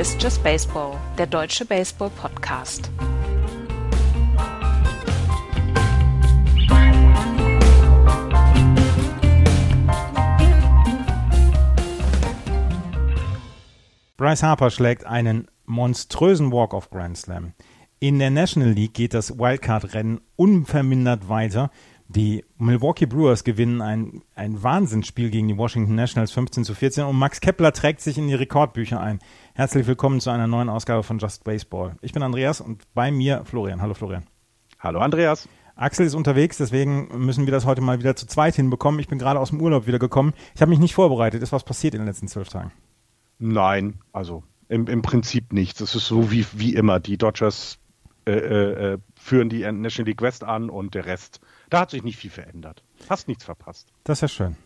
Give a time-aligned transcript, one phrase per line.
[0.00, 2.90] Ist Just Baseball, der deutsche Baseball-Podcast.
[14.16, 17.52] Bryce Harper schlägt einen monströsen Walk-off Grand Slam.
[17.98, 21.70] In der National League geht das Wildcard-Rennen unvermindert weiter.
[22.12, 27.16] Die Milwaukee Brewers gewinnen ein, ein Wahnsinnsspiel gegen die Washington Nationals 15 zu 14 und
[27.16, 29.20] Max Kepler trägt sich in die Rekordbücher ein.
[29.54, 31.94] Herzlich willkommen zu einer neuen Ausgabe von Just Baseball.
[32.02, 33.80] Ich bin Andreas und bei mir Florian.
[33.80, 34.24] Hallo Florian.
[34.80, 35.48] Hallo Andreas.
[35.76, 38.98] Axel ist unterwegs, deswegen müssen wir das heute mal wieder zu zweit hinbekommen.
[38.98, 40.32] Ich bin gerade aus dem Urlaub wieder gekommen.
[40.56, 41.44] Ich habe mich nicht vorbereitet.
[41.44, 42.72] Ist was passiert in den letzten zwölf Tagen?
[43.38, 45.80] Nein, also im, im Prinzip nichts.
[45.80, 46.98] Es ist so wie, wie immer.
[46.98, 47.78] Die Dodgers
[48.26, 51.40] äh, äh, äh führen die National League West an und der Rest
[51.70, 52.82] da hat sich nicht viel verändert.
[53.08, 53.92] Hast nichts verpasst.
[54.04, 54.56] Das ist ja schön.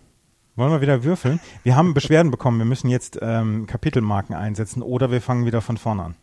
[0.56, 1.40] Wollen wir wieder würfeln?
[1.64, 5.76] Wir haben Beschwerden bekommen, wir müssen jetzt ähm, Kapitelmarken einsetzen oder wir fangen wieder von
[5.76, 6.14] vorne an.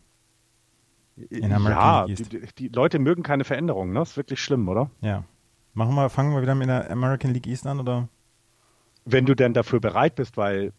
[1.17, 3.99] ja, die, die, Leute mögen keine Veränderungen, ne?
[3.99, 4.89] Das ist wirklich schlimm, oder?
[5.01, 5.25] Ja.
[5.73, 8.07] Machen wir, fangen wir wieder mit der American League East an, oder?
[9.03, 10.71] Wenn du denn dafür bereit bist, weil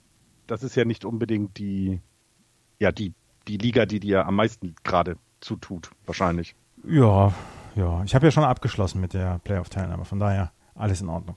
[0.46, 2.00] das ist ja nicht unbedingt die,
[2.78, 3.12] ja, die,
[3.48, 6.54] die Liga, die dir am meisten gerade zutut, wahrscheinlich.
[6.84, 7.34] Ja,
[7.74, 11.36] ja, ich habe ja schon abgeschlossen mit der Playoff-Teilnahme, von daher alles in Ordnung.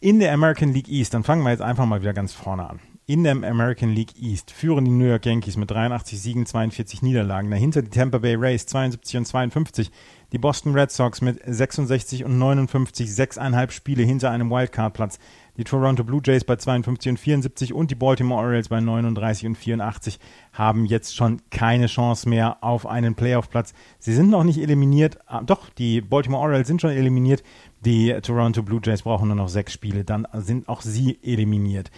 [0.00, 2.80] In der American League East, dann fangen wir jetzt einfach mal wieder ganz vorne an.
[3.06, 7.50] In der American League East führen die New York Yankees mit 83 Siegen, 42 Niederlagen.
[7.50, 9.90] Dahinter die Tampa Bay Rays 72 und 52.
[10.32, 15.18] Die Boston Red Sox mit 66 und 59, sechseinhalb Spiele hinter einem Wildcard-Platz
[15.56, 19.54] die Toronto Blue Jays bei 52 und 74 und die Baltimore Orioles bei 39 und
[19.56, 20.18] 84
[20.52, 23.74] haben jetzt schon keine Chance mehr auf einen Playoff-Platz.
[23.98, 27.42] Sie sind noch nicht eliminiert, ah, doch, die Baltimore Orioles sind schon eliminiert,
[27.84, 31.90] die Toronto Blue Jays brauchen nur noch sechs Spiele, dann sind auch sie eliminiert.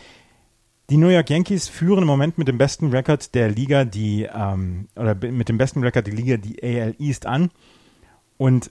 [0.91, 4.89] Die New York Yankees führen im Moment mit dem besten Rekord der Liga die, ähm,
[4.97, 7.51] oder mit dem besten Rekord der Liga die AL East an.
[8.37, 8.71] Und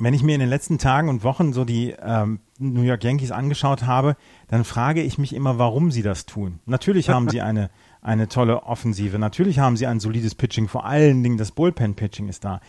[0.00, 3.30] wenn ich mir in den letzten Tagen und Wochen so die ähm, New York Yankees
[3.30, 4.16] angeschaut habe,
[4.48, 6.60] dann frage ich mich immer, warum sie das tun.
[6.66, 7.70] Natürlich haben sie eine,
[8.02, 12.44] eine tolle Offensive, natürlich haben sie ein solides Pitching, vor allen Dingen das Bullpen-Pitching ist
[12.44, 12.60] da.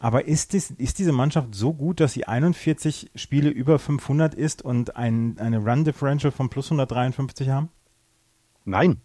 [0.00, 4.62] Aber ist, dies, ist diese Mannschaft so gut, dass sie 41 Spiele über 500 ist
[4.62, 7.70] und ein, eine Run-Differential von plus 153 haben?
[8.64, 9.00] Nein.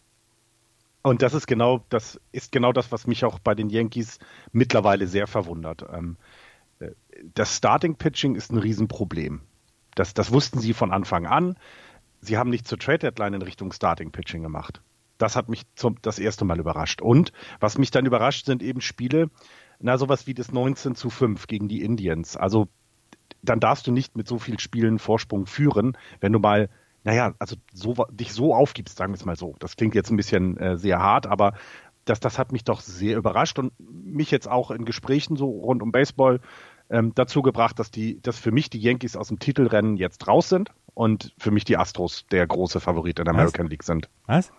[1.01, 4.19] Und das ist genau das ist genau das, was mich auch bei den Yankees
[4.51, 5.85] mittlerweile sehr verwundert.
[5.93, 6.25] Ähm, äh,
[7.33, 9.41] das Starting Pitching ist ein Riesenproblem.
[9.95, 11.55] Das, das wussten sie von Anfang an.
[12.21, 14.81] Sie haben nicht zur Trade Deadline in Richtung Starting Pitching gemacht.
[15.17, 17.01] Das hat mich zum, das erste Mal überrascht.
[17.01, 19.29] Und was mich dann überrascht, sind eben Spiele,
[19.79, 22.37] na, sowas wie das 19 zu 5 gegen die Indians.
[22.37, 22.67] Also,
[23.41, 26.69] dann darfst du nicht mit so vielen Spielen Vorsprung führen, wenn du mal,
[27.03, 29.55] naja, also so, dich so aufgibst, sagen wir es mal so.
[29.59, 31.53] Das klingt jetzt ein bisschen äh, sehr hart, aber
[32.09, 35.81] das, das hat mich doch sehr überrascht und mich jetzt auch in Gesprächen so rund
[35.81, 36.39] um Baseball
[36.89, 40.49] ähm, dazu gebracht, dass die, dass für mich die Yankees aus dem Titelrennen jetzt raus
[40.49, 44.09] sind und für mich die Astros der große Favorit in der American League sind.
[44.25, 44.51] Was?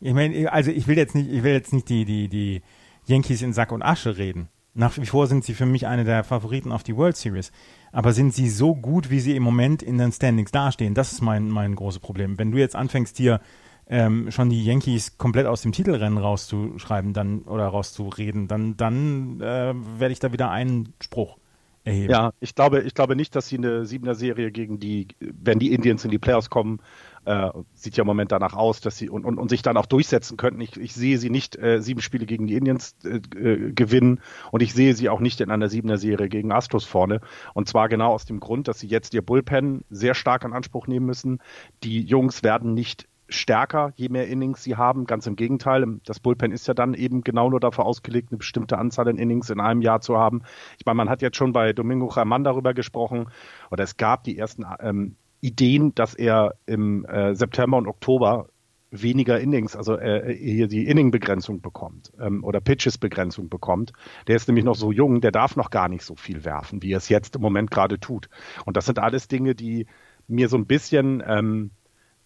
[0.00, 2.62] Ich meine, also ich will jetzt nicht, ich will jetzt nicht die, die, die
[3.06, 4.48] Yankees in Sack und Asche reden.
[4.74, 7.50] Nach wie vor sind sie für mich eine der Favoriten auf die World Series.
[7.92, 10.92] Aber sind sie so gut, wie sie im Moment in den Standings dastehen?
[10.92, 12.38] Das ist mein, mein großes Problem.
[12.38, 13.40] Wenn du jetzt anfängst, hier
[13.88, 19.74] ähm, schon die Yankees komplett aus dem Titelrennen rauszuschreiben dann oder rauszureden, dann, dann äh,
[19.98, 21.38] werde ich da wieder einen Spruch
[21.84, 22.10] erheben.
[22.10, 25.72] Ja, ich glaube, ich glaube nicht, dass sie eine siebener Serie gegen die, wenn die
[25.72, 26.80] Indians in die Playoffs kommen,
[27.26, 29.86] äh, sieht ja im Moment danach aus, dass sie und, und, und sich dann auch
[29.86, 30.60] durchsetzen könnten.
[30.60, 34.20] Ich, ich sehe sie nicht äh, sieben Spiele gegen die Indians äh, äh gewinnen
[34.50, 37.20] und ich sehe sie auch nicht in einer siebener Serie gegen Astros vorne.
[37.54, 40.88] Und zwar genau aus dem Grund, dass sie jetzt ihr Bullpen sehr stark in Anspruch
[40.88, 41.38] nehmen müssen.
[41.84, 45.06] Die Jungs werden nicht stärker, je mehr Innings sie haben.
[45.06, 48.78] Ganz im Gegenteil, das Bullpen ist ja dann eben genau nur dafür ausgelegt, eine bestimmte
[48.78, 50.42] Anzahl an Innings in einem Jahr zu haben.
[50.78, 53.28] Ich meine, man hat jetzt schon bei Domingo Raman darüber gesprochen,
[53.70, 58.48] oder es gab die ersten ähm, Ideen, dass er im äh, September und Oktober
[58.90, 63.92] weniger Innings, also äh, hier die Inning-Begrenzung bekommt ähm, oder Pitches-Begrenzung bekommt.
[64.28, 66.92] Der ist nämlich noch so jung, der darf noch gar nicht so viel werfen, wie
[66.92, 68.28] er es jetzt im Moment gerade tut.
[68.64, 69.86] Und das sind alles Dinge, die
[70.28, 71.70] mir so ein bisschen ähm,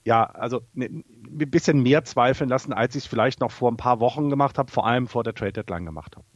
[0.05, 1.05] ja, also ne, ein
[1.50, 4.70] bisschen mehr zweifeln lassen, als ich es vielleicht noch vor ein paar Wochen gemacht habe,
[4.70, 6.26] vor allem vor der Trade Deadline gemacht habe.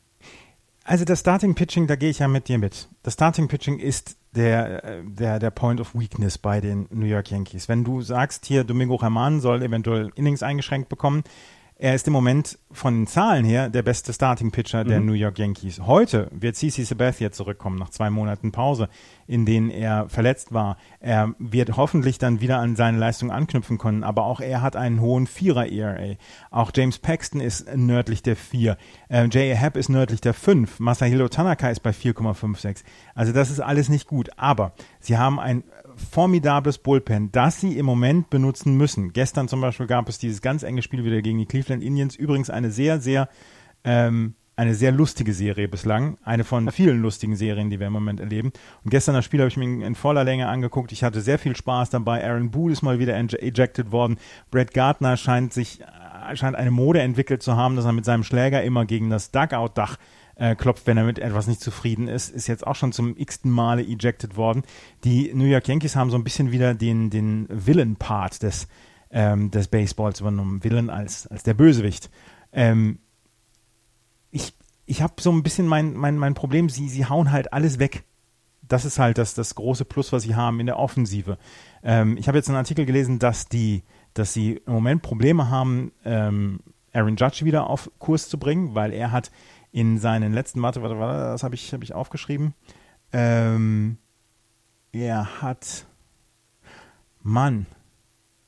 [0.87, 2.91] Also das Starting Pitching, da gehe ich ja mit dir mit.
[3.03, 7.31] Das Starting Pitching ist der, äh, der, der Point of Weakness bei den New York
[7.31, 7.69] Yankees.
[7.69, 11.25] Wenn du sagst, hier Domingo Herman soll eventuell Innings eingeschränkt bekommen,
[11.77, 15.07] er ist im Moment von den Zahlen her der beste Starting Pitcher der mhm.
[15.07, 15.81] New York Yankees.
[15.81, 18.89] Heute wird CC Sabathia zurückkommen nach zwei Monaten Pause,
[19.27, 20.77] in denen er verletzt war.
[21.01, 25.01] Er wird hoffentlich dann wieder an seine Leistung anknüpfen können, aber auch er hat einen
[25.01, 26.15] hohen Vierer ERA.
[26.51, 28.77] Auch James Paxton ist nördlich der vier.
[29.09, 29.57] Äh, J.A.
[29.57, 30.79] Happ ist nördlich der fünf.
[30.79, 32.85] Masahiro Tanaka ist bei 4,56.
[33.17, 34.31] Also das ist alles nicht gut.
[34.37, 35.65] Aber sie haben ein
[35.97, 39.13] formidables Bullpen, das sie im Moment benutzen müssen.
[39.13, 42.17] Gestern zum Beispiel gab es dieses ganz enge Spiel wieder gegen die Cleveland Indians.
[42.17, 43.29] Übrigens eine sehr, sehr,
[43.85, 46.19] ähm, eine sehr lustige Serie bislang.
[46.25, 48.53] Eine von vielen lustigen Serien, die wir im Moment erleben.
[48.85, 50.93] Und gestern das Spiel habe ich mir in voller Länge angeguckt.
[50.93, 52.25] Ich hatte sehr viel Spaß dabei.
[52.25, 54.19] Aaron Boone ist mal wieder ejected worden.
[54.51, 58.25] Brett Gardner scheint sich, äh, scheint eine Mode entwickelt zu haben, dass er mit seinem
[58.25, 59.99] Schläger immer gegen das Dugout-Dach äh,
[60.57, 63.83] klopft, wenn er mit etwas nicht zufrieden ist, ist jetzt auch schon zum x-ten Male
[63.83, 64.63] ejected worden.
[65.05, 68.67] Die New York Yankees haben so ein bisschen wieder den, den Villain-Part des,
[69.11, 70.65] ähm, des Baseballs übernommen.
[70.65, 72.11] Villain als, als der Bösewicht.
[72.53, 72.99] Ähm,
[74.31, 74.55] ich
[74.87, 78.05] ich habe so ein bisschen mein, mein, mein Problem, sie, sie hauen halt alles weg.
[78.63, 81.39] Das ist halt das, das große Plus, was sie haben in der Offensive.
[81.83, 83.83] Ähm, ich habe jetzt einen Artikel gelesen, dass die,
[84.15, 86.61] dass sie im Moment Probleme haben, ähm,
[86.93, 89.31] Aaron Judge wieder auf Kurs zu bringen, weil er hat
[89.75, 92.55] in seinen letzten, warte, warte, warte, das habe ich, hab ich aufgeschrieben.
[93.13, 93.99] Ähm,
[94.93, 95.85] er hat,
[97.25, 97.67] Mann,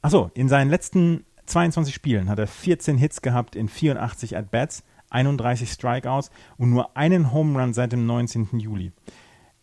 [0.03, 5.73] achso, in seinen letzten 22 Spielen hat er 14 Hits gehabt in 84 At-Bats, 31
[5.73, 8.61] Strikeouts und nur einen Home Run seit dem 19.
[8.61, 8.93] Juli.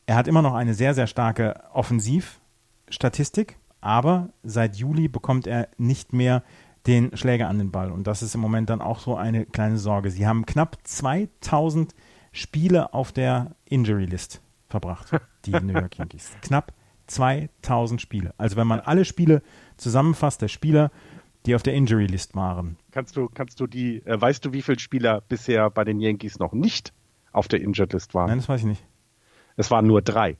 [0.05, 6.11] Er hat immer noch eine sehr, sehr starke Offensivstatistik, aber seit Juli bekommt er nicht
[6.11, 6.43] mehr
[6.87, 7.91] den Schläger an den Ball.
[7.91, 10.11] Und das ist im Moment dann auch so eine kleine Sorge.
[10.11, 11.93] Sie haben knapp 2000
[12.31, 15.11] Spiele auf der Injury List verbracht,
[15.45, 16.31] die New York Yankees.
[16.41, 16.73] Knapp
[17.07, 18.33] 2000 Spiele.
[18.37, 19.43] Also wenn man alle Spiele
[19.77, 20.91] zusammenfasst, der Spieler,
[21.45, 22.77] die auf der Injury List waren.
[22.91, 26.39] Kannst du, kannst du die, äh, weißt du, wie viele Spieler bisher bei den Yankees
[26.39, 26.93] noch nicht
[27.31, 28.27] auf der Injured List waren?
[28.27, 28.83] Nein, das weiß ich nicht.
[29.55, 30.37] Es waren nur drei.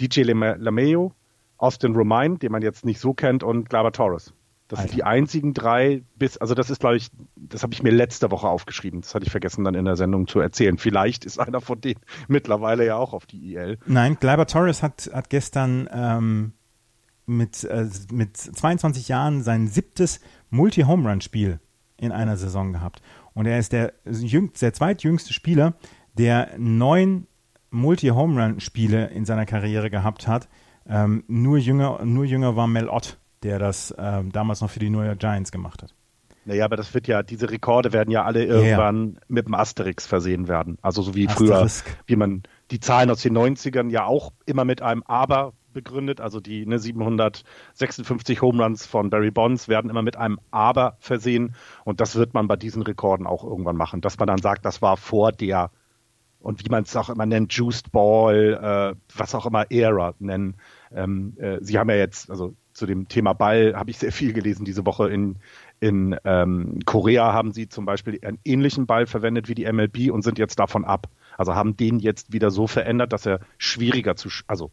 [0.00, 1.12] DJ LeMayo,
[1.58, 4.32] Austin Romine, den man jetzt nicht so kennt, und Glaber Torres.
[4.68, 4.88] Das Alter.
[4.88, 8.30] sind die einzigen drei bis, also das ist, glaube ich, das habe ich mir letzte
[8.32, 9.00] Woche aufgeschrieben.
[9.00, 10.76] Das hatte ich vergessen dann in der Sendung zu erzählen.
[10.76, 13.78] Vielleicht ist einer von denen mittlerweile ja auch auf die IL.
[13.86, 16.52] Nein, Gleiber Torres hat, hat gestern ähm,
[17.26, 20.20] mit, äh, mit 22 Jahren sein siebtes
[20.50, 21.60] Multi-Home-Run-Spiel
[21.96, 23.02] in einer Saison gehabt.
[23.34, 25.74] Und er ist der, der zweitjüngste Spieler,
[26.14, 27.28] der neun
[27.70, 30.48] Multi-Home-Run-Spiele in seiner Karriere gehabt hat.
[30.88, 34.90] Ähm, nur, jünger, nur jünger war Mel Ott der das ähm, damals noch für die
[34.90, 35.94] New York Giants gemacht hat.
[36.46, 39.20] Naja, aber das wird ja, diese Rekorde werden ja alle irgendwann ja.
[39.26, 40.78] mit dem Asterix versehen werden.
[40.80, 41.86] Also so wie Asterisk.
[41.86, 46.20] früher, wie man die Zahlen aus den 90ern ja auch immer mit einem Aber begründet.
[46.20, 51.56] Also die ne, 756 Home Runs von Barry Bonds werden immer mit einem Aber versehen.
[51.84, 54.00] Und das wird man bei diesen Rekorden auch irgendwann machen.
[54.00, 55.70] Dass man dann sagt, das war vor der
[56.38, 60.54] und wie man es auch immer nennt, Juiced Ball, äh, was auch immer Era nennen.
[60.94, 64.32] Ähm, äh, sie haben ja jetzt, also zu dem Thema Ball habe ich sehr viel
[64.32, 65.08] gelesen diese Woche.
[65.08, 65.36] In,
[65.80, 70.22] in ähm, Korea haben sie zum Beispiel einen ähnlichen Ball verwendet wie die MLB und
[70.22, 71.08] sind jetzt davon ab.
[71.38, 74.70] Also haben den jetzt wieder so verändert, dass er schwieriger zu, also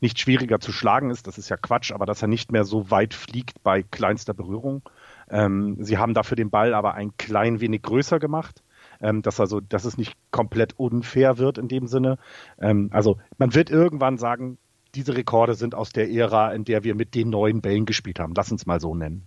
[0.00, 2.90] nicht schwieriger zu schlagen ist, das ist ja Quatsch, aber dass er nicht mehr so
[2.90, 4.82] weit fliegt bei kleinster Berührung.
[5.30, 8.62] Ähm, sie haben dafür den Ball aber ein klein wenig größer gemacht.
[9.00, 12.18] Ähm, dass also, dass es nicht komplett unfair wird in dem Sinne.
[12.60, 14.58] Ähm, also man wird irgendwann sagen,
[14.94, 18.32] diese Rekorde sind aus der Ära, in der wir mit den neuen Bällen gespielt haben.
[18.36, 19.26] Lass uns mal so nennen.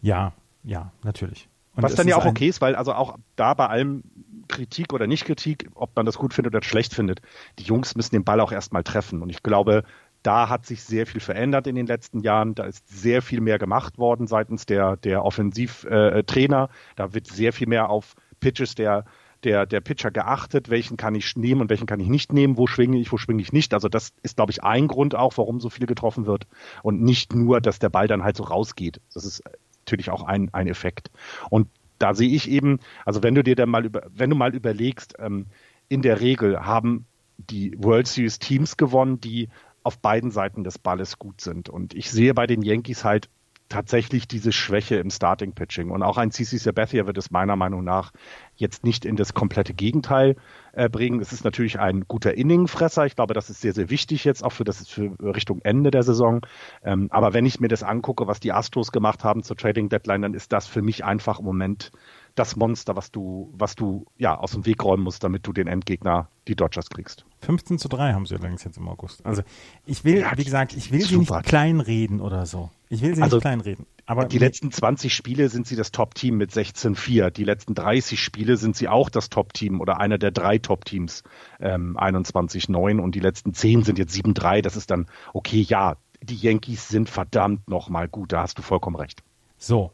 [0.00, 0.32] Ja,
[0.64, 1.48] ja, natürlich.
[1.74, 4.02] Und Was dann ja auch okay ist, weil also auch da bei allem
[4.48, 7.20] Kritik oder nicht Kritik, ob man das gut findet oder schlecht findet,
[7.58, 9.22] die Jungs müssen den Ball auch erstmal treffen.
[9.22, 9.84] Und ich glaube,
[10.22, 12.54] da hat sich sehr viel verändert in den letzten Jahren.
[12.54, 16.64] Da ist sehr viel mehr gemacht worden seitens der, der Offensivtrainer.
[16.64, 19.04] Äh, da wird sehr viel mehr auf Pitches der
[19.46, 22.66] der, der Pitcher geachtet, welchen kann ich nehmen und welchen kann ich nicht nehmen, wo
[22.66, 23.72] schwinge ich, wo schwinge ich nicht.
[23.72, 26.48] Also das ist, glaube ich, ein Grund auch, warum so viel getroffen wird
[26.82, 29.00] und nicht nur, dass der Ball dann halt so rausgeht.
[29.14, 29.42] Das ist
[29.86, 31.12] natürlich auch ein, ein Effekt.
[31.48, 34.52] Und da sehe ich eben, also wenn du dir dann mal über, wenn du mal
[34.52, 35.46] überlegst, ähm,
[35.88, 37.06] in der Regel haben
[37.38, 39.48] die World Series Teams gewonnen, die
[39.84, 41.68] auf beiden Seiten des Balles gut sind.
[41.68, 43.28] Und ich sehe bei den Yankees halt
[43.68, 45.90] tatsächlich diese Schwäche im Starting Pitching.
[45.90, 48.12] Und auch ein CC Sabathia wird es meiner Meinung nach
[48.54, 50.36] jetzt nicht in das komplette Gegenteil
[50.72, 51.20] äh, bringen.
[51.20, 53.06] Es ist natürlich ein guter Inningfresser.
[53.06, 56.04] Ich glaube, das ist sehr, sehr wichtig jetzt auch für das für Richtung Ende der
[56.04, 56.46] Saison.
[56.84, 60.22] Ähm, aber wenn ich mir das angucke, was die Astros gemacht haben zur Trading Deadline,
[60.22, 61.90] dann ist das für mich einfach im Moment
[62.36, 65.66] das Monster, was du, was du ja aus dem Weg räumen musst, damit du den
[65.66, 67.24] Endgegner, die Dodgers, kriegst.
[67.40, 69.24] 15 zu 3 haben sie übrigens jetzt im August.
[69.24, 69.42] Also
[69.86, 72.70] ich will, ja, wie gesagt, ich will sie nicht kleinreden oder so.
[72.88, 73.86] Ich will sie also, nicht kleinreden.
[74.06, 77.30] Aber die letzten 20 Spiele sind sie das Top-Team mit 16-4.
[77.30, 81.24] Die letzten 30 Spiele sind sie auch das Top-Team oder einer der drei Top-Teams
[81.58, 84.62] ähm, 21-9 und die letzten 10 sind jetzt 7-3.
[84.62, 88.32] Das ist dann, okay, ja, die Yankees sind verdammt nochmal gut.
[88.32, 89.22] Da hast du vollkommen recht.
[89.58, 89.92] So.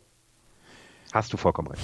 [1.12, 1.82] Hast du vollkommen recht.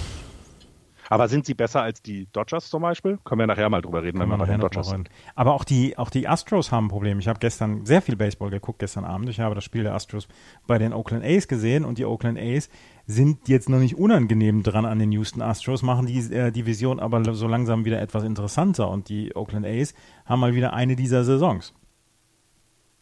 [1.09, 3.17] Aber sind sie besser als die Dodgers zum Beispiel?
[3.25, 5.09] Können wir nachher mal drüber reden, wenn wir noch den Dodgers sind.
[5.35, 7.17] Aber auch die, auch die Astros haben ein Problem.
[7.17, 9.27] Ich habe gestern sehr viel Baseball geguckt, gestern Abend.
[9.29, 10.27] Ich habe das Spiel der Astros
[10.67, 12.69] bei den Oakland A's gesehen und die Oakland A's
[13.07, 17.33] sind jetzt noch nicht unangenehm dran an den Houston Astros, machen die äh, Division aber
[17.33, 21.73] so langsam wieder etwas interessanter und die Oakland A's haben mal wieder eine dieser Saisons.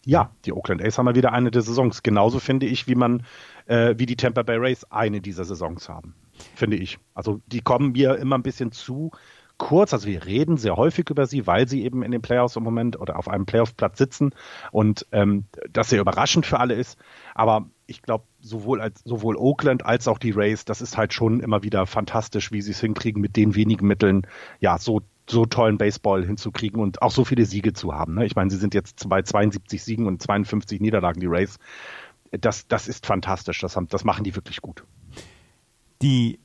[0.05, 2.03] Ja, die Oakland A's haben mal wieder eine der Saisons.
[2.03, 3.23] Genauso finde ich, wie man,
[3.65, 6.15] äh, wie die Tampa Bay Rays eine dieser Saisons haben
[6.55, 6.99] finde ich.
[7.13, 9.11] Also die kommen mir immer ein bisschen zu
[9.57, 9.93] kurz.
[9.93, 12.99] Also wir reden sehr häufig über sie, weil sie eben in den Playoffs im Moment
[12.99, 14.31] oder auf einem Playoff-Platz sitzen
[14.71, 16.97] und ähm, das sehr überraschend für alle ist.
[17.35, 21.63] Aber ich glaube, sowohl sowohl Oakland als auch die Rays, das ist halt schon immer
[21.63, 24.27] wieder fantastisch, wie sie es hinkriegen, mit den wenigen Mitteln,
[24.59, 28.15] ja, so so tollen Baseball hinzukriegen und auch so viele Siege zu haben.
[28.15, 28.25] Ne?
[28.25, 31.59] Ich meine, sie sind jetzt bei 72 Siegen und 52 Niederlagen, die Rays.
[32.31, 33.59] Das, das ist fantastisch.
[33.59, 34.85] Das, haben, das machen die wirklich gut.
[36.01, 36.39] Die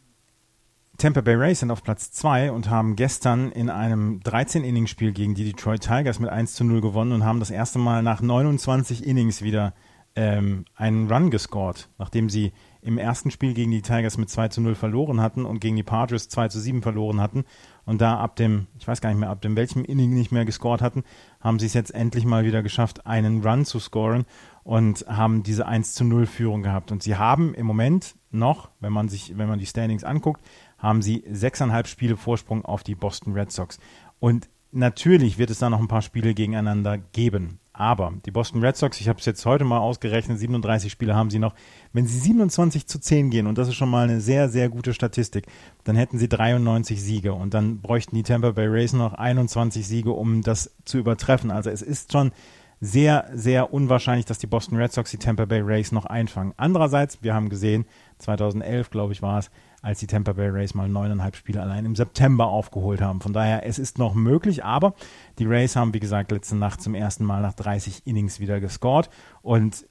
[0.99, 5.45] Tampa Bay Rays sind auf Platz 2 und haben gestern in einem 13-Inning-Spiel gegen die
[5.45, 9.43] Detroit Tigers mit 1 zu 0 gewonnen und haben das erste Mal nach 29 Innings
[9.43, 9.75] wieder
[10.15, 14.61] ähm, einen Run gescored, nachdem sie im ersten Spiel gegen die Tigers mit 2 zu
[14.61, 17.45] 0 verloren hatten und gegen die Padres 2 zu 7 verloren hatten
[17.85, 20.45] und da ab dem, ich weiß gar nicht mehr, ab dem welchem Inning nicht mehr
[20.45, 21.05] gescored hatten,
[21.41, 24.25] haben sie es jetzt endlich mal wieder geschafft, einen Run zu scoren
[24.65, 26.93] und haben diese 1 zu 0 Führung gehabt.
[26.93, 30.43] Und sie haben im Moment noch, wenn man sich, wenn man die Standings anguckt,
[30.79, 33.79] haben sie sechseinhalb Spiele Vorsprung auf die Boston Red Sox.
[34.21, 37.59] Und natürlich wird es da noch ein paar Spiele gegeneinander geben.
[37.75, 41.31] Aber die Boston Red Sox, ich habe es jetzt heute mal ausgerechnet, 37 Spiele haben
[41.31, 41.55] sie noch.
[41.93, 44.93] Wenn sie 27 zu 10 gehen, und das ist schon mal eine sehr, sehr gute
[44.93, 45.47] Statistik,
[45.85, 50.13] dann hätten sie 93 Siege und dann bräuchten die Tampa Bay Rays noch 21 Siege,
[50.13, 51.51] um das zu übertreffen.
[51.51, 52.33] Also es ist schon
[52.81, 56.53] sehr, sehr unwahrscheinlich, dass die Boston Red Sox die Tampa Bay Rays noch einfangen.
[56.59, 57.87] Andererseits, wir haben gesehen,
[58.23, 59.51] 2011, glaube ich, war es,
[59.83, 63.21] als die Tampa Bay Rays mal neuneinhalb Spiele allein im September aufgeholt haben.
[63.21, 64.95] Von daher, es ist noch möglich, aber
[65.39, 69.11] die Rays haben, wie gesagt, letzte Nacht zum ersten Mal nach 30 Innings wieder gescored
[69.43, 69.87] und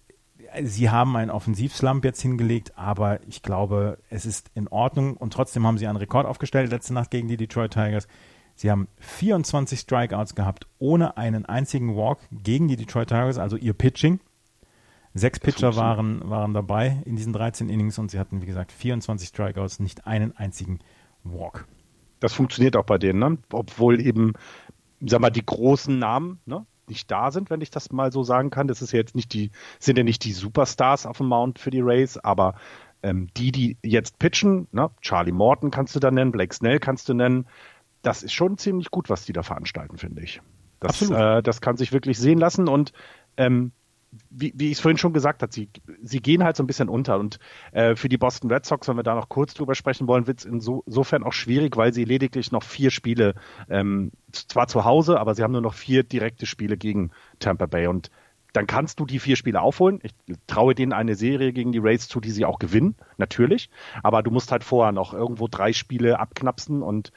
[0.64, 5.66] sie haben einen Offensivslump jetzt hingelegt, aber ich glaube, es ist in Ordnung und trotzdem
[5.66, 8.08] haben sie einen Rekord aufgestellt letzte Nacht gegen die Detroit Tigers.
[8.56, 13.74] Sie haben 24 Strikeouts gehabt, ohne einen einzigen Walk gegen die Detroit Tigers, also ihr
[13.74, 14.20] Pitching.
[15.13, 19.30] Sechs Pitcher waren, waren dabei in diesen 13 Innings und sie hatten, wie gesagt, 24
[19.30, 20.80] Strikeouts, nicht einen einzigen
[21.24, 21.68] Walk.
[22.20, 23.38] Das funktioniert auch bei denen, ne?
[23.51, 24.34] obwohl eben,
[25.01, 26.65] sag mal, die großen Namen ne?
[26.88, 28.68] nicht da sind, wenn ich das mal so sagen kann.
[28.68, 31.72] Das ist ja jetzt nicht die, sind ja nicht die Superstars auf dem Mount für
[31.72, 32.56] die Rays, aber
[33.03, 34.91] ähm, die, die jetzt pitchen, ne?
[35.01, 37.48] Charlie Morton kannst du da nennen, Blake Snell kannst du nennen,
[38.01, 40.41] das ist schon ziemlich gut, was die da veranstalten, finde ich.
[40.80, 41.20] Das, Absolut.
[41.20, 42.94] Äh, das kann sich wirklich sehen lassen und
[43.38, 43.72] ähm,
[44.30, 45.70] wie, wie ich es vorhin schon gesagt habe, sie,
[46.01, 47.20] sie gehen halt so ein bisschen unter.
[47.20, 47.39] Und
[47.72, 50.39] äh, für die Boston Red Sox, wenn wir da noch kurz drüber sprechen wollen, wird
[50.39, 53.36] es insofern auch schwierig, weil sie lediglich noch vier Spiele,
[53.70, 57.88] ähm, zwar zu Hause, aber sie haben nur noch vier direkte Spiele gegen Tampa Bay.
[57.88, 58.12] Und
[58.53, 60.00] dann kannst du die vier Spiele aufholen.
[60.03, 60.13] Ich
[60.46, 63.70] traue denen eine Serie gegen die Rays zu, die sie auch gewinnen, natürlich.
[64.03, 67.13] Aber du musst halt vorher noch irgendwo drei Spiele abknapsen und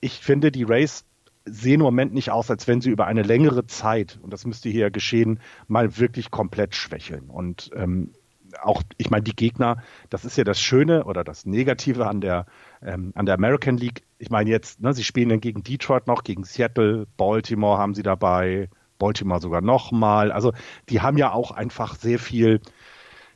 [0.00, 1.06] ich finde, die Rays
[1.44, 4.68] sehen im Moment nicht aus, als wenn sie über eine längere Zeit, und das müsste
[4.68, 7.28] hier geschehen, mal wirklich komplett schwächeln.
[7.28, 8.12] Und ähm,
[8.62, 12.46] auch, ich meine, die Gegner, das ist ja das Schöne oder das Negative an der,
[12.82, 14.04] ähm, an der American League.
[14.18, 18.02] Ich meine jetzt, ne, sie spielen dann gegen Detroit noch, gegen Seattle, Baltimore haben sie
[18.02, 20.32] dabei, Baltimore sogar nochmal.
[20.32, 20.52] Also
[20.88, 22.60] die haben ja auch einfach sehr viel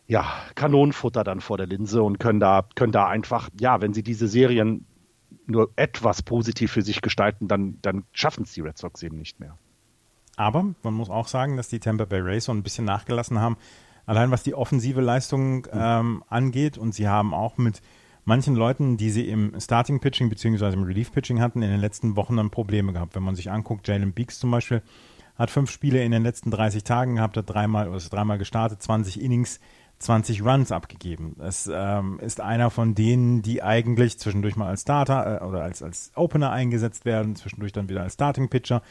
[0.07, 0.25] ja,
[0.55, 4.27] Kanonenfutter dann vor der Linse und können da, können da einfach, ja, wenn sie diese
[4.27, 4.87] Serien
[5.49, 9.40] nur etwas positiv für sich gestalten, dann, dann schaffen es die Red Sox eben nicht
[9.40, 9.57] mehr.
[10.37, 13.57] Aber man muss auch sagen, dass die Tampa Bay Rays so ein bisschen nachgelassen haben,
[14.07, 16.78] allein was die offensive Leistung ähm, angeht.
[16.78, 17.83] Und sie haben auch mit
[18.25, 20.75] manchen Leuten, die sie im Starting Pitching bzw.
[20.75, 23.17] im Relief Pitching hatten, in den letzten Wochen dann Probleme gehabt.
[23.17, 24.83] Wenn man sich anguckt, Jalen Beeks zum Beispiel
[25.37, 28.83] hat fünf Spiele in den letzten 30 Tagen gehabt, hat dreimal, oder ist dreimal gestartet,
[28.83, 29.61] 20 Innings
[29.99, 31.35] 20 Runs abgegeben.
[31.38, 35.83] Das ähm, ist einer von denen, die eigentlich zwischendurch mal als Starter äh, oder als,
[35.83, 38.83] als Opener eingesetzt werden, zwischendurch dann wieder als Starting Pitcher.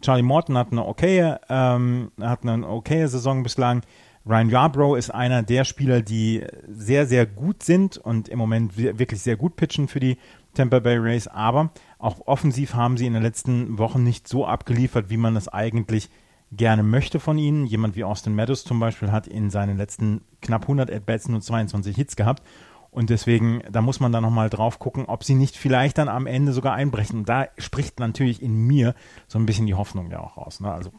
[0.00, 3.82] Charlie Morton hat eine okaye, ähm, hat eine okaye Saison bislang.
[4.24, 9.20] Ryan Yarbrough ist einer der Spieler, die sehr, sehr gut sind und im Moment wirklich
[9.20, 10.16] sehr gut pitchen für die
[10.54, 15.10] Tampa Bay Rays, aber auch offensiv haben sie in den letzten Wochen nicht so abgeliefert,
[15.10, 16.08] wie man das eigentlich
[16.52, 17.66] gerne möchte von ihnen.
[17.66, 21.96] Jemand wie Austin Meadows zum Beispiel hat in seinen letzten knapp 100 At-Bats nur 22
[21.96, 22.42] Hits gehabt.
[22.90, 26.26] Und deswegen, da muss man dann nochmal drauf gucken, ob sie nicht vielleicht dann am
[26.26, 27.20] Ende sogar einbrechen.
[27.20, 28.94] Und da spricht natürlich in mir
[29.28, 30.60] so ein bisschen die Hoffnung ja auch raus.
[30.60, 30.70] Ne?
[30.70, 30.92] Also,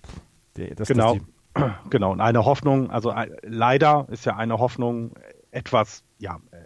[0.55, 1.17] das, genau.
[1.53, 2.11] Das genau.
[2.11, 5.11] Und eine Hoffnung, also äh, leider ist ja eine Hoffnung
[5.51, 6.57] etwas, ja, äh,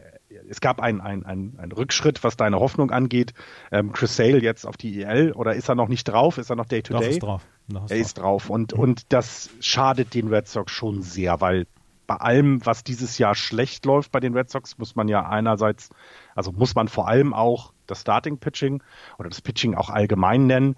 [0.50, 3.34] es gab einen ein, ein Rückschritt, was deine Hoffnung angeht.
[3.72, 6.38] Ähm, Chris Sale jetzt auf die EL oder ist er noch nicht drauf?
[6.38, 7.06] Ist er noch Day-to-Day?
[7.06, 7.10] -Day?
[7.10, 7.46] Ist drauf.
[7.74, 8.50] Er ist drauf.
[8.50, 8.80] Und, mhm.
[8.80, 11.68] und das schadet den Red Sox schon sehr, weil
[12.06, 15.90] bei allem, was dieses Jahr schlecht läuft bei den Red Sox, muss man ja einerseits,
[16.36, 18.82] also muss man vor allem auch das Starting Pitching
[19.20, 20.78] oder das Pitching auch allgemein nennen,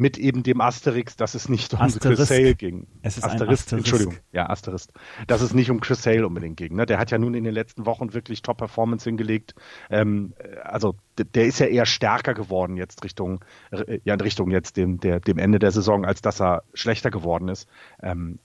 [0.00, 2.16] mit eben dem Asterix, dass es nicht um Asterisk.
[2.16, 2.86] Chris Sale ging.
[3.02, 3.72] Es ist Asterisk, ein Asterisk.
[3.72, 4.90] Entschuldigung, ja, Asterisk.
[5.26, 6.74] Dass es nicht um Chris Sale unbedingt ging.
[6.74, 6.86] Ne?
[6.86, 9.54] Der hat ja nun in den letzten Wochen wirklich Top-Performance hingelegt.
[9.90, 10.32] Ähm,
[10.64, 15.00] also der ist ja eher stärker geworden jetzt Richtung, äh, ja, in Richtung jetzt dem,
[15.00, 17.68] der, dem Ende der Saison, als dass er schlechter geworden ist.
[18.02, 18.38] Ähm,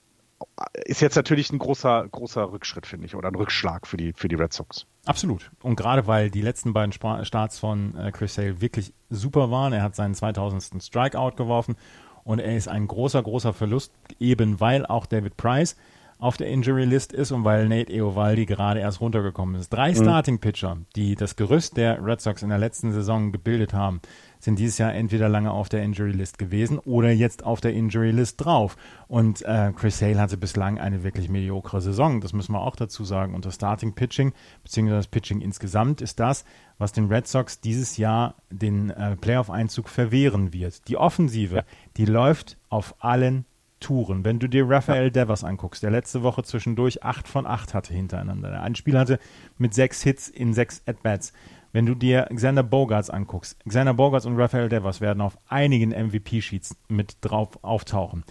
[0.83, 4.27] ist jetzt natürlich ein großer, großer Rückschritt, finde ich, oder ein Rückschlag für die, für
[4.27, 4.85] die Red Sox.
[5.05, 5.51] Absolut.
[5.61, 9.73] Und gerade weil die letzten beiden Starts von äh, Chris Sale wirklich super waren.
[9.73, 10.83] Er hat seinen 2000.
[10.83, 11.75] Strikeout geworfen
[12.23, 15.75] und er ist ein großer, großer Verlust, eben weil auch David Price
[16.17, 19.69] auf der Injury List ist und weil Nate Eovaldi gerade erst runtergekommen ist.
[19.69, 19.95] Drei mhm.
[19.95, 24.01] Starting Pitcher, die das Gerüst der Red Sox in der letzten Saison gebildet haben,
[24.45, 28.11] sind dieses Jahr entweder lange auf der Injury List gewesen oder jetzt auf der Injury
[28.11, 28.77] List drauf.
[29.07, 32.21] Und äh, Chris Hale hatte bislang eine wirklich mediokre Saison.
[32.21, 33.33] Das müssen wir auch dazu sagen.
[33.33, 34.33] Und das Starting Pitching,
[34.63, 36.45] beziehungsweise das Pitching insgesamt, ist das,
[36.77, 40.87] was den Red Sox dieses Jahr den äh, Playoff-Einzug verwehren wird.
[40.87, 41.63] Die Offensive, ja.
[41.97, 43.45] die läuft auf allen
[43.79, 44.23] Touren.
[44.23, 48.61] Wenn du dir Rafael Devers anguckst, der letzte Woche zwischendurch 8 von 8 hatte hintereinander.
[48.61, 49.19] Ein Spiel hatte
[49.57, 51.33] mit sechs Hits in sechs At-Bats.
[51.75, 56.77] Wenn du dir Xander Bogarts anguckst, Xander Bogarts und Rafael Devers werden auf einigen MVP-Sheets
[56.87, 58.23] mit drauf auftauchen.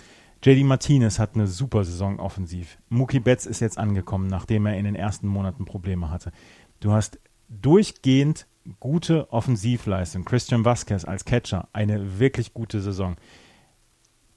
[0.42, 2.78] JD Martinez hat eine super Saison offensiv.
[2.88, 6.32] Mookie Betts ist jetzt angekommen, nachdem er in den ersten Monaten Probleme hatte.
[6.80, 7.20] Du hast
[7.50, 8.46] durchgehend
[8.80, 10.24] gute Offensivleistung.
[10.24, 13.16] Christian Vasquez als Catcher, eine wirklich gute Saison.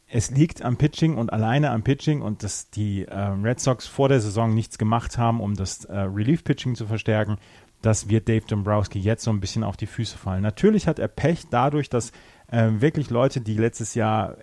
[0.09, 4.09] Es liegt am Pitching und alleine am Pitching und dass die äh, Red Sox vor
[4.09, 7.37] der Saison nichts gemacht haben, um das äh, Relief-Pitching zu verstärken
[7.87, 10.43] das wird Dave Dombrowski jetzt so ein bisschen auf die Füße fallen.
[10.43, 12.11] Natürlich hat er Pech dadurch, dass
[12.51, 14.35] äh, wirklich Leute, die letztes Jahr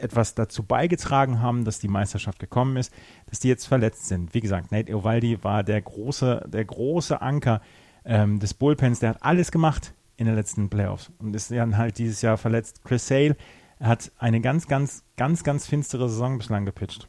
[0.00, 2.94] etwas dazu beigetragen haben, dass die Meisterschaft gekommen ist,
[3.26, 4.34] dass die jetzt verletzt sind.
[4.34, 7.60] Wie gesagt, Nate Ovaldi war der große, der große Anker
[8.04, 11.98] ähm, des Bullpens, der hat alles gemacht in den letzten Playoffs und ist dann halt
[11.98, 12.84] dieses Jahr verletzt.
[12.84, 13.36] Chris Sale
[13.80, 17.08] hat eine ganz, ganz, ganz, ganz finstere Saison bislang gepitcht.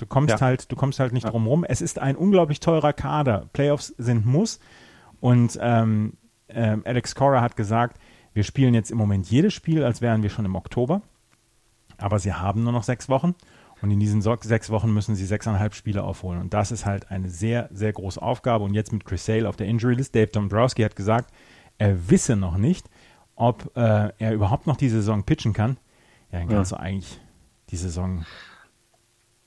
[0.00, 0.40] Du kommst ja.
[0.40, 1.30] halt, du kommst halt nicht ja.
[1.30, 1.62] drum rum.
[1.62, 3.50] Es ist ein unglaublich teurer Kader.
[3.52, 4.58] Playoffs sind Muss.
[5.20, 6.14] Und ähm,
[6.48, 8.00] äh, Alex Cora hat gesagt,
[8.32, 11.02] wir spielen jetzt im Moment jedes Spiel, als wären wir schon im Oktober.
[11.98, 13.34] Aber sie haben nur noch sechs Wochen.
[13.82, 16.40] Und in diesen sechs Wochen müssen sie sechseinhalb Spiele aufholen.
[16.40, 18.64] Und das ist halt eine sehr, sehr große Aufgabe.
[18.64, 20.14] Und jetzt mit Chris Sale auf der Injury List.
[20.14, 21.30] Dave Dombrowski hat gesagt,
[21.76, 22.88] er wisse noch nicht,
[23.36, 25.76] ob äh, er überhaupt noch die Saison pitchen kann.
[26.32, 26.78] Ja, dann kannst ja.
[26.78, 27.20] du eigentlich
[27.68, 28.24] die Saison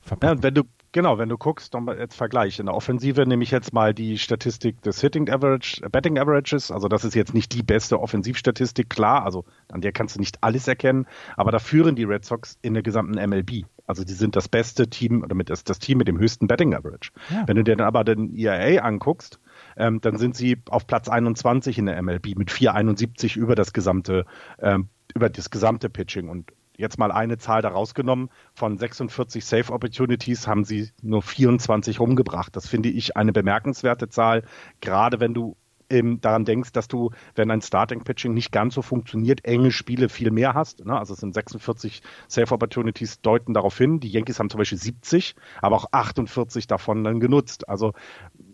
[0.03, 0.37] verpacken.
[0.37, 2.59] Ja, wenn du, genau, wenn du guckst, dann jetzt Vergleich.
[2.59, 6.71] In der Offensive nehme ich jetzt mal die Statistik des Hitting Average, äh, Betting Averages.
[6.71, 9.25] Also das ist jetzt nicht die beste Offensivstatistik, klar.
[9.25, 11.07] Also an der kannst du nicht alles erkennen.
[11.37, 13.65] Aber da führen die Red Sox in der gesamten MLB.
[13.85, 16.73] Also die sind das beste Team oder mit das, das Team mit dem höchsten Betting
[16.73, 17.11] Average.
[17.29, 17.43] Ja.
[17.47, 19.39] Wenn du dir dann aber den ERA anguckst,
[19.75, 24.25] ähm, dann sind sie auf Platz 21 in der MLB mit 4,71 über das gesamte
[24.59, 29.73] ähm, über das gesamte Pitching und jetzt mal eine Zahl da rausgenommen, von 46 Safe
[29.73, 32.55] Opportunities haben sie nur 24 rumgebracht.
[32.55, 34.43] Das finde ich eine bemerkenswerte Zahl,
[34.81, 35.55] gerade wenn du
[35.89, 40.09] ähm, daran denkst, dass du, wenn ein Starting Pitching nicht ganz so funktioniert, enge Spiele
[40.09, 40.85] viel mehr hast.
[40.85, 40.97] Ne?
[40.97, 43.99] Also es sind 46 Safe Opportunities deuten darauf hin.
[43.99, 47.69] Die Yankees haben zum Beispiel 70, aber auch 48 davon dann genutzt.
[47.69, 47.93] Also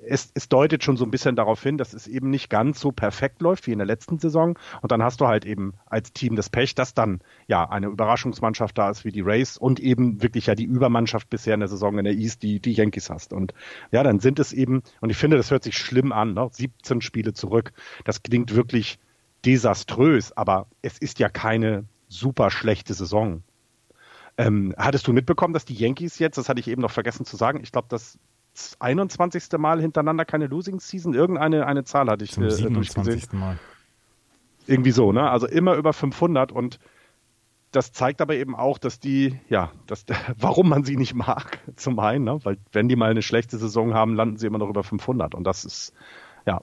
[0.09, 2.91] es, es deutet schon so ein bisschen darauf hin, dass es eben nicht ganz so
[2.91, 4.57] perfekt läuft wie in der letzten Saison.
[4.81, 8.77] Und dann hast du halt eben als Team das Pech, dass dann ja eine Überraschungsmannschaft
[8.77, 11.97] da ist wie die Rays und eben wirklich ja die Übermannschaft bisher in der Saison
[11.97, 13.33] in der East, die die Yankees hast.
[13.33, 13.53] Und
[13.91, 16.49] ja, dann sind es eben, und ich finde, das hört sich schlimm an, ne?
[16.51, 17.71] 17 Spiele zurück.
[18.03, 18.99] Das klingt wirklich
[19.45, 23.43] desaströs, aber es ist ja keine super schlechte Saison.
[24.37, 27.35] Ähm, hattest du mitbekommen, dass die Yankees jetzt, das hatte ich eben noch vergessen zu
[27.35, 28.17] sagen, ich glaube, dass
[28.79, 29.49] 21.
[29.57, 31.13] Mal hintereinander keine Losing Season.
[31.13, 33.33] Irgendeine eine Zahl hatte ich Zum äh, 27.
[33.33, 33.59] Mal.
[34.67, 35.29] Irgendwie so, ne?
[35.29, 36.79] Also immer über 500 und
[37.71, 40.05] das zeigt aber eben auch, dass die, ja, dass,
[40.37, 42.39] warum man sie nicht mag, zum einen, ne?
[42.43, 45.43] weil wenn die mal eine schlechte Saison haben, landen sie immer noch über 500 und
[45.43, 45.93] das ist,
[46.45, 46.61] ja,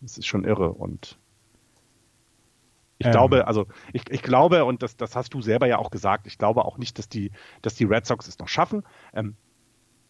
[0.00, 1.18] das ist schon irre und
[2.98, 3.12] ich Ich ähm.
[3.12, 6.38] glaube, also ich, ich glaube, und das, das hast du selber ja auch gesagt, ich
[6.38, 7.30] glaube auch nicht, dass die,
[7.62, 8.84] dass die Red Sox es noch schaffen.
[9.12, 9.36] Ähm,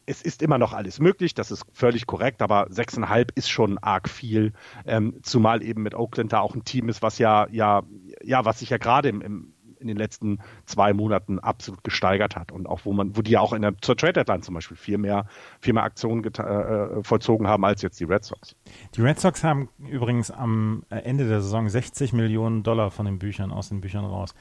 [0.07, 4.09] es ist immer noch alles möglich, das ist völlig korrekt, aber sechseinhalb ist schon arg
[4.09, 4.53] viel,
[4.87, 7.83] ähm, zumal eben mit Oakland da auch ein Team ist, was ja, ja,
[8.23, 12.51] ja, was sich ja gerade im, im in den letzten zwei Monaten absolut gesteigert hat
[12.51, 14.77] und auch wo man, wo die ja auch in der, zur Trade Deadline zum Beispiel
[14.77, 15.27] viel mehr,
[15.61, 18.57] viel mehr Aktionen äh, vollzogen haben als jetzt die Red Sox.
[18.95, 23.51] Die Red Sox haben übrigens am Ende der Saison 60 Millionen Dollar von den Büchern
[23.51, 24.35] aus den Büchern raus.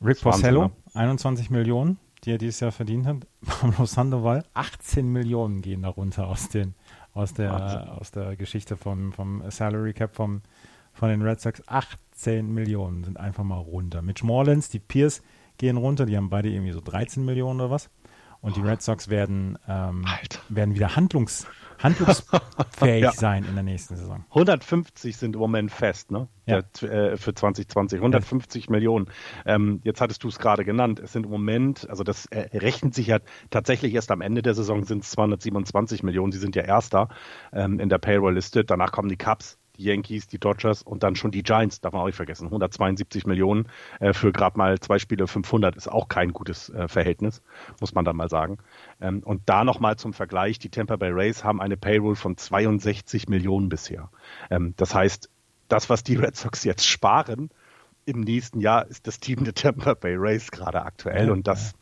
[0.00, 1.58] Rick Porcello, 21 ne?
[1.58, 3.16] Millionen die er dieses Jahr verdient hat.
[3.46, 6.74] Pablo Sandoval, 18 Millionen gehen darunter aus, den,
[7.14, 10.42] aus, der, aus der Geschichte vom, vom Salary Cap vom,
[10.92, 11.62] von den Red Sox.
[11.66, 14.02] 18 Millionen sind einfach mal runter.
[14.02, 15.22] Mitch Morlands, die Pierce
[15.56, 17.88] gehen runter, die haben beide irgendwie so 13 Millionen oder was.
[18.42, 20.04] Und die Red Sox werden, ähm,
[20.48, 21.46] werden wieder handlungs,
[21.86, 23.12] handlungsfähig ja.
[23.12, 24.24] sein in der nächsten Saison.
[24.30, 26.28] 150 sind im Moment fest, ne?
[26.46, 26.62] Ja.
[26.62, 27.98] Der, äh, für 2020.
[27.98, 28.72] 150 ja.
[28.72, 29.06] Millionen.
[29.44, 31.00] Ähm, jetzt hattest du es gerade genannt.
[31.00, 33.18] Es sind im Moment, also das äh, rechnet sich ja
[33.50, 36.32] tatsächlich erst am Ende der Saison sind es 227 Millionen.
[36.32, 37.08] Sie sind ja Erster
[37.52, 38.64] ähm, in der Payroll-Liste.
[38.64, 42.02] Danach kommen die Cups die Yankees, die Dodgers und dann schon die Giants, darf man
[42.02, 42.46] auch nicht vergessen.
[42.46, 43.68] 172 Millionen
[44.00, 47.42] äh, für gerade mal zwei Spiele 500 ist auch kein gutes äh, Verhältnis,
[47.80, 48.58] muss man dann mal sagen.
[49.00, 53.28] Ähm, und da nochmal zum Vergleich, die Tampa Bay Rays haben eine Payroll von 62
[53.28, 54.10] Millionen bisher.
[54.50, 55.30] Ähm, das heißt,
[55.68, 57.50] das, was die Red Sox jetzt sparen,
[58.04, 61.74] im nächsten Jahr ist das Team der Tampa Bay Rays gerade aktuell und das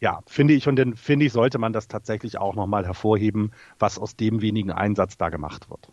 [0.00, 3.98] ja, finde ich, und dann finde ich, sollte man das tatsächlich auch nochmal hervorheben, was
[3.98, 5.88] aus dem wenigen Einsatz da gemacht wird.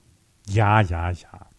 [0.47, 1.51] Ja, ja, ja.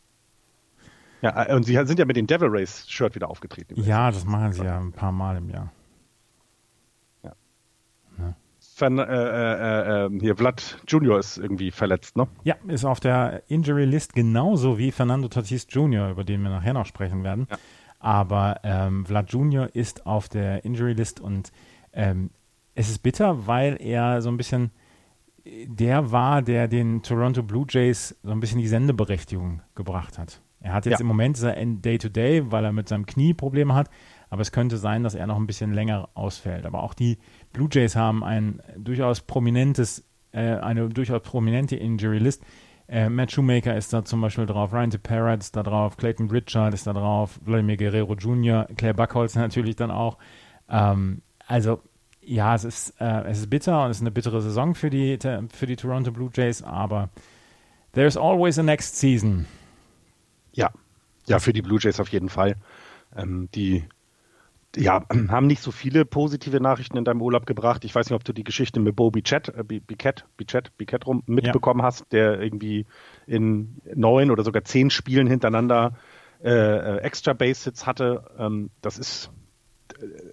[1.23, 3.81] Ja, äh, und sie sind ja mit dem Devil Race Shirt wieder aufgetreten.
[3.81, 5.73] Ja, das machen sie ja ein paar Mal im Jahr.
[7.23, 7.33] Ja.
[8.19, 8.35] ja.
[8.75, 12.27] Fan, äh, äh, äh, hier, Vlad Junior ist irgendwie verletzt, ne?
[12.43, 16.75] Ja, ist auf der Injury List genauso wie Fernando Tatis Junior, über den wir nachher
[16.75, 17.47] noch sprechen werden.
[17.51, 17.57] Ja.
[18.01, 21.53] Aber ähm, Vlad Junior ist auf der Injury List und
[21.93, 22.31] ähm,
[22.75, 24.73] es ist bitter, weil er so ein bisschen
[25.45, 30.41] der war, der den Toronto Blue Jays so ein bisschen die Sendeberechtigung gebracht hat.
[30.61, 31.01] Er hat jetzt ja.
[31.01, 33.91] im Moment sein Day-to-Day, weil er mit seinem Knie Probleme hat,
[34.31, 36.65] aber es könnte sein, dass er noch ein bisschen länger ausfällt.
[36.65, 37.19] Aber auch die
[37.53, 42.45] Blue Jays haben ein durchaus prominentes, äh, eine durchaus prominente Injury List.
[42.89, 46.75] Äh, Matt Shoemaker ist da zum Beispiel drauf, Ryan Tepera ist da drauf, Clayton Richard
[46.75, 50.19] ist da drauf, Vladimir Guerrero Jr., Claire Buckholz natürlich dann auch.
[50.69, 51.81] Ähm, also
[52.25, 55.19] ja, es ist, äh, es ist bitter und es ist eine bittere Saison für die,
[55.53, 57.09] für die Toronto Blue Jays, aber
[57.93, 59.47] there's always a next season.
[60.53, 60.71] Ja,
[61.27, 62.57] ja, für die Blue Jays auf jeden Fall.
[63.17, 63.85] Ähm, die
[64.77, 67.85] ja, haben nicht so viele positive Nachrichten in deinem Urlaub gebracht.
[67.85, 71.23] Ich weiß nicht, ob du die Geschichte mit Bo Bichette, äh, Bichette, Bichette, Bichette rum
[71.27, 71.87] mitbekommen ja.
[71.87, 72.87] hast, der irgendwie
[73.27, 75.97] in neun oder sogar zehn Spielen hintereinander
[76.43, 78.25] äh, äh extra Base Hits hatte.
[78.39, 79.31] Ähm, das ist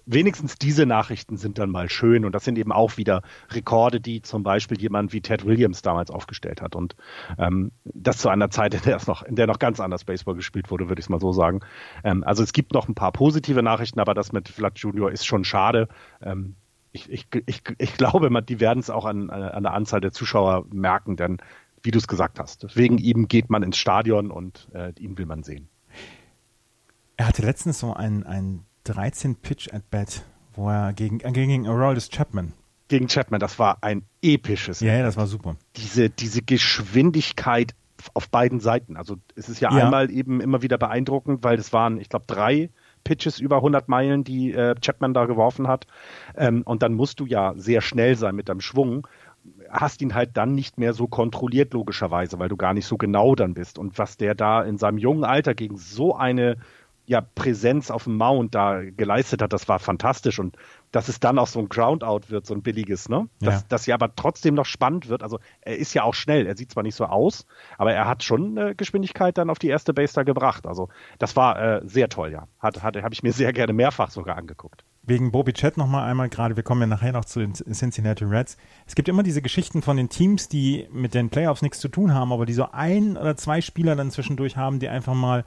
[0.06, 4.22] wenigstens diese Nachrichten sind dann mal schön und das sind eben auch wieder Rekorde, die
[4.22, 6.96] zum Beispiel jemand wie Ted Williams damals aufgestellt hat und
[7.38, 10.34] ähm, das zu einer Zeit, in der es noch, in der noch ganz anders Baseball
[10.34, 11.60] gespielt wurde, würde ich es mal so sagen.
[12.04, 15.26] Ähm, also es gibt noch ein paar positive Nachrichten, aber das mit Vlad Junior ist
[15.26, 15.88] schon schade.
[16.22, 16.56] Ähm,
[16.92, 20.66] ich, ich, ich, ich glaube, die werden es auch an, an der Anzahl der Zuschauer
[20.72, 21.38] merken, denn
[21.82, 25.26] wie du es gesagt hast, wegen ihm geht man ins Stadion und äh, ihn will
[25.26, 25.68] man sehen.
[27.16, 31.66] Er hatte letztens so ein, ein 13 Pitch at Bat, wo er gegen, äh, gegen
[31.66, 32.52] Aroldis Chapman.
[32.88, 34.80] Gegen Chapman, das war ein episches.
[34.80, 35.56] Ja, ja, das war super.
[35.76, 37.74] Diese, diese Geschwindigkeit
[38.14, 38.96] auf beiden Seiten.
[38.96, 39.84] Also es ist ja, ja.
[39.84, 42.70] einmal eben immer wieder beeindruckend, weil es waren, ich glaube, drei
[43.04, 45.86] Pitches über 100 Meilen, die äh, Chapman da geworfen hat.
[46.36, 49.06] Ähm, und dann musst du ja sehr schnell sein mit deinem Schwung.
[49.70, 53.34] Hast ihn halt dann nicht mehr so kontrolliert, logischerweise, weil du gar nicht so genau
[53.34, 53.78] dann bist.
[53.78, 56.56] Und was der da in seinem jungen Alter gegen so eine
[57.10, 60.38] ja, Präsenz auf dem Mount da geleistet hat, das war fantastisch.
[60.38, 60.56] Und
[60.92, 63.28] dass es dann auch so ein Groundout wird, so ein billiges, ne?
[63.40, 63.66] Dass, ja.
[63.68, 65.24] dass ja aber trotzdem noch spannend wird.
[65.24, 67.46] Also er ist ja auch schnell, er sieht zwar nicht so aus,
[67.78, 70.68] aber er hat schon äh, Geschwindigkeit dann auf die erste Base da gebracht.
[70.68, 72.46] Also das war äh, sehr toll, ja.
[72.60, 74.84] Hat, hat, habe ich mir sehr gerne mehrfach sogar angeguckt.
[75.02, 78.56] Wegen Bobby Chat nochmal einmal gerade, wir kommen ja nachher noch zu den Cincinnati Reds.
[78.86, 82.14] Es gibt immer diese Geschichten von den Teams, die mit den Playoffs nichts zu tun
[82.14, 85.44] haben, aber die so ein oder zwei Spieler dann zwischendurch haben, die einfach mal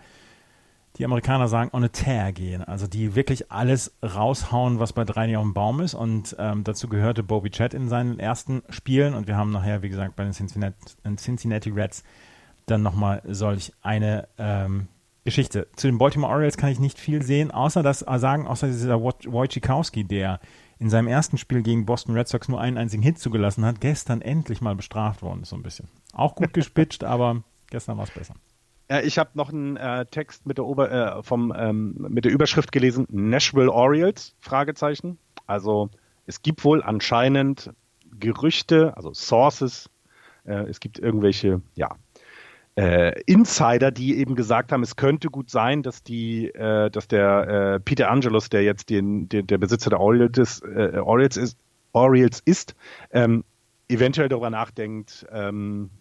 [0.97, 2.63] die Amerikaner sagen, on a tear gehen.
[2.63, 5.95] Also die wirklich alles raushauen, was bei drei nicht auf dem Baum ist.
[5.95, 9.15] Und ähm, dazu gehörte Bobby Chat in seinen ersten Spielen.
[9.15, 10.75] Und wir haben nachher, wie gesagt, bei den Cincinnati,
[11.17, 12.03] Cincinnati Reds
[12.65, 14.87] dann nochmal solch eine ähm,
[15.23, 15.67] Geschichte.
[15.75, 19.01] Zu den Baltimore Orioles kann ich nicht viel sehen, außer dass äh, sagen, außer dieser
[19.01, 20.39] Wojciechowski, der
[20.79, 24.21] in seinem ersten Spiel gegen Boston Red Sox nur einen einzigen Hit zugelassen hat, gestern
[24.21, 25.87] endlich mal bestraft worden ist, so ein bisschen.
[26.13, 28.35] Auch gut gespitcht, aber gestern war es besser.
[28.87, 32.31] Äh, ich habe noch einen äh, Text mit der, Ober, äh, vom, ähm, mit der
[32.31, 35.17] Überschrift gelesen, Nashville Orioles, Fragezeichen.
[35.47, 35.89] Also
[36.25, 37.71] es gibt wohl anscheinend
[38.19, 39.89] Gerüchte, also Sources,
[40.45, 41.89] äh, es gibt irgendwelche, ja,
[42.75, 47.79] äh, Insider, die eben gesagt haben, es könnte gut sein, dass die, äh, dass der
[47.85, 51.57] Peter Angelos, der jetzt den, den der Besitzer der Orioles, Orioles ist,
[51.91, 52.75] Orioles ist
[53.11, 53.43] ähm,
[53.87, 55.91] eventuell darüber nachdenkt, ähm,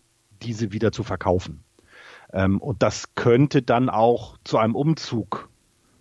[0.42, 1.62] diese wieder zu verkaufen.
[2.32, 5.48] Ähm, und das könnte dann auch zu einem Umzug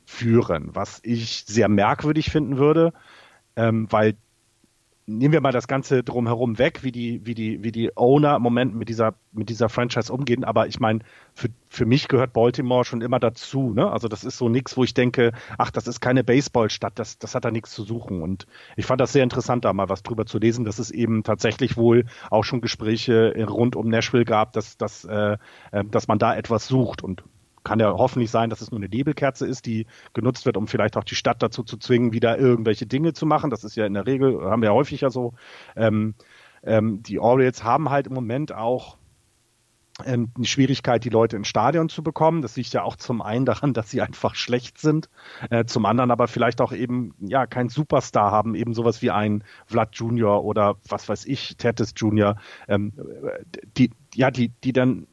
[0.05, 2.93] führen, was ich sehr merkwürdig finden würde,
[3.55, 4.15] ähm, weil
[5.05, 8.41] nehmen wir mal das Ganze drumherum weg, wie die, wie die, wie die Owner im
[8.41, 10.43] Moment mit dieser, mit dieser Franchise umgehen.
[10.43, 10.99] Aber ich meine,
[11.33, 13.73] für, für mich gehört Baltimore schon immer dazu.
[13.73, 13.89] Ne?
[13.91, 17.35] Also das ist so nichts, wo ich denke, ach, das ist keine Baseballstadt, das, das
[17.35, 18.21] hat da nichts zu suchen.
[18.21, 21.23] Und ich fand das sehr interessant, da mal was drüber zu lesen, dass es eben
[21.23, 25.37] tatsächlich wohl auch schon Gespräche rund um Nashville gab, dass, dass, äh,
[25.71, 27.03] äh dass man da etwas sucht.
[27.03, 27.23] Und
[27.63, 30.97] kann ja hoffentlich sein, dass es nur eine Nebelkerze ist, die genutzt wird, um vielleicht
[30.97, 33.49] auch die Stadt dazu zu zwingen, wieder irgendwelche Dinge zu machen.
[33.49, 35.33] Das ist ja in der Regel, haben wir ja häufig ja so.
[35.75, 36.15] Ähm,
[36.63, 38.97] ähm, die Orioles haben halt im Moment auch
[40.05, 42.41] ähm, eine Schwierigkeit, die Leute ins Stadion zu bekommen.
[42.41, 45.09] Das liegt ja auch zum einen daran, dass sie einfach schlecht sind,
[45.49, 49.43] äh, zum anderen aber vielleicht auch eben ja kein Superstar haben, eben sowas wie ein
[49.65, 52.93] Vlad Junior oder was weiß ich, Tatis Junior, ähm,
[53.77, 55.07] die ja die die dann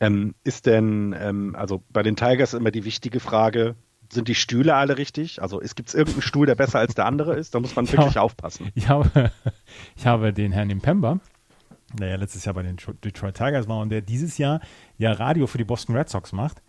[0.00, 3.74] Ähm, ist denn, ähm, also bei den Tigers immer die wichtige Frage,
[4.10, 5.42] sind die Stühle alle richtig?
[5.42, 7.54] Also gibt es irgendeinen Stuhl, der besser als der andere ist?
[7.54, 8.70] Da muss man wirklich habe, aufpassen.
[8.74, 9.32] Ich habe,
[9.96, 11.20] ich habe den Herrn Impemba,
[11.92, 14.60] der ja letztes Jahr bei den Detroit Tigers war und der dieses Jahr
[14.96, 16.62] ja Radio für die Boston Red Sox macht,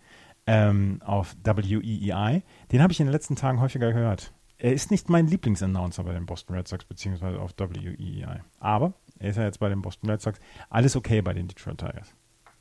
[0.46, 2.42] ähm, auf WEEI.
[2.72, 4.32] Den habe ich in den letzten Tagen häufiger gehört.
[4.58, 8.42] Er ist nicht mein Lieblingsannouncer bei den Boston Red Sox, beziehungsweise auf WEEI.
[8.58, 10.40] Aber er ist ja jetzt bei den Boston Red Sox.
[10.70, 12.14] Alles okay bei den Detroit Tigers.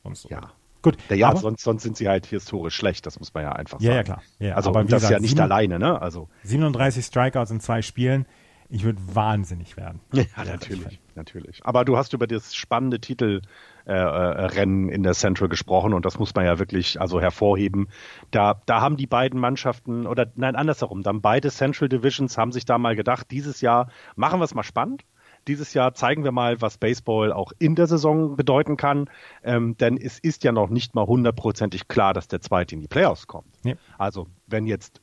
[0.04, 0.30] Sonst so.
[0.30, 0.52] Ja.
[0.82, 3.80] Gut, ja, aber, sonst, sonst sind sie halt historisch schlecht, das muss man ja einfach
[3.80, 3.92] sagen.
[3.92, 4.22] Ja, ja, klar.
[4.40, 6.02] Ja, also aber das ist ja nicht 7, alleine, ne?
[6.02, 8.26] Also 37 Strikeouts in zwei Spielen.
[8.70, 10.00] Ich würde wahnsinnig werden.
[10.14, 11.60] Ja, natürlich, natürlich.
[11.66, 13.50] Aber du hast über das spannende Titelrennen
[13.88, 17.90] äh, äh in der Central gesprochen und das muss man ja wirklich also hervorheben.
[18.32, 22.64] Da, da haben die beiden Mannschaften oder nein andersherum, dann beide Central Divisions haben sich
[22.64, 25.04] da mal gedacht, dieses Jahr machen wir es mal spannend
[25.50, 29.10] dieses Jahr zeigen wir mal, was Baseball auch in der Saison bedeuten kann.
[29.44, 32.88] Ähm, denn es ist ja noch nicht mal hundertprozentig klar, dass der Zweite in die
[32.88, 33.48] Playoffs kommt.
[33.64, 33.74] Ja.
[33.98, 35.02] Also wenn jetzt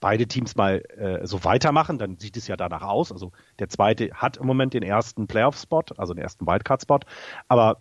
[0.00, 3.12] beide Teams mal äh, so weitermachen, dann sieht es ja danach aus.
[3.12, 7.00] Also der Zweite hat im Moment den ersten Playoff-Spot, also den ersten Wildcard-Spot.
[7.48, 7.78] Aber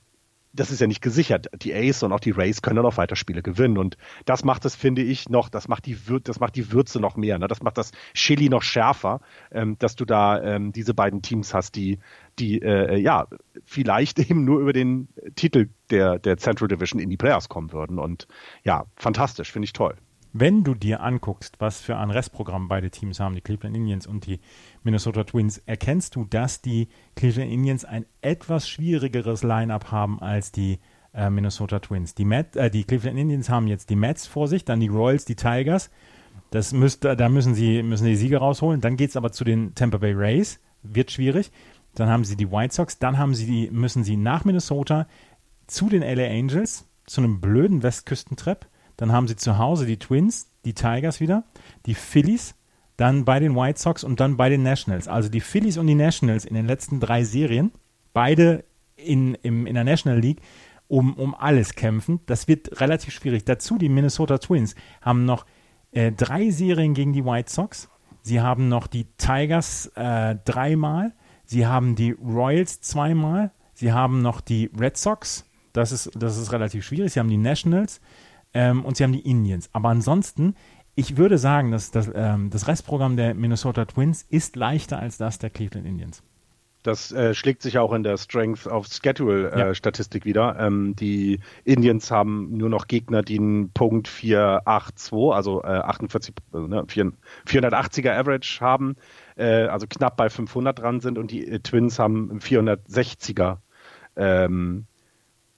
[0.56, 1.48] das ist ja nicht gesichert.
[1.62, 3.78] Die Ace und auch die Rays können dann auch weiter Spiele gewinnen.
[3.78, 7.00] Und das macht es, finde ich, noch, das macht die, Wür das macht die Würze
[7.00, 7.38] noch mehr.
[7.38, 7.48] Ne?
[7.48, 11.76] Das macht das Chili noch schärfer, ähm, dass du da ähm, diese beiden Teams hast,
[11.76, 12.00] die,
[12.40, 13.28] die äh, ja,
[13.66, 18.00] vielleicht eben nur über den Titel der, der Central Division in die Playoffs kommen würden.
[18.00, 18.28] Und
[18.64, 19.96] ja, fantastisch, finde ich toll.
[20.38, 24.26] Wenn du dir anguckst, was für ein Restprogramm beide Teams haben, die Cleveland Indians und
[24.26, 24.42] die
[24.86, 30.80] Minnesota Twins, erkennst du, dass die Cleveland Indians ein etwas schwierigeres Line-up haben als die
[31.14, 32.16] äh, Minnesota Twins.
[32.16, 35.26] Die, Met, äh, die Cleveland Indians haben jetzt die Mets vor sich, dann die Royals,
[35.26, 35.90] die Tigers.
[36.52, 38.82] Das müsste, da müssen sie, müssen die Siege rausholen.
[38.82, 40.60] Dann geht es aber zu den Tampa Bay Rays.
[40.84, 41.52] Wird schwierig.
[41.96, 43.00] Dann haben sie die White Sox.
[43.00, 45.08] Dann haben sie die, müssen sie nach Minnesota
[45.68, 48.68] zu den LA Angels, zu einem blöden Westküstentrip
[48.98, 51.44] dann haben sie zu Hause die Twins, die Tigers wieder,
[51.86, 52.56] die Phillies,
[52.98, 55.08] dann bei den White Sox und dann bei den Nationals.
[55.08, 57.72] Also die Phillies und die Nationals in den letzten drei Serien,
[58.14, 58.64] beide
[58.96, 60.42] in, im, in der National League,
[60.88, 62.20] um, um alles kämpfen.
[62.26, 63.44] Das wird relativ schwierig.
[63.46, 65.46] Dazu die Minnesota Twins haben noch
[65.92, 67.90] äh, drei Serien gegen die White Sox.
[68.22, 71.14] Sie haben noch die Tigers äh, dreimal.
[71.46, 73.52] Sie haben die Royals zweimal.
[73.74, 75.46] Sie haben noch die Red Sox.
[75.74, 77.14] Das ist, das ist relativ schwierig.
[77.14, 78.00] Sie haben die Nationals
[78.54, 79.70] ähm, und sie haben die Indians.
[79.74, 80.56] Aber ansonsten
[80.96, 85.40] ich würde sagen, dass das, ähm, das Restprogramm der Minnesota Twins ist leichter als das
[85.40, 86.24] der Cleveland Indians.
[86.84, 89.74] Das äh, schlägt sich auch in der Strength of Schedule äh, ja.
[89.74, 90.56] Statistik wieder.
[90.60, 96.58] Ähm, die Indians haben nur noch Gegner, die einen Punkt 482, also äh, 48, äh,
[96.60, 98.98] ne, 480er Average haben,
[99.36, 103.58] äh, also knapp bei 500 dran sind und die äh, Twins haben 460er
[104.16, 104.86] ähm,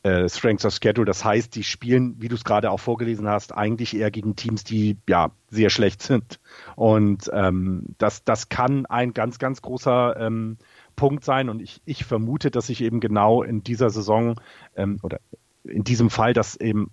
[0.08, 1.06] äh, Strengths of Schedule.
[1.06, 4.64] Das heißt, die spielen, wie du es gerade auch vorgelesen hast, eigentlich eher gegen Teams,
[4.64, 6.40] die ja sehr schlecht sind.
[6.76, 10.58] Und ähm, das, das kann ein ganz, ganz großer ähm,
[10.96, 11.50] Punkt sein.
[11.50, 14.40] Und ich, ich vermute, dass sich eben genau in dieser Saison
[14.76, 15.20] ähm, oder
[15.64, 16.92] in diesem Fall, dass eben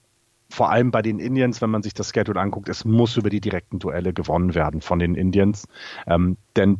[0.51, 3.41] vor allem bei den Indians, wenn man sich das Schedule anguckt, es muss über die
[3.41, 5.69] direkten Duelle gewonnen werden von den Indians.
[6.07, 6.79] Ähm, denn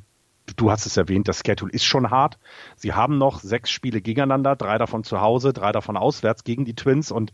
[0.57, 2.39] du hast es erwähnt, das Schedule ist schon hart.
[2.77, 6.75] Sie haben noch sechs Spiele gegeneinander, drei davon zu Hause, drei davon auswärts gegen die
[6.75, 7.33] Twins und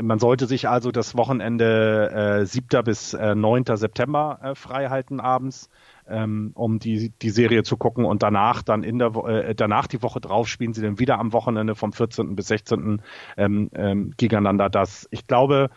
[0.00, 2.84] man sollte sich also das Wochenende äh, 7.
[2.84, 3.64] bis äh, 9.
[3.74, 5.70] September äh, frei halten abends,
[6.06, 10.02] ähm, um die, die Serie zu gucken und danach dann in der äh, danach die
[10.02, 12.36] Woche drauf spielen sie dann wieder am Wochenende vom 14.
[12.36, 13.02] bis 16.
[13.36, 14.70] Ähm, ähm, gegeneinander.
[14.70, 15.70] Das, ich glaube,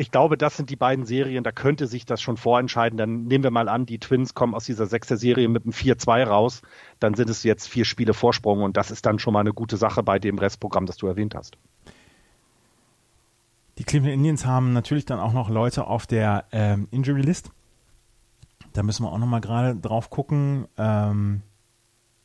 [0.00, 2.96] ich glaube, das sind die beiden Serien, da könnte sich das schon vorentscheiden.
[2.96, 6.24] Dann nehmen wir mal an, die Twins kommen aus dieser sechster Serie mit einem 4-2
[6.24, 6.62] raus.
[7.00, 9.76] Dann sind es jetzt vier Spiele Vorsprung und das ist dann schon mal eine gute
[9.76, 11.58] Sache bei dem Restprogramm, das du erwähnt hast.
[13.76, 17.50] Die Cleveland Indians haben natürlich dann auch noch Leute auf der ähm, Injury List.
[18.72, 20.66] Da müssen wir auch noch mal gerade drauf gucken.
[20.78, 21.42] Ähm,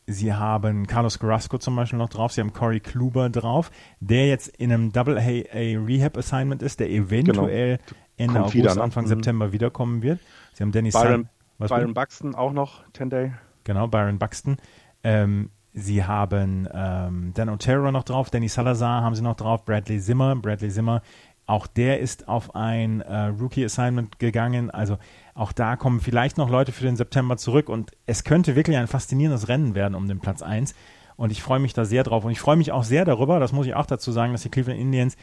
[0.08, 2.32] Sie haben Carlos Carrasco zum Beispiel noch drauf.
[2.32, 6.80] Sie haben Corey Kluber drauf, der jetzt in einem Double A, A Rehab Assignment ist,
[6.80, 8.00] der eventuell genau.
[8.18, 8.82] Ende Kommt August, wieder, ne?
[8.84, 9.10] Anfang mhm.
[9.10, 10.20] September wiederkommen wird.
[10.54, 11.28] Sie haben Dennis Byron,
[11.60, 13.34] Sun, Byron Buxton auch noch, 10 Day.
[13.64, 14.58] Genau, Byron Buxton.
[15.04, 20.00] Ähm, sie haben ähm, Dan Otero noch drauf, Danny Salazar haben sie noch drauf, Bradley
[20.00, 20.36] Zimmer.
[20.36, 21.02] Bradley Zimmer,
[21.48, 24.72] auch der ist auf ein äh, Rookie Assignment gegangen.
[24.72, 24.98] Also
[25.36, 28.88] auch da kommen vielleicht noch Leute für den September zurück und es könnte wirklich ein
[28.88, 30.74] faszinierendes Rennen werden um den Platz 1.
[31.18, 32.24] Und ich freue mich da sehr drauf.
[32.24, 34.50] Und ich freue mich auch sehr darüber, das muss ich auch dazu sagen, dass die
[34.50, 35.18] Cleveland Indians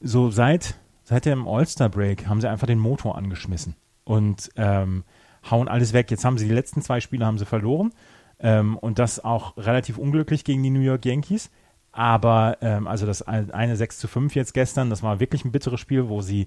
[0.00, 5.02] so seit, seit dem All-Star-Break haben sie einfach den Motor angeschmissen und ähm,
[5.50, 6.10] hauen alles weg.
[6.12, 7.92] Jetzt haben sie die letzten zwei Spiele haben sie verloren
[8.38, 11.50] ähm, und das auch relativ unglücklich gegen die New York Yankees.
[11.90, 15.80] Aber ähm, also das eine 6 zu 5 jetzt gestern, das war wirklich ein bitteres
[15.80, 16.46] Spiel, wo sie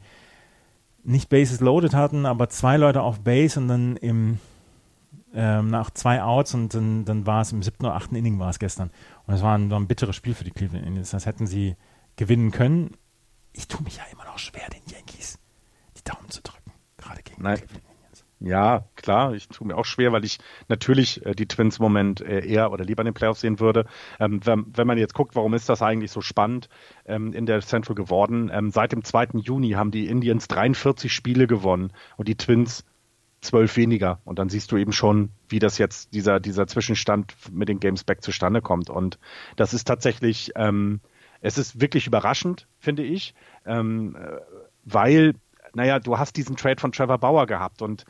[1.04, 4.40] nicht Bases loaded hatten, aber zwei Leute auf Base und dann im
[5.34, 8.50] ähm, nach zwei Outs und dann, dann war es im siebten oder achten Inning war
[8.50, 8.92] es gestern.
[9.26, 11.12] Und es war ein, war ein bitteres Spiel für die Cleveland Indians.
[11.12, 11.76] Das hätten sie
[12.18, 12.98] gewinnen können.
[13.54, 15.40] Ich tue mich ja immer noch schwer, den Yankees
[15.98, 16.72] die Daumen zu drücken.
[16.98, 17.58] Gerade gegen Nein.
[17.58, 17.91] Cleveland.
[18.44, 22.22] Ja, klar, ich tue mir auch schwer, weil ich natürlich äh, die Twins im Moment
[22.22, 23.86] äh, eher oder lieber in den Playoffs sehen würde.
[24.20, 26.68] Ähm, wenn, wenn, man jetzt guckt, warum ist das eigentlich so spannend
[27.06, 28.50] ähm, in der Central geworden?
[28.52, 29.40] Ähm, seit dem 2.
[29.44, 32.84] Juni haben die Indians 43 Spiele gewonnen und die Twins
[33.42, 34.22] zwölf weniger.
[34.26, 38.04] Und dann siehst du eben schon, wie das jetzt, dieser, dieser Zwischenstand mit den Games
[38.04, 38.90] Back zustande kommt.
[38.90, 39.20] Und
[39.56, 41.00] das ist tatsächlich, ähm,
[41.42, 43.36] es ist wirklich überraschend, finde ich,
[43.68, 44.38] ähm, äh,
[44.84, 45.36] weil
[45.74, 48.06] naja, du hast diesen Trade von Trevor Bauer gehabt und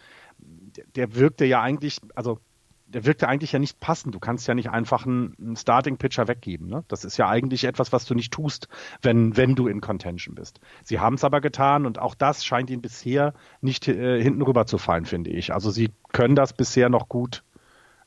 [0.95, 2.39] der wirkte ja eigentlich, also
[2.87, 4.13] der wirkte eigentlich ja nicht passend.
[4.13, 6.67] Du kannst ja nicht einfach einen, Starting-Pitcher weggeben.
[6.67, 6.83] Ne?
[6.87, 8.67] Das ist ja eigentlich etwas, was du nicht tust,
[9.01, 10.59] wenn, wenn du in Contention bist.
[10.83, 14.65] Sie haben es aber getan und auch das scheint ihnen bisher nicht äh, hinten rüber
[14.65, 15.53] zu fallen, finde ich.
[15.53, 17.43] Also sie können das bisher noch gut,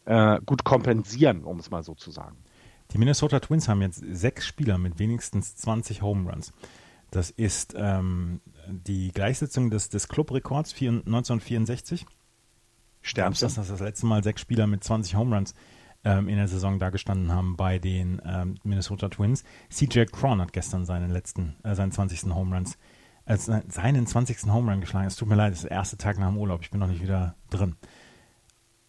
[0.05, 2.37] äh, gut kompensieren, um es mal so zu sagen.
[2.93, 6.53] Die Minnesota Twins haben jetzt sechs Spieler mit wenigstens 20 Home Runs.
[7.11, 12.07] Das ist ähm, die Gleichsetzung des, des Clubrekords 1964
[13.05, 13.47] Stärmste.
[13.47, 15.55] Dass das letzte Mal sechs Spieler mit 20 Home Runs
[16.05, 19.45] ähm, in der Saison dagestanden haben bei den ähm, Minnesota Twins.
[19.71, 22.35] CJ Cron hat gestern seinen letzten, äh, seinen 20.
[22.35, 22.79] Home Runs,
[23.27, 24.53] äh, seinen 20.
[24.53, 25.07] Home Run geschlagen.
[25.07, 26.63] Es tut mir leid, das ist der erste Tag nach dem Urlaub.
[26.63, 27.77] Ich bin noch nicht wieder drin.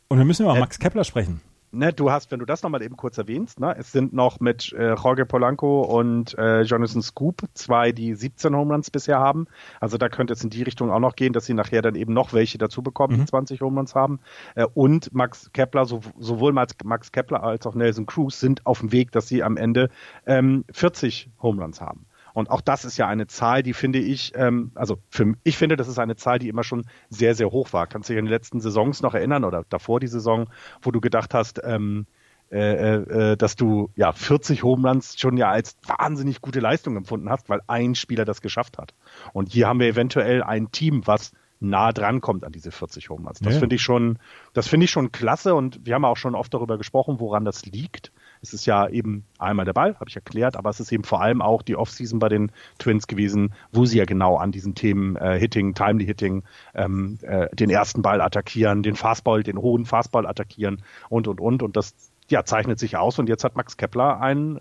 [0.08, 1.42] Und wir müssen über äh, Max Kepler sprechen
[1.76, 4.74] ne, du hast, wenn du das nochmal eben kurz erwähnst, ne, es sind noch mit
[4.74, 9.48] äh, Jorge Polanco und äh, Jonathan Scoop zwei, die 17 Home Runs bisher haben.
[9.80, 12.14] Also da könnte es in die Richtung auch noch gehen, dass sie nachher dann eben
[12.14, 13.22] noch welche dazu bekommen, mhm.
[13.22, 14.20] die 20 Home Runs haben.
[14.56, 18.92] Äh, und Max Kepler, so, sowohl Max Kepler als auch Nelson Cruz sind auf dem
[18.92, 19.90] Weg, dass sie am Ende
[20.26, 22.06] ähm, 40 Home Runs haben.
[22.36, 25.78] Und auch das ist ja eine Zahl, die finde ich, ähm, also für, ich finde,
[25.78, 27.88] das ist eine Zahl, die immer schon sehr, sehr hoch war.
[27.88, 30.50] Kannst du dich an die letzten Saisons noch erinnern oder davor die Saison,
[30.82, 32.08] wo du gedacht hast, ähm,
[32.52, 36.98] äh, äh, äh dass du ja 40 Home Runs schon ja als wahnsinnig gute Leistung
[36.98, 38.94] empfunden hast, weil ein Spieler das geschafft hat.
[39.32, 41.32] Und hier haben wir eventuell ein Team, was
[41.62, 43.40] nah dran kommt an diese 40 Home Runs.
[43.40, 43.60] Das ja.
[43.62, 44.20] finde ich schon,
[44.52, 47.66] das finde ich schon klasse und wir haben auch schon oft darüber gesprochen, woran das
[47.66, 48.12] liegt.
[48.46, 51.20] Es ist ja eben einmal der Ball, habe ich erklärt, aber es ist eben vor
[51.20, 55.16] allem auch die Offseason bei den Twins gewesen, wo sie ja genau an diesen Themen
[55.16, 56.44] äh, Hitting, Timely Hitting,
[56.76, 61.64] ähm, äh, den ersten Ball attackieren, den Fastball, den hohen Fastball attackieren und und und
[61.64, 61.96] und das
[62.30, 64.60] ja zeichnet sich aus und jetzt hat Max Kepler einen,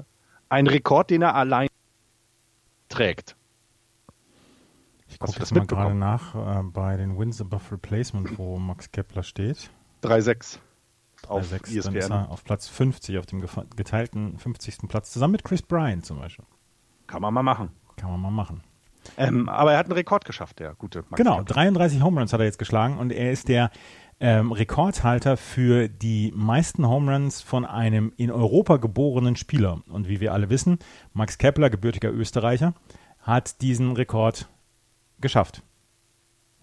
[0.49, 1.69] einen Rekord, den er allein
[2.89, 3.37] trägt.
[5.09, 9.23] Ich gucke das mal gerade nach äh, bei den Wins above Replacement, wo Max Kepler
[9.23, 9.71] steht.
[10.03, 10.59] 3-6
[11.31, 11.97] auf 6, ESPN.
[11.97, 13.45] Ist er auf Platz 50, auf dem
[13.77, 14.79] geteilten 50.
[14.89, 16.45] Platz, zusammen mit Chris Bryant zum Beispiel.
[17.07, 17.71] Kann man mal machen.
[17.97, 18.63] Kann man mal machen.
[19.17, 21.55] Ähm, aber er hat einen Rekord geschafft, der gute Max Genau, Kepler.
[21.55, 23.71] 33 Home Runs hat er jetzt geschlagen und er ist der
[24.21, 29.83] ähm, Rekordhalter für die meisten Home Runs von einem in Europa geborenen Spieler.
[29.89, 30.79] Und wie wir alle wissen,
[31.13, 32.75] Max Kepler, gebürtiger Österreicher,
[33.21, 34.49] hat diesen Rekord
[35.21, 35.63] geschafft.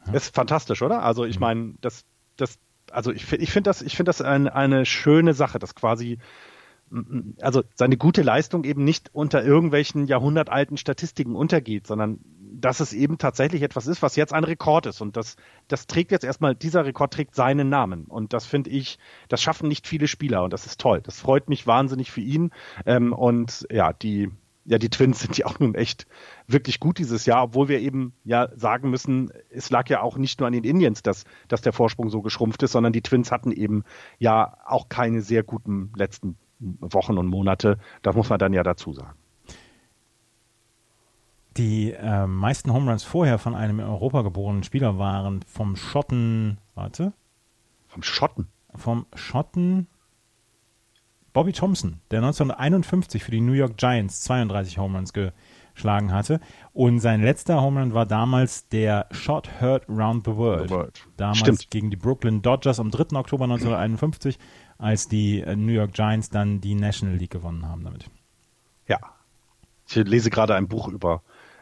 [0.07, 0.14] Ja.
[0.14, 1.03] Ist fantastisch, oder?
[1.03, 1.41] Also ich mhm.
[1.41, 2.05] meine, das,
[2.38, 2.57] das,
[2.92, 6.20] also ich, ich finde das, ich finde das ein, eine schöne Sache, dass quasi
[7.39, 12.20] also seine gute Leistung eben nicht unter irgendwelchen jahrhundertalten Statistiken untergeht, sondern
[12.54, 15.02] dass es eben tatsächlich etwas ist, was jetzt ein Rekord ist.
[15.02, 15.38] Und das,
[15.68, 18.06] das trägt jetzt erstmal, dieser Rekord trägt seinen Namen.
[18.06, 21.02] Und das finde ich, das schaffen nicht viele Spieler und das ist toll.
[21.02, 22.52] Das freut mich wahnsinnig für ihn.
[22.86, 24.30] Ähm, und ja, die,
[24.66, 26.05] ja, die Twins sind ja auch nun echt
[26.47, 30.39] wirklich gut dieses Jahr, obwohl wir eben ja sagen müssen, es lag ja auch nicht
[30.39, 33.51] nur an den Indians, dass, dass der Vorsprung so geschrumpft ist, sondern die Twins hatten
[33.51, 33.84] eben
[34.20, 37.80] ja auch keine sehr guten letzten Wochen und Monate.
[38.03, 39.18] Das muss man dann ja dazu sagen.
[41.57, 46.59] Die äh, meisten Home Runs vorher von einem in Europa geborenen Spieler waren vom Schotten,
[46.76, 47.14] warte.
[47.88, 48.47] Vom Schotten?
[48.74, 49.88] Vom Schotten
[51.34, 56.40] Bobby Thompson, der 1951 für die New York Giants 32 Home Runs geschlagen hatte.
[56.74, 60.70] Und sein letzter Home Run war damals der Shot Heard Round the World.
[60.70, 61.08] The world.
[61.18, 61.70] Damals Stimmt.
[61.70, 63.18] gegen die Brooklyn Dodgers am 3.
[63.18, 64.38] Oktober 1951,
[64.78, 68.10] als die äh, New York Giants dann die National League gewonnen haben damit.
[68.88, 69.00] Ja.
[69.88, 71.22] Ich lese gerade ein Buch über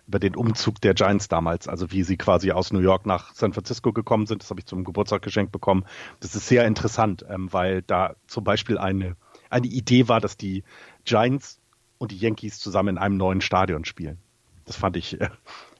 [0.09, 3.53] über den Umzug der Giants damals, also wie sie quasi aus New York nach San
[3.53, 4.41] Francisco gekommen sind.
[4.41, 5.85] Das habe ich zum Geburtstag geschenkt bekommen.
[6.19, 9.15] Das ist sehr interessant, ähm, weil da zum Beispiel eine
[9.49, 10.63] eine Idee war, dass die
[11.05, 11.59] Giants
[11.97, 14.17] und die Yankees zusammen in einem neuen Stadion spielen.
[14.65, 15.29] Das fand ich, äh,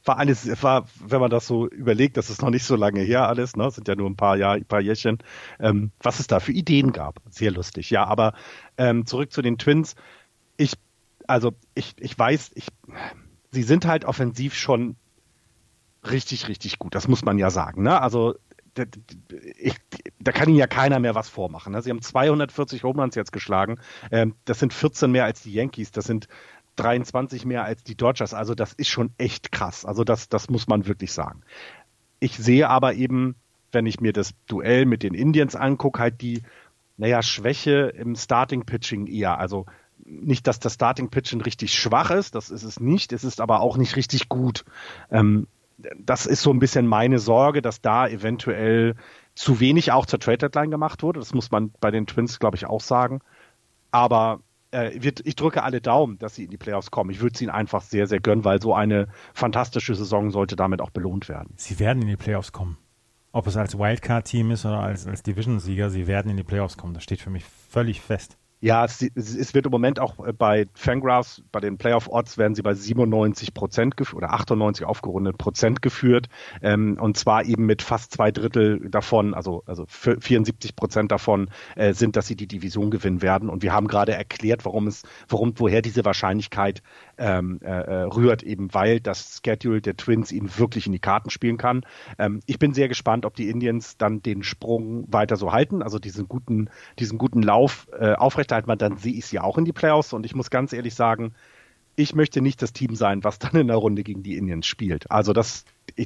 [0.06, 3.28] war alles, war, wenn man das so überlegt, das ist noch nicht so lange her
[3.28, 5.20] alles, ne, sind ja nur ein paar Jahr, ein paar Jährchen,
[5.60, 7.20] ähm, was es da für Ideen gab.
[7.30, 7.90] Sehr lustig.
[7.90, 8.34] Ja, aber
[8.78, 9.96] ähm, zurück zu den Twins.
[10.58, 10.74] Ich,
[11.28, 12.68] also ich, ich weiß, ich,
[13.52, 14.96] sie sind halt offensiv schon
[16.10, 16.96] richtig, richtig gut.
[16.96, 17.84] Das muss man ja sagen.
[17.84, 18.02] Ne?
[18.02, 18.36] Also
[19.58, 19.76] ich,
[20.20, 21.74] da kann Ihnen ja keiner mehr was vormachen.
[21.74, 21.82] Ne?
[21.82, 23.80] Sie haben 240 Homeruns jetzt geschlagen.
[24.12, 25.92] Ähm, das sind 14 mehr als die Yankees.
[25.92, 26.28] Das sind
[26.76, 28.34] 23 mehr als die Dodgers.
[28.34, 29.86] Also das ist schon echt krass.
[29.86, 31.42] Also das, das muss man wirklich sagen.
[32.20, 33.36] Ich sehe aber eben,
[33.72, 36.44] wenn ich mir das Duell mit den Indians angucke, halt die,
[36.98, 39.38] naja, Schwäche im Starting Pitching eher.
[39.40, 39.66] Also
[40.06, 43.14] nicht, dass das Starting Pitching richtig schwach ist, das ist es nicht.
[43.14, 44.66] Es ist aber auch nicht richtig gut.
[45.12, 45.48] Ähm,
[45.98, 48.96] das ist so ein bisschen meine Sorge, dass da eventuell
[49.36, 51.20] zu wenig auch zur Trade Deadline gemacht wurde.
[51.20, 53.22] Das muss man bei den Twins, glaube ich, auch sagen.
[53.92, 57.10] Aber äh, ich drücke alle Daumen, dass sie in die Playoffs kommen.
[57.10, 60.82] Ich würde es ihnen einfach sehr, sehr gönnen, weil so eine fantastische Saison sollte damit
[60.82, 61.54] auch belohnt werden.
[61.56, 62.78] Sie werden in die Playoffs kommen.
[63.32, 66.96] Ob es als Wildcard-Team ist oder als, als Division-Sieger, sie werden in die Playoffs kommen.
[66.96, 68.39] Das steht für mich völlig fest.
[68.62, 72.62] Ja, es, es, wird im Moment auch äh, bei Fangraphs, bei den Playoff-Odds werden sie
[72.62, 76.28] bei 97 Prozent oder 98 aufgerundet Prozent geführt.
[76.62, 81.94] Ähm, und zwar eben mit fast zwei Drittel davon, also, also 74 Prozent davon äh,
[81.94, 83.50] sind, dass sie die Division gewinnen werden.
[83.50, 86.84] Und wir haben gerade erklärt, warum es, warum, woher diese Wahrscheinlichkeit
[87.20, 91.30] ähm, äh, äh, rührt, eben weil das Schedule der Twins ihnen wirklich in die Karten
[91.30, 91.84] spielen kann.
[92.18, 96.00] Ähm, ich bin sehr gespannt, ob die Indians dann den Sprung weiter so halten, also
[96.00, 100.14] diesen guten, diesen guten Lauf äh, aufrechterhalten, dann sehe ich sie auch in die Playoffs.
[100.14, 101.34] Und ich muss ganz ehrlich sagen,
[101.96, 105.12] ich möchte nicht das Team sein, was dann in der Runde gegen die Indians spielt.
[105.12, 105.66] Also das,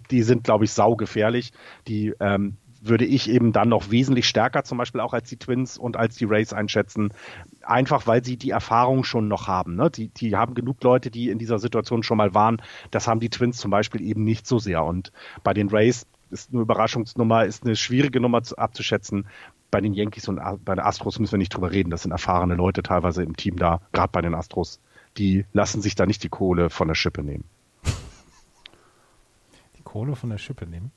[0.09, 1.53] die sind, glaube ich, saugefährlich.
[1.88, 5.78] Die ähm, würde ich eben dann noch wesentlich stärker zum Beispiel auch als die Twins
[5.78, 7.14] und als die Rays einschätzen.
[7.62, 9.76] Einfach weil sie die Erfahrung schon noch haben.
[9.76, 9.90] Ne?
[9.90, 12.62] Die, die haben genug Leute, die in dieser Situation schon mal waren.
[12.92, 14.84] Das haben die Twins zum Beispiel eben nicht so sehr.
[14.84, 15.12] Und
[15.44, 19.28] bei den Rays ist eine Überraschungsnummer, ist eine schwierige Nummer zu, abzuschätzen.
[19.72, 21.90] Bei den Yankees und bei den Astros müssen wir nicht drüber reden.
[21.90, 24.80] Das sind erfahrene Leute teilweise im Team da, gerade bei den Astros.
[25.18, 27.46] die lassen sich da nicht die Kohle von der Schippe nehmen.
[29.78, 30.92] Die Kohle von der Schippe nehmen?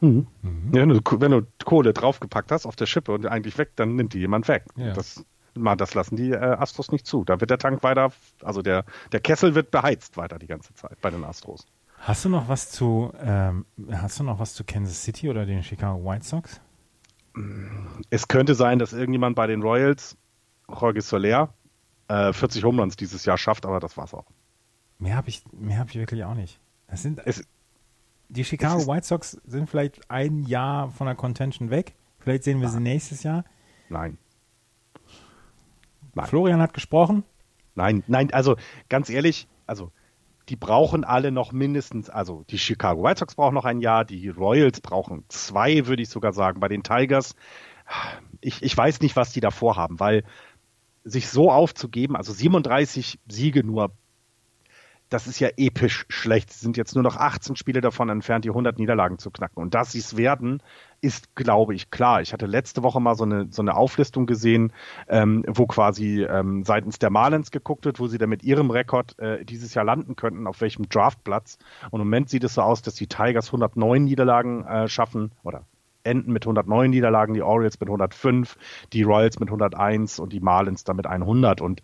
[0.00, 0.26] Mhm.
[0.42, 0.70] Mhm.
[0.72, 3.96] Ja, wenn, du, wenn, du, Kohle draufgepackt hast auf der Schippe und eigentlich weg, dann
[3.96, 4.64] nimmt die jemand weg.
[4.76, 4.92] Ja.
[4.92, 5.24] Das,
[5.54, 7.24] das lassen die äh, Astros nicht zu.
[7.24, 11.00] Da wird der Tank weiter, also der, der Kessel wird beheizt weiter die ganze Zeit
[11.00, 11.66] bei den Astros.
[12.00, 15.62] Hast du noch was zu, ähm, hast du noch was zu Kansas City oder den
[15.64, 16.60] Chicago White Sox?
[18.10, 20.16] Es könnte sein, dass irgendjemand bei den Royals,
[20.68, 21.52] Jorge Soler,
[22.08, 24.26] äh, 40 Home Runs dieses Jahr schafft, aber das war's auch.
[24.98, 26.60] Mehr habe ich, mehr ich wirklich auch nicht.
[26.88, 27.42] Das sind, es,
[28.28, 31.94] die Chicago White Sox sind vielleicht ein Jahr von der Contention weg.
[32.18, 33.44] Vielleicht sehen wir sie nächstes Jahr.
[33.88, 34.18] Nein.
[36.14, 36.26] Nein.
[36.26, 37.24] Florian hat gesprochen.
[37.74, 38.56] Nein, nein, also
[38.88, 39.92] ganz ehrlich, also
[40.48, 44.28] die brauchen alle noch mindestens, also die Chicago White Sox brauchen noch ein Jahr, die
[44.28, 46.60] Royals brauchen zwei, würde ich sogar sagen.
[46.60, 47.36] Bei den Tigers,
[48.40, 50.24] ich, ich weiß nicht, was die da vorhaben, weil
[51.04, 53.92] sich so aufzugeben, also 37 Siege nur
[55.08, 56.52] das ist ja episch schlecht.
[56.52, 59.62] Sie sind jetzt nur noch 18 Spiele davon entfernt, die 100 Niederlagen zu knacken.
[59.62, 60.62] Und dass sie es werden,
[61.00, 62.20] ist, glaube ich, klar.
[62.20, 64.72] Ich hatte letzte Woche mal so eine, so eine Auflistung gesehen,
[65.08, 69.18] ähm, wo quasi ähm, seitens der Marlins geguckt wird, wo sie dann mit ihrem Rekord
[69.18, 71.58] äh, dieses Jahr landen könnten, auf welchem Draftplatz.
[71.90, 75.64] Und im Moment sieht es so aus, dass die Tigers 109 Niederlagen äh, schaffen oder
[76.04, 78.56] enden mit 109 Niederlagen, die Orioles mit 105,
[78.92, 81.60] die Royals mit 101 und die Marlins damit 100.
[81.60, 81.82] Und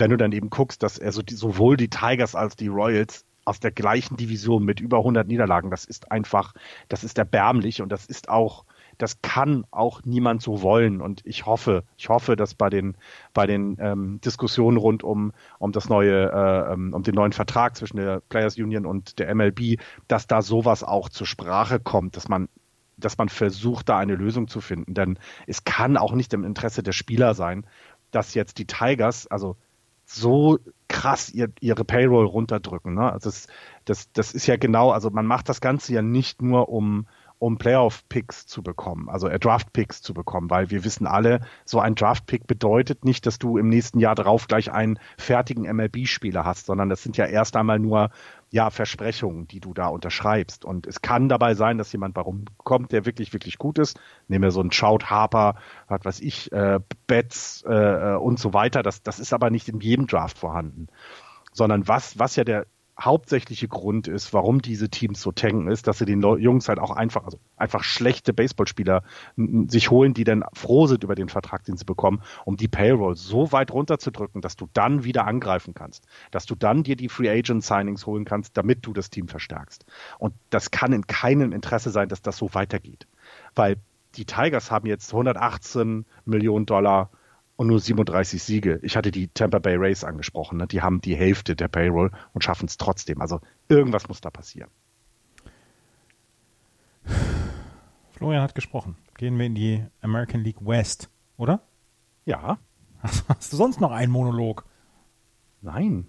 [0.00, 3.24] wenn du dann eben guckst, dass er so die, sowohl die Tigers als die Royals
[3.44, 6.54] aus der gleichen Division mit über 100 Niederlagen, das ist einfach,
[6.88, 8.64] das ist erbärmlich und das ist auch,
[8.98, 11.00] das kann auch niemand so wollen.
[11.00, 12.96] Und ich hoffe, ich hoffe, dass bei den
[13.32, 17.76] bei den ähm, Diskussionen rund um um das neue äh, ähm, um den neuen Vertrag
[17.76, 22.28] zwischen der Players Union und der MLB, dass da sowas auch zur Sprache kommt, dass
[22.28, 22.48] man
[22.98, 24.92] dass man versucht, da eine Lösung zu finden.
[24.92, 27.66] Denn es kann auch nicht im Interesse der Spieler sein,
[28.10, 29.56] dass jetzt die Tigers, also
[30.12, 30.58] so
[30.88, 32.94] krass ihr, ihre Payroll runterdrücken.
[32.94, 33.12] Ne?
[33.12, 33.46] Also das,
[33.84, 37.06] das, das ist ja genau, also man macht das Ganze ja nicht nur um,
[37.40, 41.94] um Playoff-Picks zu bekommen, also äh, Draft-Picks zu bekommen, weil wir wissen alle, so ein
[41.94, 46.90] Draft-Pick bedeutet nicht, dass du im nächsten Jahr darauf gleich einen fertigen MLB-Spieler hast, sondern
[46.90, 48.10] das sind ja erst einmal nur
[48.50, 50.66] ja, Versprechungen, die du da unterschreibst.
[50.66, 53.98] Und es kann dabei sein, dass jemand warum kommt, der wirklich, wirklich gut ist.
[54.28, 55.54] Nehmen wir so einen Shout Harper,
[55.88, 58.82] was weiß ich, äh, Betts äh, äh, und so weiter.
[58.82, 60.88] Das, das ist aber nicht in jedem Draft vorhanden.
[61.52, 62.66] Sondern was, was ja der
[63.00, 66.90] hauptsächliche Grund ist, warum diese Teams so tanken, ist, dass sie den Jungs halt auch
[66.90, 69.02] einfach, also einfach schlechte Baseballspieler
[69.66, 73.16] sich holen, die dann froh sind über den Vertrag, den sie bekommen, um die Payroll
[73.16, 77.30] so weit runterzudrücken, dass du dann wieder angreifen kannst, dass du dann dir die Free
[77.30, 79.86] Agent Signings holen kannst, damit du das Team verstärkst.
[80.18, 83.06] Und das kann in keinem Interesse sein, dass das so weitergeht.
[83.54, 83.76] Weil
[84.16, 87.10] die Tigers haben jetzt 118 Millionen Dollar
[87.60, 88.80] und nur 37 Siege.
[88.82, 90.56] Ich hatte die Tampa Bay Rays angesprochen.
[90.56, 90.66] Ne?
[90.66, 93.20] Die haben die Hälfte der Payroll und schaffen es trotzdem.
[93.20, 94.70] Also irgendwas muss da passieren.
[98.12, 98.96] Florian hat gesprochen.
[99.18, 101.60] Gehen wir in die American League West, oder?
[102.24, 102.56] Ja.
[103.28, 104.64] Hast du sonst noch einen Monolog?
[105.60, 106.06] Nein.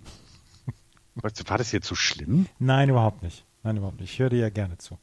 [1.16, 2.48] War das jetzt so schlimm?
[2.60, 3.46] Nein, überhaupt nicht.
[3.62, 4.14] Nein, überhaupt nicht.
[4.14, 4.98] Ich höre dir ja gerne zu.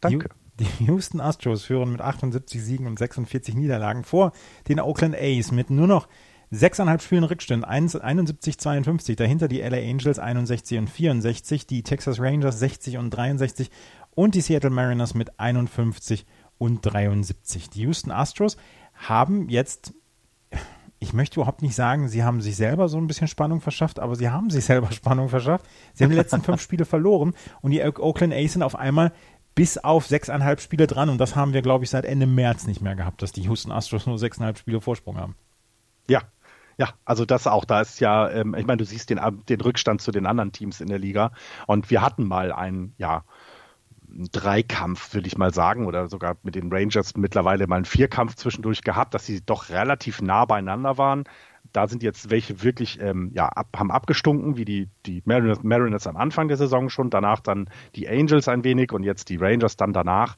[0.00, 0.28] Danke.
[0.58, 4.32] Die Houston Astros führen mit 78 Siegen und 46 Niederlagen vor
[4.66, 6.08] den Oakland A's mit nur noch
[6.50, 9.16] sechseinhalb Spielen Rückstand, 71-52.
[9.16, 13.70] Dahinter die LA Angels 61 und 64, die Texas Rangers 60 und 63
[14.14, 16.26] und die Seattle Mariners mit 51
[16.58, 17.70] und 73.
[17.70, 18.56] Die Houston Astros
[18.94, 19.94] haben jetzt
[21.00, 24.16] ich möchte überhaupt nicht sagen, sie haben sich selber so ein bisschen Spannung verschafft, aber
[24.16, 25.64] sie haben sich selber Spannung verschafft.
[25.94, 29.12] Sie haben die letzten fünf Spiele verloren und die Oakland A's sind auf einmal
[29.58, 31.08] bis auf sechseinhalb Spiele dran.
[31.08, 33.72] Und das haben wir, glaube ich, seit Ende März nicht mehr gehabt, dass die Houston
[33.72, 35.34] Astros nur sechseinhalb Spiele Vorsprung haben.
[36.08, 36.22] Ja,
[36.76, 37.64] ja, also das auch.
[37.64, 40.80] Da ist ja, ähm, ich meine, du siehst den, den Rückstand zu den anderen Teams
[40.80, 41.32] in der Liga.
[41.66, 43.24] Und wir hatten mal einen, ja,
[44.08, 48.82] Dreikampf, würde ich mal sagen, oder sogar mit den Rangers mittlerweile mal einen Vierkampf zwischendurch
[48.82, 51.24] gehabt, dass sie doch relativ nah beieinander waren
[51.72, 56.06] da sind jetzt welche wirklich ähm, ja, ab, haben abgestunken, wie die, die Mariners, Mariners
[56.06, 59.76] am Anfang der Saison schon, danach dann die Angels ein wenig und jetzt die Rangers
[59.76, 60.36] dann danach.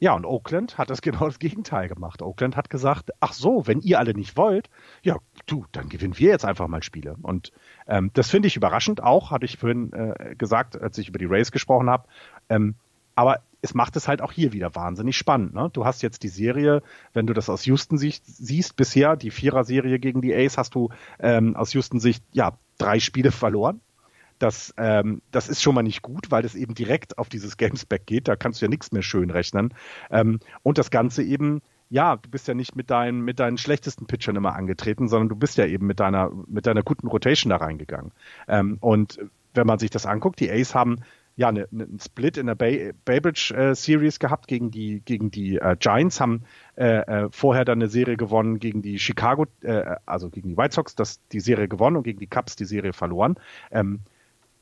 [0.00, 2.22] Ja, und Oakland hat das genau das Gegenteil gemacht.
[2.22, 4.70] Oakland hat gesagt, ach so, wenn ihr alle nicht wollt,
[5.02, 5.16] ja,
[5.46, 7.16] du, dann gewinnen wir jetzt einfach mal Spiele.
[7.22, 7.52] Und
[7.86, 11.26] ähm, das finde ich überraschend auch, hatte ich vorhin äh, gesagt, als ich über die
[11.26, 12.06] Race gesprochen habe.
[12.48, 12.74] Ähm,
[13.14, 15.54] aber es macht es halt auch hier wieder wahnsinnig spannend.
[15.54, 15.70] Ne?
[15.72, 16.82] Du hast jetzt die Serie,
[17.12, 21.56] wenn du das aus Houston-Sicht siehst, bisher die Vierer-Serie gegen die Ace, hast du ähm,
[21.56, 23.80] aus Houston-Sicht ja drei Spiele verloren.
[24.38, 28.06] Das, ähm, das ist schon mal nicht gut, weil das eben direkt auf dieses Gamesback
[28.06, 28.28] geht.
[28.28, 29.74] Da kannst du ja nichts mehr schön rechnen.
[30.10, 34.06] Ähm, und das Ganze eben ja, du bist ja nicht mit deinen, mit deinen schlechtesten
[34.06, 37.56] Pitchern immer angetreten, sondern du bist ja eben mit deiner, mit deiner guten Rotation da
[37.56, 38.12] reingegangen.
[38.46, 39.18] Ähm, und
[39.54, 41.00] wenn man sich das anguckt, die Ace haben
[41.38, 45.56] ja eine, einen Split in der Bay, Baybridge äh, Series gehabt gegen die gegen die
[45.56, 46.42] äh, Giants, haben
[46.76, 50.74] äh, äh, vorher dann eine Serie gewonnen gegen die Chicago, äh, also gegen die White
[50.74, 53.36] Sox, das die Serie gewonnen und gegen die Cubs die Serie verloren.
[53.70, 54.00] Ähm,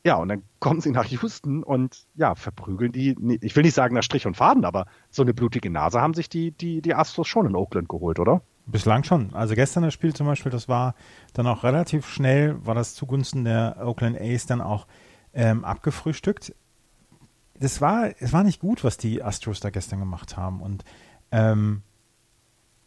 [0.04, 3.94] ja, und dann kommen sie nach Houston und ja, verprügeln die, ich will nicht sagen
[3.94, 7.26] nach Strich und Faden, aber so eine blutige Nase haben sich die, die, die Astros
[7.26, 8.42] schon in Oakland geholt, oder?
[8.66, 9.32] Bislang schon.
[9.32, 10.94] Also gestern das Spiel zum Beispiel, das war
[11.32, 14.86] dann auch relativ schnell, war das zugunsten der Oakland A's dann auch
[15.32, 16.54] ähm, abgefrühstückt.
[17.60, 20.60] Das war, es war nicht gut, was die Astros da gestern gemacht haben.
[20.60, 20.84] Und
[21.30, 21.82] ähm,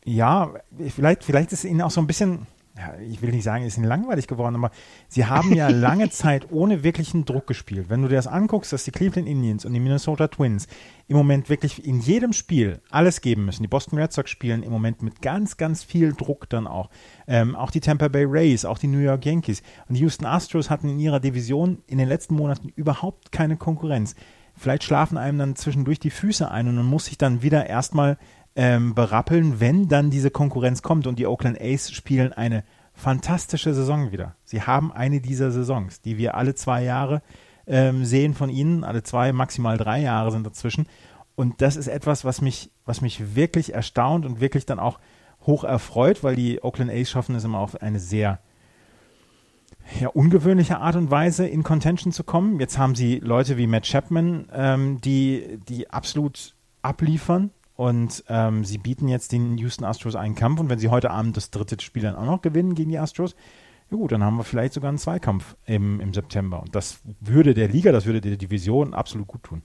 [0.05, 0.53] ja,
[0.89, 2.47] vielleicht, vielleicht ist ihnen auch so ein bisschen,
[2.77, 4.71] ja, ich will nicht sagen, ist ihnen langweilig geworden, aber
[5.07, 7.89] sie haben ja lange Zeit ohne wirklichen Druck gespielt.
[7.89, 10.67] Wenn du dir das anguckst, dass die Cleveland Indians und die Minnesota Twins
[11.07, 13.63] im Moment wirklich in jedem Spiel alles geben müssen.
[13.63, 16.89] Die Boston Red Sox spielen im Moment mit ganz, ganz viel Druck dann auch.
[17.27, 19.61] Ähm, auch die Tampa Bay Rays, auch die New York Yankees.
[19.87, 24.15] Und die Houston Astros hatten in ihrer Division in den letzten Monaten überhaupt keine Konkurrenz.
[24.59, 28.17] Vielleicht schlafen einem dann zwischendurch die Füße ein und man muss sich dann wieder erstmal
[28.57, 34.11] ähm, berappeln, wenn dann diese Konkurrenz kommt und die Oakland A's spielen eine fantastische Saison
[34.11, 34.35] wieder.
[34.43, 37.21] Sie haben eine dieser Saisons, die wir alle zwei Jahre
[37.67, 38.83] ähm, sehen von ihnen.
[38.83, 40.87] Alle zwei, maximal drei Jahre sind dazwischen.
[41.35, 44.99] Und das ist etwas, was mich, was mich wirklich erstaunt und wirklich dann auch
[45.45, 48.39] hoch erfreut, weil die Oakland A's schaffen es immer auf eine sehr
[49.99, 52.59] ja, ungewöhnliche Art und Weise in Contention zu kommen.
[52.59, 58.77] Jetzt haben sie Leute wie Matt Chapman, ähm, die, die absolut abliefern und ähm, sie
[58.77, 60.59] bieten jetzt den Houston Astros einen Kampf.
[60.59, 63.35] Und wenn sie heute Abend das dritte Spiel dann auch noch gewinnen gegen die Astros,
[63.89, 66.61] ja gut, dann haben wir vielleicht sogar einen Zweikampf im, im September.
[66.61, 69.63] Und das würde der Liga, das würde der Division absolut gut tun.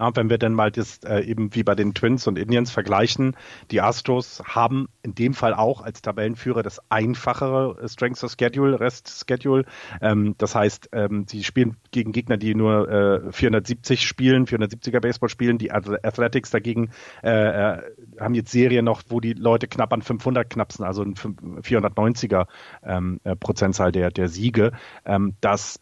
[0.00, 3.36] Ja, wenn wir dann mal das äh, eben wie bei den Twins und Indians vergleichen,
[3.72, 9.24] die Astros haben in dem Fall auch als Tabellenführer das einfachere Strength of Schedule, Rest
[9.26, 9.64] Schedule.
[10.00, 15.28] Ähm, das heißt, ähm, sie spielen gegen Gegner, die nur äh, 470 spielen, 470er Baseball
[15.28, 15.58] spielen.
[15.58, 16.90] Die Athletics dagegen
[17.24, 17.82] äh, äh,
[18.20, 22.46] haben jetzt Serien noch, wo die Leute knapp an 500 knapsen, also ein 490er
[22.84, 24.72] ähm, äh, Prozentzahl der, der Siege.
[25.04, 25.80] Ähm, das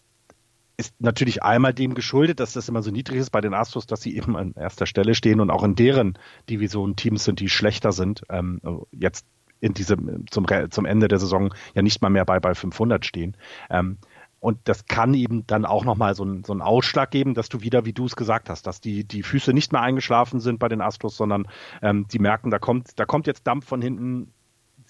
[0.77, 4.03] ist natürlich einmal dem geschuldet, dass das immer so niedrig ist bei den Astros, dass
[4.03, 6.19] sie eben an erster Stelle stehen und auch in deren
[6.51, 8.23] Division Teams sind, die schlechter sind.
[8.29, 8.61] Ähm,
[8.93, 9.27] jetzt
[9.61, 13.37] in diesem zum, zum Ende der Saison ja nicht mal mehr bei bei 500 stehen.
[13.71, 13.99] Ähm,
[14.39, 17.85] und das kann eben dann auch nochmal so, so einen Ausschlag geben, dass du wieder,
[17.87, 20.83] wie du es gesagt hast, dass die, die Füße nicht mehr eingeschlafen sind bei den
[20.83, 21.49] Astros, sondern
[21.83, 24.33] ähm, die merken, da kommt, da kommt jetzt Dampf von hinten,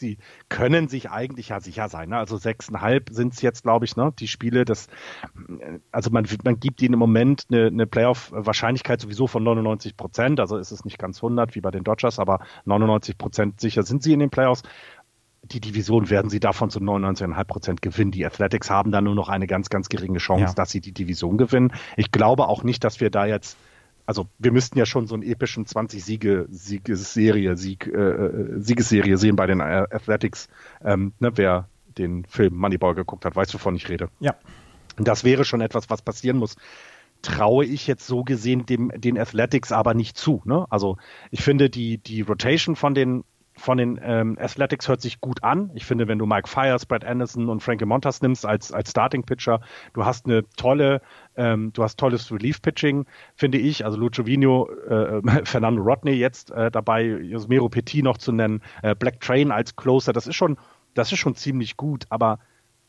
[0.01, 0.19] sie
[0.49, 2.11] können sich eigentlich ja sicher sein.
[2.11, 2.17] Ne?
[2.17, 4.13] Also sechseinhalb sind es jetzt, glaube ich, ne?
[4.19, 4.65] die Spiele.
[4.65, 4.89] Das,
[5.93, 10.41] also man, man gibt ihnen im Moment eine, eine Playoff-Wahrscheinlichkeit sowieso von 99 Prozent.
[10.41, 14.03] Also ist es nicht ganz 100 wie bei den Dodgers, aber 99 Prozent sicher sind
[14.03, 14.63] sie in den Playoffs
[15.53, 18.11] die Division werden sie davon zu 99,5 Prozent gewinnen.
[18.11, 20.53] Die Athletics haben da nur noch eine ganz, ganz geringe Chance, ja.
[20.55, 21.73] dass sie die Division gewinnen.
[21.97, 23.57] Ich glaube auch nicht, dass wir da jetzt
[24.07, 29.19] also wir müssten ja schon so einen epischen 20 Siege Siegesserie Sieg äh, äh, Siegesserie
[29.19, 30.49] sehen bei den Athletics.
[30.85, 34.09] Ähm, ne, wer den Film Moneyball geguckt hat, weiß wovon ich rede.
[34.21, 34.35] Ja.
[34.97, 36.57] Das wäre schon etwas, was passieren muss.
[37.23, 40.43] Traue ich jetzt so gesehen dem den Athletics aber nicht zu.
[40.45, 40.67] Ne?
[40.71, 40.97] Also
[41.31, 43.25] ich finde die die Rotation von den
[43.57, 45.71] von den ähm, Athletics hört sich gut an.
[45.75, 49.23] Ich finde, wenn du Mike Fires, Brad Anderson und Frankie Montas nimmst als, als Starting
[49.23, 49.61] Pitcher,
[49.95, 51.01] du hast eine tolle,
[51.37, 53.85] ähm, du hast tolles Relief Pitching, finde ich.
[53.85, 58.95] Also Lucio Vino, äh, Fernando Rodney jetzt äh, dabei, Josmero Petit noch zu nennen, äh,
[58.95, 60.59] Black Train als Closer, das ist schon,
[60.95, 62.05] das ist schon ziemlich gut.
[62.11, 62.39] Aber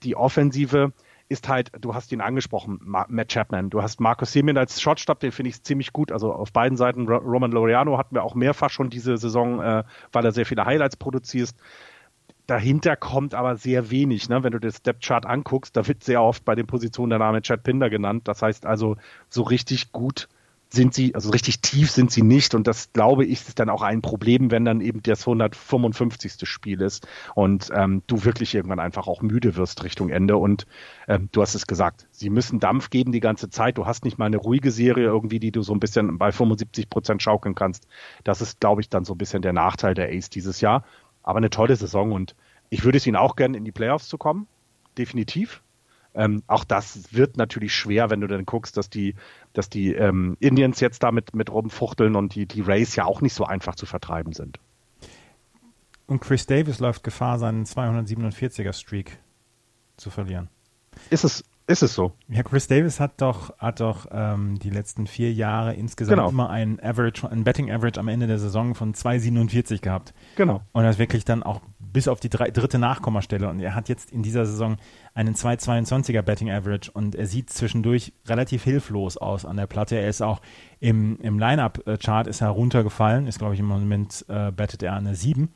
[0.04, 0.92] die Offensive,
[1.30, 3.70] ist halt, du hast ihn angesprochen, Matt Chapman.
[3.70, 6.12] Du hast Marcus Semien als Shotstop, den finde ich ziemlich gut.
[6.12, 7.08] Also auf beiden Seiten.
[7.08, 10.96] Roman Laureano hatten wir auch mehrfach schon diese Saison, äh, weil er sehr viele Highlights
[10.96, 11.54] produziert.
[12.46, 14.30] Dahinter kommt aber sehr wenig.
[14.30, 14.42] Ne?
[14.44, 17.42] Wenn du das Step Chart anguckst, da wird sehr oft bei den Positionen der Name
[17.42, 18.28] Chad Pinder genannt.
[18.30, 18.96] Das heißt also,
[19.28, 20.30] so richtig gut
[20.70, 22.54] sind sie, also richtig tief sind sie nicht.
[22.54, 26.34] Und das, glaube ich, ist dann auch ein Problem, wenn dann eben das 155.
[26.44, 30.38] Spiel ist und ähm, du wirklich irgendwann einfach auch müde wirst Richtung Ende.
[30.38, 30.66] Und
[31.08, 33.78] ähm, du hast es gesagt, sie müssen Dampf geben die ganze Zeit.
[33.78, 36.90] Du hast nicht mal eine ruhige Serie irgendwie, die du so ein bisschen bei 75
[36.90, 37.88] Prozent schaukeln kannst.
[38.24, 40.84] Das ist, glaube ich, dann so ein bisschen der Nachteil der Ace dieses Jahr.
[41.24, 42.36] Aber eine tolle Saison und
[42.70, 44.48] ich würde es ihnen auch gerne in die Playoffs zu kommen.
[44.98, 45.62] Definitiv.
[46.18, 49.16] Ähm, auch das wird natürlich schwer, wenn du dann guckst, dass die,
[49.54, 53.34] dass die ähm, Indians jetzt damit mit rumfuchteln und die, die Rays ja auch nicht
[53.34, 54.60] so einfach zu vertreiben sind.
[56.08, 59.20] Und Chris Davis läuft Gefahr, seinen 247er Streak
[59.98, 60.50] zu verlieren.
[61.10, 62.14] Ist es, Ist es so?
[62.30, 66.30] Ja, Chris Davis hat doch, hat doch ähm, die letzten vier Jahre insgesamt Genau.
[66.30, 70.14] immer ein Average, ein Betting Average am Ende der Saison von 2,47 gehabt.
[70.38, 70.62] Genau.
[70.72, 71.60] Und das wirklich dann auch
[71.98, 73.50] bis auf die drei, dritte Nachkommastelle.
[73.50, 74.78] Und er hat jetzt in dieser Saison
[75.16, 79.96] einen 2,22er Betting Average und er sieht zwischendurch relativ hilflos aus an der Platte.
[79.96, 80.40] Er ist auch
[80.80, 85.16] im, im Line-Up-Chart ist er runtergefallen, ist glaube ich im Moment äh, bettet er eine
[85.16, 85.52] 7.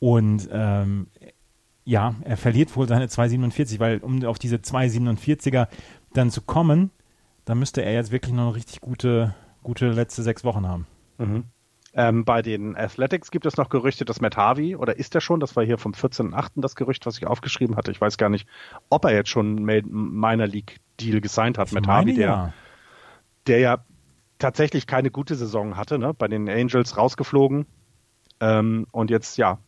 [0.00, 1.06] Und ähm,
[1.84, 5.68] ja, er verliert wohl seine 2,47, weil um auf diese 2,47er
[6.14, 6.90] dann zu kommen,
[7.44, 10.88] da müsste er jetzt wirklich noch eine richtig gute, gute letzte sechs Wochen haben.
[11.98, 15.40] Ähm, bei den Athletics gibt es noch Gerüchte, dass Matt Harvey, oder ist er schon,
[15.40, 16.50] das war hier vom 14.8.
[16.56, 17.90] das Gerücht, was ich aufgeschrieben hatte.
[17.90, 18.46] Ich weiß gar nicht,
[18.90, 21.68] ob er jetzt schon einen Minor League Deal gesigned hat.
[21.68, 22.52] Ich Matt Harvey, der, ja.
[23.46, 23.78] der ja
[24.38, 26.12] tatsächlich keine gute Saison hatte, ne?
[26.12, 27.64] bei den Angels rausgeflogen.
[28.40, 29.58] Ähm, und jetzt, ja,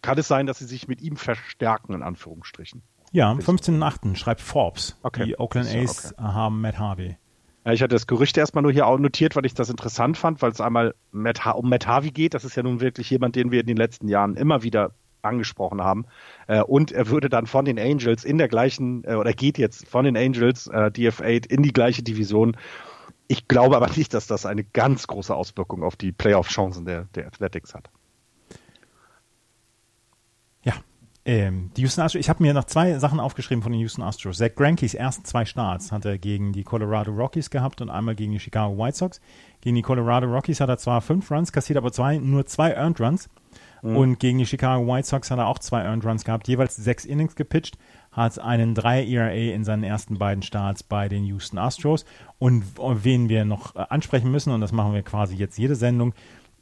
[0.00, 2.82] kann es sein, dass sie sich mit ihm verstärken, in Anführungsstrichen.
[3.12, 4.16] Ja, am 15.8.
[4.16, 4.96] schreibt Forbes.
[5.02, 5.26] Okay.
[5.26, 7.18] Die Oakland A's haben Matt Harvey.
[7.66, 10.50] Ich hatte das Gerücht erstmal nur hier auch notiert, weil ich das interessant fand, weil
[10.50, 12.32] es einmal um Matt Harvey geht.
[12.32, 14.92] Das ist ja nun wirklich jemand, den wir in den letzten Jahren immer wieder
[15.22, 16.06] angesprochen haben.
[16.46, 19.86] Äh, und er würde dann von den Angels in der gleichen, äh, oder geht jetzt
[19.88, 22.56] von den Angels äh, DF8 in die gleiche Division.
[23.28, 27.26] Ich glaube aber nicht, dass das eine ganz große Auswirkung auf die Playoff-Chancen der, der
[27.26, 27.90] Athletics hat.
[30.62, 30.74] Ja.
[31.26, 34.38] Ähm, die Houston Astros, ich habe mir noch zwei Sachen aufgeschrieben von den Houston Astros.
[34.38, 38.32] Zach Grankys ersten zwei Starts hat er gegen die Colorado Rockies gehabt und einmal gegen
[38.32, 39.20] die Chicago White Sox.
[39.60, 43.00] Gegen die Colorado Rockies hat er zwar fünf Runs kassiert, aber zwei, nur zwei Earned
[43.00, 43.28] Runs.
[43.82, 47.06] Und gegen die Chicago White Sox hat er auch zwei Earned Runs gehabt, jeweils sechs
[47.06, 47.78] Innings gepitcht,
[48.12, 52.04] hat einen 3 ERA in seinen ersten beiden Starts bei den Houston Astros.
[52.38, 56.12] Und wen wir noch äh, ansprechen müssen, und das machen wir quasi jetzt jede Sendung,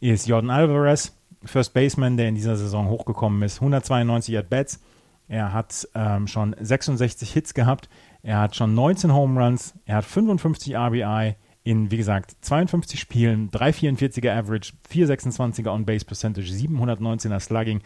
[0.01, 3.57] ist Jordan Alvarez, First Baseman, der in dieser Saison hochgekommen ist.
[3.57, 4.81] 192 At-Bats.
[5.29, 7.89] Er hat ähm, schon 66 Hits gehabt.
[8.23, 9.75] Er hat schon 19 Home Runs.
[9.85, 11.37] Er hat 55 RBI
[11.69, 17.83] in, wie gesagt, 52 Spielen, 3,44er Average, 4,26er On-Base Percentage, 719er Slugging,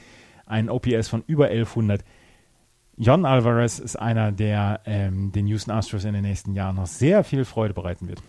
[0.47, 2.05] ein OPS von über 1100.
[2.97, 7.25] Jon Alvarez ist einer, der ähm, den Houston Astros in den nächsten Jahren noch sehr
[7.25, 8.23] viel Freude bereiten wird.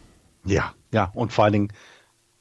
[0.45, 1.73] Ja, ja, und vor allen Dingen,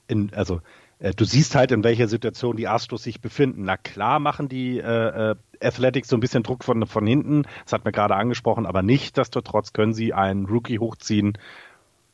[0.09, 0.63] in, also
[1.03, 3.65] äh, du siehst halt, in welcher Situation die Astros sich befinden.
[3.65, 7.73] Na klar machen die äh, äh, Athletics so ein bisschen Druck von, von hinten, das
[7.73, 11.37] hat mir gerade angesprochen, aber nichtsdestotrotz können sie einen Rookie hochziehen.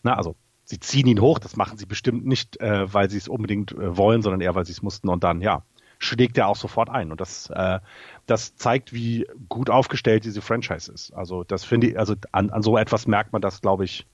[0.02, 3.28] Na, also sie ziehen ihn hoch, das machen sie bestimmt nicht, äh, weil sie es
[3.28, 5.62] unbedingt äh, wollen, sondern eher, weil sie es mussten und dann, ja,
[5.98, 7.10] schlägt er auch sofort ein.
[7.10, 7.80] Und das, äh,
[8.26, 11.12] das zeigt, wie gut aufgestellt diese Franchise ist.
[11.12, 14.06] Also das finde ich, also an, an so etwas merkt man das, glaube ich,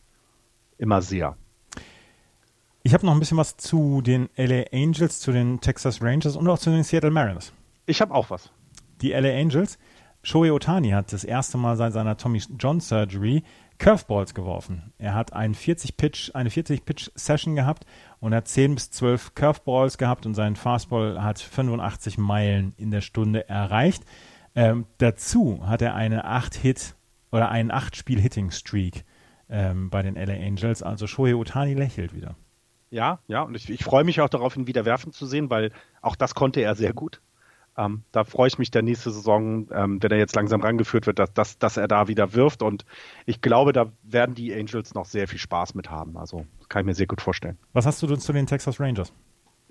[0.79, 1.37] immer sehr.
[2.87, 6.47] Ich habe noch ein bisschen was zu den LA Angels, zu den Texas Rangers und
[6.47, 7.51] auch zu den Seattle Mariners.
[7.87, 8.51] Ich habe auch was.
[9.01, 9.79] Die LA Angels,
[10.23, 13.43] Shohei Otani hat das erste Mal seit seiner Tommy John Surgery
[13.79, 14.93] Curveballs geworfen.
[14.99, 17.87] Er hat einen 40 -Pitch, eine 40-Pitch-Session gehabt
[18.21, 23.01] und hat 10 bis 12 Curveballs gehabt und sein Fastball hat 85 Meilen in der
[23.01, 24.05] Stunde erreicht.
[24.55, 26.97] Ähm, dazu hat er eine 8-Hit
[27.33, 29.07] oder einen 8-Spiel-Hitting-Streak
[29.49, 30.83] ähm, bei den LA Angels.
[30.83, 32.37] Also Shohei Otani lächelt wieder.
[32.95, 35.73] Ja, ja, und ich, ich freue mich auch darauf, ihn wieder werfen zu sehen, weil
[36.01, 37.21] auch das konnte er sehr gut.
[37.77, 41.19] Ähm, da freue ich mich der nächste Saison, ähm, wenn er jetzt langsam rangeführt wird,
[41.19, 42.63] dass, dass, dass er da wieder wirft.
[42.63, 42.85] Und
[43.27, 46.17] ich glaube, da werden die Angels noch sehr viel Spaß mit haben.
[46.17, 47.59] Also kann ich mir sehr gut vorstellen.
[47.73, 49.13] Was hast du denn zu den Texas Rangers?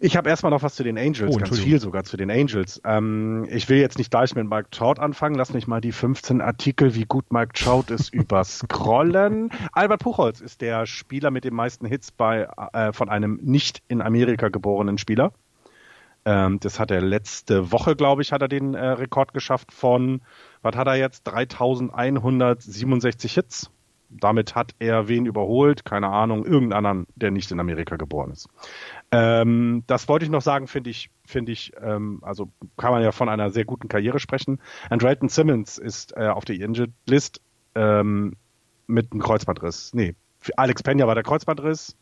[0.04, 2.82] Ich habe erstmal noch was zu den Angels, Oh, ganz viel sogar zu den Angels.
[2.84, 5.36] Ähm, ich will jetzt nicht gleich mit Mike Trout anfangen.
[5.36, 9.50] Lass mich mal die 15 Artikel, wie gut Mike Trout ist, überscrollen.
[9.72, 14.02] Albert Puchholz ist der Spieler mit den meisten Hits bei, äh, von einem nicht in
[14.02, 15.32] Amerika geborenen Spieler.
[16.26, 20.20] Ähm, das hat er letzte Woche, glaube ich, hat er den äh, Rekord geschafft von,
[20.62, 21.24] was hat er jetzt?
[21.24, 23.72] 3167 Hits.
[24.20, 25.86] Damit hat er wen überholt?
[25.86, 28.48] Keine Ahnung, irgendeinen der nicht in Amerika geboren ist.
[29.12, 33.12] Ähm, das wollte ich noch sagen, finde ich, finde ich, ähm, also kann man ja
[33.12, 34.60] von einer sehr guten Karriere sprechen.
[34.90, 37.42] Andrelton Simmons ist äh, auf der Injured List
[37.76, 38.36] ähm,
[38.88, 39.94] mit einem Kreuzbandriss.
[39.94, 41.96] Nee, für Alex Pena war der Kreuzbandriss.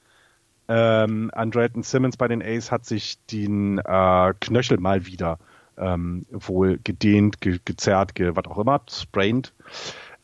[0.68, 5.38] Ähm, Andrelton Simmons bei den A's hat sich den äh, Knöchel mal wieder
[5.78, 9.54] ähm, wohl gedehnt, ge gezerrt, ge was auch immer, sprained.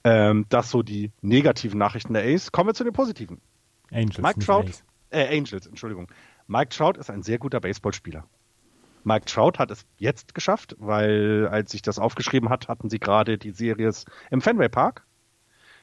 [0.04, 2.52] Ähm, das so die negativen Nachrichten der A's.
[2.52, 3.42] Kommen wir zu den positiven.
[3.92, 4.18] Angels.
[4.20, 4.66] Mike Trout,
[5.10, 6.08] äh, Angels, Entschuldigung.
[6.48, 8.26] Mike Trout ist ein sehr guter Baseballspieler.
[9.04, 13.38] Mike Trout hat es jetzt geschafft, weil als sich das aufgeschrieben hat, hatten sie gerade
[13.38, 15.06] die Series im Fenway Park.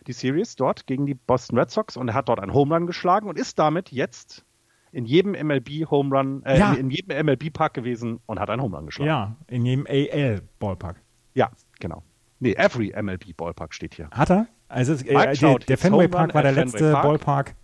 [0.07, 2.87] Die Series dort gegen die Boston Red Sox und er hat dort einen Home Run
[2.87, 4.45] geschlagen und ist damit jetzt
[4.93, 6.75] in jedem MLB Home Run, äh, Ja.
[6.75, 9.09] in jedem MLB Park gewesen und hat einen Home Run geschlagen.
[9.09, 11.01] Ja, in jedem AL-Ballpark.
[11.33, 11.51] Ja,
[11.81, 12.03] genau.
[12.41, 14.09] Nee, every MLB Ballpark steht hier.
[14.11, 14.47] Hat er?
[14.69, 17.55] Also äh, der, der Fenway Park war der letzte Ballpark,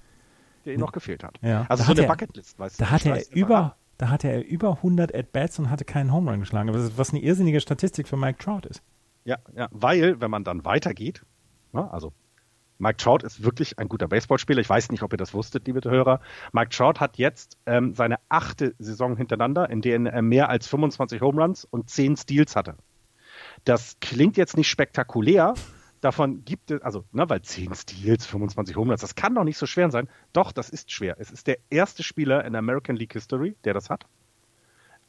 [0.64, 1.39] der ihm noch gefehlt hat.
[1.43, 1.66] Ja.
[1.68, 2.85] Also Da so hat eine er- Bucketlist, weißt du.
[2.85, 6.31] Da hatte er Schmeißt über, da hatte er über 100 At-Bats und hatte keinen Home
[6.31, 6.71] Run geschlagen.
[6.97, 8.83] Was, eine irrsinnige Statistik für Mike Trout ist.
[9.25, 11.25] Ja, ja, weil, wenn man dann weitergeht,
[11.73, 12.12] ne, also
[12.79, 14.61] Mike Trout ist wirklich ein guter Baseballspieler.
[14.61, 16.21] Ich weiß nicht, ob ihr das wusstet, liebe Hörer.
[16.53, 21.21] Mike Trout hat jetzt ähm, seine achte Saison hintereinander, in der er mehr als 25
[21.21, 22.77] Home Runs und 10 Steals hatte.
[23.65, 25.55] Das klingt jetzt nicht spektakulär.
[26.01, 29.59] Davon gibt es, also, ne, weil 10 Steals, 25 Home Runs, das kann doch nicht
[29.59, 30.09] so schwer sein.
[30.33, 31.17] Doch, das ist schwer.
[31.19, 34.07] Es ist der erste Spieler in American League History, der das hat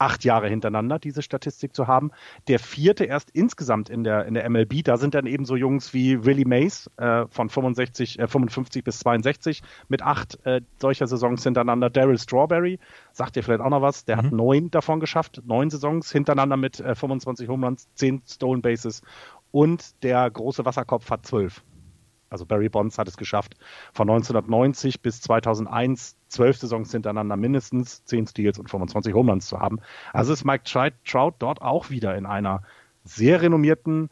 [0.02, 2.10] acht Jahre hintereinander diese Statistik zu haben.
[2.48, 4.82] Der vierte erst insgesamt in der, in der MLB.
[4.82, 8.98] Da sind dann eben so Jungs wie Willie Mays äh, von 65, äh, 55 bis
[8.98, 11.88] 62 mit acht äh, solcher Saisons hintereinander.
[11.88, 12.80] Daryl Strawberry,
[13.12, 15.40] sagt ihr vielleicht auch noch was, der hat neun davon geschafft.
[15.44, 19.02] Neun Saisons hintereinander mit äh, 25 Home Runs, 10 Stolen Bases.
[19.52, 21.62] Und der große Wasserkopf hat zwölf.
[22.32, 23.54] Also Barry Bonds hat es geschafft,
[23.92, 29.60] von 1990 bis 2001 zwölf Saisons hintereinander mindestens 10 Steals und 25 Home Runs zu
[29.60, 29.80] haben.
[30.12, 32.62] Also ist Mike Trout, dort auch wieder in einer
[33.04, 34.10] sehr renommierten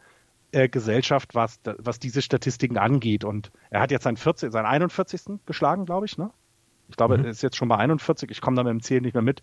[0.53, 3.25] äh, Gesellschaft, was, was diese Statistiken angeht.
[3.25, 5.23] Und er hat jetzt seinen, 40, seinen 41.
[5.47, 6.19] geschlagen, glaube ich.
[6.19, 6.31] Ne?
[6.89, 8.31] Ich glaube, er ist jetzt schon bei 41.
[8.31, 9.43] Ich komme da mit dem Zählen nicht mehr mit.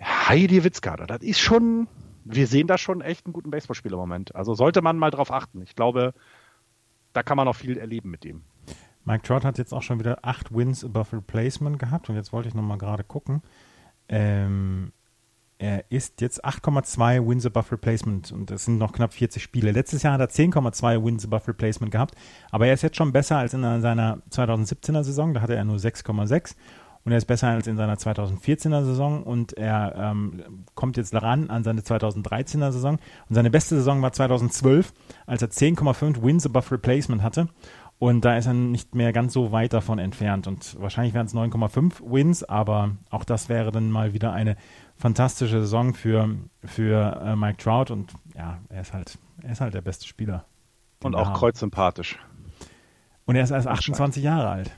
[0.00, 1.88] Heidi Witzkader, das ist schon,
[2.24, 4.34] wir sehen da schon echt einen guten Baseballspieler im Moment.
[4.34, 5.62] Also sollte man mal drauf achten.
[5.62, 6.12] Ich glaube,
[7.16, 8.42] da kann man noch viel erleben mit dem.
[9.04, 12.48] Mike Trout hat jetzt auch schon wieder acht Wins above Replacement gehabt und jetzt wollte
[12.48, 13.42] ich nochmal gerade gucken.
[14.08, 14.92] Ähm,
[15.58, 19.70] er ist jetzt 8,2 Wins above Replacement und es sind noch knapp 40 Spiele.
[19.70, 22.14] Letztes Jahr hat er 10,2 Wins above Replacement gehabt,
[22.50, 25.76] aber er ist jetzt schon besser als in seiner 2017er Saison, da hatte er nur
[25.76, 26.56] 6,6
[27.06, 30.42] und er ist besser als in seiner 2014er Saison und er ähm,
[30.74, 32.98] kommt jetzt ran an seine 2013er Saison
[33.28, 34.92] und seine beste Saison war 2012,
[35.24, 37.48] als er 10,5 Wins above Replacement hatte
[37.98, 40.46] und da ist er nicht mehr ganz so weit davon entfernt.
[40.46, 44.56] Und wahrscheinlich wären es 9,5 Wins, aber auch das wäre dann mal wieder eine
[44.96, 46.28] fantastische Saison für,
[46.62, 47.90] für äh, Mike Trout.
[47.90, 50.44] Und ja, er ist halt, er ist halt der beste Spieler.
[51.02, 52.18] Und auch kreuzsympathisch.
[53.24, 54.70] Und er ist erst 28 Jahre alt.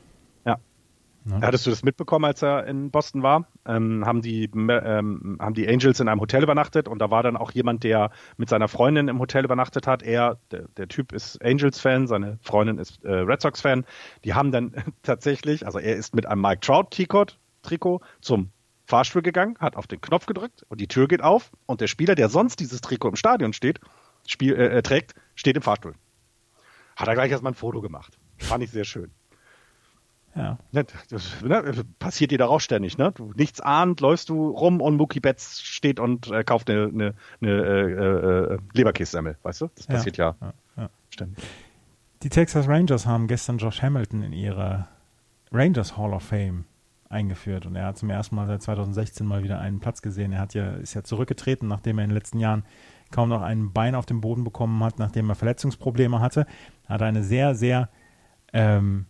[1.25, 1.41] Ne?
[1.43, 3.47] Hattest du das mitbekommen, als er in Boston war?
[3.67, 7.37] Ähm, haben, die, ähm, haben die Angels in einem Hotel übernachtet und da war dann
[7.37, 10.03] auch jemand, der mit seiner Freundin im Hotel übernachtet hat.
[10.03, 13.85] Er, der, der Typ ist Angels-Fan, seine Freundin ist äh, Red Sox-Fan.
[14.25, 18.51] Die haben dann tatsächlich, also er ist mit einem Mike Trout-Trikot zum
[18.87, 22.15] Fahrstuhl gegangen, hat auf den Knopf gedrückt und die Tür geht auf und der Spieler,
[22.15, 23.81] der sonst dieses Trikot im Stadion steht,
[24.27, 25.95] spiel, äh, trägt, steht im Fahrstuhl.
[26.97, 28.19] Hat er gleich erstmal ein Foto gemacht.
[28.39, 29.11] Fand ich sehr schön.
[30.39, 30.59] Ja.
[30.73, 31.63] Ne, das, ne,
[31.99, 33.13] passiert dir da auch ständig, ne?
[33.13, 37.15] Du nichts ahnt, läufst du rum und Mookie Betts steht und äh, kauft eine, eine,
[37.43, 39.71] eine äh, äh, Leberkässemmel, weißt du?
[39.75, 39.95] Das Ja.
[39.95, 40.91] passiert ja, Ja, ja.
[41.11, 41.45] ständig.
[42.23, 44.87] Die Texas Rangers haben gestern Josh Hamilton in ihre
[45.53, 46.65] Rangers Hall of Fame
[47.11, 50.33] eingeführt und er hat zum ersten Mal seit 2016 mal wieder einen Platz gesehen.
[50.33, 52.65] Er hat ja, ist ja zurückgetreten, nachdem er in den letzten Jahren
[53.11, 56.47] kaum noch ein Bein auf dem Boden bekommen hat, nachdem er Verletzungsprobleme hatte.
[56.87, 57.89] Er hatte eine sehr, sehr,
[58.53, 59.07] ähm,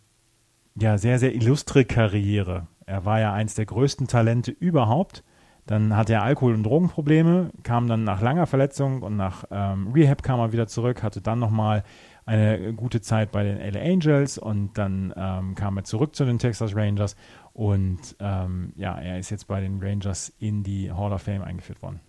[0.80, 2.66] ja, sehr, sehr illustre Karriere.
[2.86, 5.24] Er war ja eins der größten Talente überhaupt.
[5.66, 10.22] Dann hatte er Alkohol- und Drogenprobleme, kam dann nach langer Verletzung und nach ähm, Rehab
[10.22, 11.84] kam er wieder zurück, hatte dann nochmal
[12.24, 16.38] eine gute Zeit bei den LA Angels und dann ähm, kam er zurück zu den
[16.38, 17.16] Texas Rangers
[17.52, 21.82] und ähm, ja, er ist jetzt bei den Rangers in die Hall of Fame eingeführt
[21.82, 22.00] worden.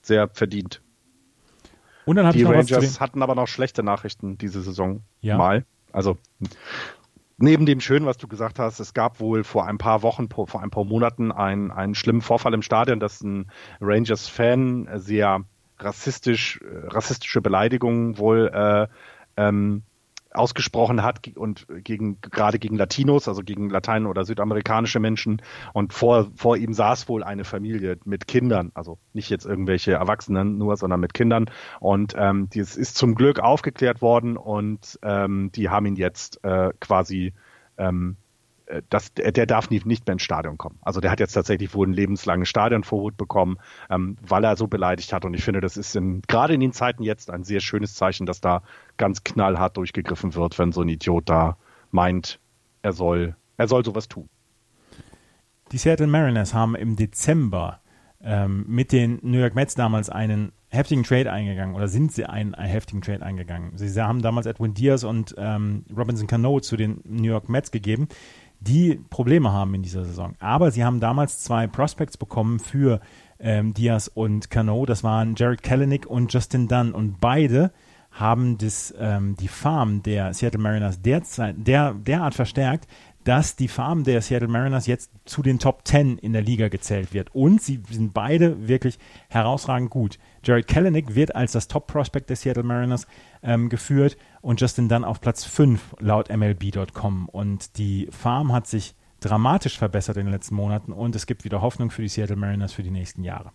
[0.00, 0.80] Sehr verdient.
[2.06, 5.36] Und dann Die Rangers hatten aber noch schlechte Nachrichten diese Saison Ja.
[5.36, 5.66] mal.
[5.92, 6.16] Also
[7.38, 10.62] neben dem Schönen, was du gesagt hast, es gab wohl vor ein paar Wochen, vor
[10.62, 15.44] ein paar Monaten einen, einen schlimmen Vorfall im Stadion, dass ein Rangers-Fan sehr
[15.78, 18.86] rassistisch, äh, rassistische Beleidigungen wohl äh,
[19.36, 19.82] ähm,
[20.36, 25.42] ausgesprochen hat und gegen gerade gegen Latinos, also gegen Latein- oder südamerikanische Menschen.
[25.72, 30.58] Und vor, vor ihm saß wohl eine Familie mit Kindern, also nicht jetzt irgendwelche Erwachsenen
[30.58, 31.46] nur, sondern mit Kindern.
[31.80, 36.70] Und ähm, das ist zum Glück aufgeklärt worden und ähm, die haben ihn jetzt äh,
[36.80, 37.32] quasi
[37.78, 38.25] ähm, äh,
[38.90, 40.78] das, der darf nie, nicht mehr ins Stadion kommen.
[40.82, 43.58] Also der hat jetzt tatsächlich wohl ein lebenslanges Stadionverbot bekommen,
[43.90, 45.24] ähm, weil er so beleidigt hat.
[45.24, 48.26] Und ich finde, das ist in, gerade in den Zeiten jetzt ein sehr schönes Zeichen,
[48.26, 48.62] dass da
[48.96, 51.56] ganz knallhart durchgegriffen wird, wenn so ein Idiot da
[51.90, 52.40] meint,
[52.82, 54.28] er soll, er soll sowas tun.
[55.72, 57.80] Die Seattle Mariners haben im Dezember
[58.22, 62.54] ähm, mit den New York Mets damals einen heftigen Trade eingegangen oder sind sie einen,
[62.54, 63.76] einen heftigen Trade eingegangen.
[63.76, 67.70] Sie, sie haben damals Edwin Diaz und ähm, Robinson Cano zu den New York Mets
[67.70, 68.08] gegeben,
[68.60, 70.34] die Probleme haben in dieser Saison.
[70.40, 73.00] Aber sie haben damals zwei Prospects bekommen für
[73.38, 74.86] ähm, Diaz und Cano.
[74.86, 77.72] Das waren Jared Kalenic und Justin Dunn und beide
[78.10, 82.88] haben das, ähm, die Farm der Seattle Mariners derzeit, der, derart verstärkt,
[83.26, 87.12] dass die Farm der Seattle Mariners jetzt zu den Top 10 in der Liga gezählt
[87.12, 87.34] wird.
[87.34, 90.20] Und sie sind beide wirklich herausragend gut.
[90.44, 93.08] Jared Kellenick wird als das Top-Prospect der Seattle Mariners
[93.42, 97.28] ähm, geführt und Justin Dunn auf Platz 5 laut MLB.com.
[97.28, 101.62] Und die Farm hat sich dramatisch verbessert in den letzten Monaten und es gibt wieder
[101.62, 103.50] Hoffnung für die Seattle Mariners für die nächsten Jahre.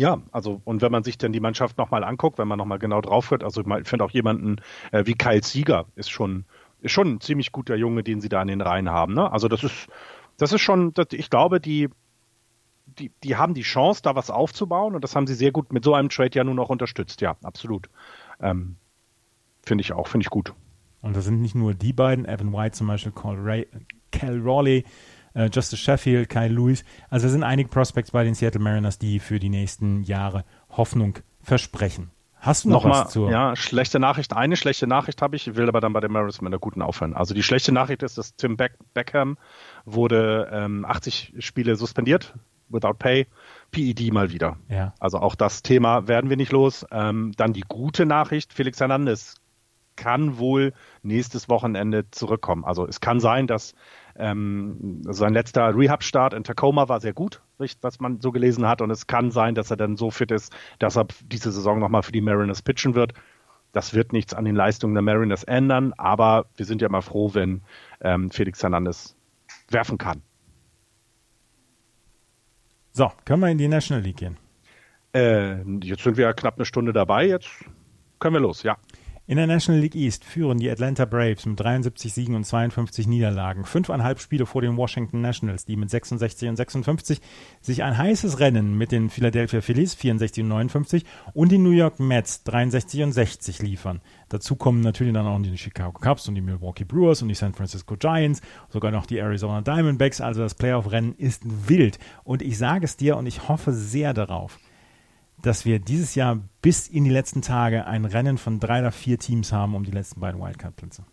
[0.00, 3.02] Ja, also und wenn man sich dann die Mannschaft nochmal anguckt, wenn man nochmal genau
[3.02, 4.56] drauf hört, also ich finde auch jemanden
[4.92, 6.46] äh, wie Kyle Sieger ist schon,
[6.82, 9.14] ist schon ein ziemlich guter Junge, den sie da in den Reihen haben.
[9.14, 9.30] Ne?
[9.30, 9.88] Also das ist,
[10.36, 11.88] das ist schon, das, ich glaube, die,
[12.86, 15.84] die, die haben die Chance, da was aufzubauen und das haben sie sehr gut mit
[15.84, 17.20] so einem Trade ja nun auch unterstützt.
[17.20, 17.88] Ja, absolut.
[18.40, 18.76] Ähm,
[19.62, 20.54] finde ich auch, finde ich gut.
[21.02, 24.84] Und das sind nicht nur die beiden, Evan White zum Beispiel, Cal Raleigh,
[25.34, 26.84] äh, Justice Sheffield, Kyle Lewis.
[27.08, 31.18] Also es sind einige Prospects bei den Seattle Mariners, die für die nächsten Jahre Hoffnung
[31.40, 32.10] versprechen.
[32.40, 33.30] Hast du noch Nochmal, was zur?
[33.30, 34.34] Ja, schlechte Nachricht.
[34.34, 36.80] Eine schlechte Nachricht habe ich, ich will aber dann bei den Mariners mit einer guten
[36.80, 37.14] aufhören.
[37.14, 39.36] Also die schlechte Nachricht ist, dass Tim Beck Beckham
[39.84, 42.34] wurde ähm, 80 Spiele suspendiert,
[42.70, 43.26] without pay.
[43.72, 44.56] PED mal wieder.
[44.68, 44.94] Ja.
[44.98, 46.86] Also auch das Thema werden wir nicht los.
[46.90, 49.36] Ähm, dann die gute Nachricht, Felix Hernandez
[49.96, 50.72] kann wohl
[51.02, 52.64] nächstes Wochenende zurückkommen.
[52.64, 53.74] Also es kann sein, dass
[54.16, 58.80] ähm, sein letzter Rehab-Start in Tacoma war sehr gut, was man so gelesen hat.
[58.82, 62.02] Und es kann sein, dass er dann so fit ist, dass er diese Saison nochmal
[62.02, 63.14] für die Mariners pitchen wird.
[63.72, 67.34] Das wird nichts an den Leistungen der Mariners ändern, aber wir sind ja mal froh,
[67.34, 67.62] wenn
[68.00, 69.16] ähm, Felix Hernandez
[69.68, 70.22] werfen kann.
[72.92, 74.36] So, können wir in die National League gehen?
[75.14, 77.48] Äh, jetzt sind wir ja knapp eine Stunde dabei, jetzt
[78.18, 78.76] können wir los, ja.
[79.30, 83.64] In der National League East führen die Atlanta Braves mit 73 Siegen und 52 Niederlagen.
[83.64, 87.20] Fünfeinhalb Spiele vor den Washington Nationals, die mit 66 und 56
[87.60, 92.00] sich ein heißes Rennen mit den Philadelphia Phillies 64 und 59 und den New York
[92.00, 94.00] Mets 63 und 60 liefern.
[94.30, 97.54] Dazu kommen natürlich dann auch die Chicago Cubs und die Milwaukee Brewers und die San
[97.54, 100.20] Francisco Giants, sogar noch die Arizona Diamondbacks.
[100.20, 102.00] Also das Playoff-Rennen ist wild.
[102.24, 104.58] Und ich sage es dir und ich hoffe sehr darauf,
[105.42, 109.18] dass wir dieses Jahr bis in die letzten Tage ein Rennen von drei oder vier
[109.18, 111.04] Teams haben um die letzten beiden Wildcard-Plätze.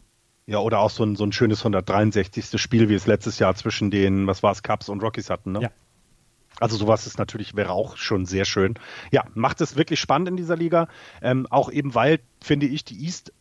[0.46, 2.60] Ja, oder auch so ein, so ein schönes 163.
[2.60, 5.62] Spiel, wie es letztes Jahr zwischen den, was war es, Cubs und Rockies hatten, ne?
[5.62, 5.70] Ja.
[6.60, 8.76] Also sowas ist natürlich, wäre auch schon sehr schön.
[9.12, 10.88] Ja, macht es wirklich spannend in dieser Liga.
[11.22, 13.32] Ähm, auch eben, weil, finde ich, die East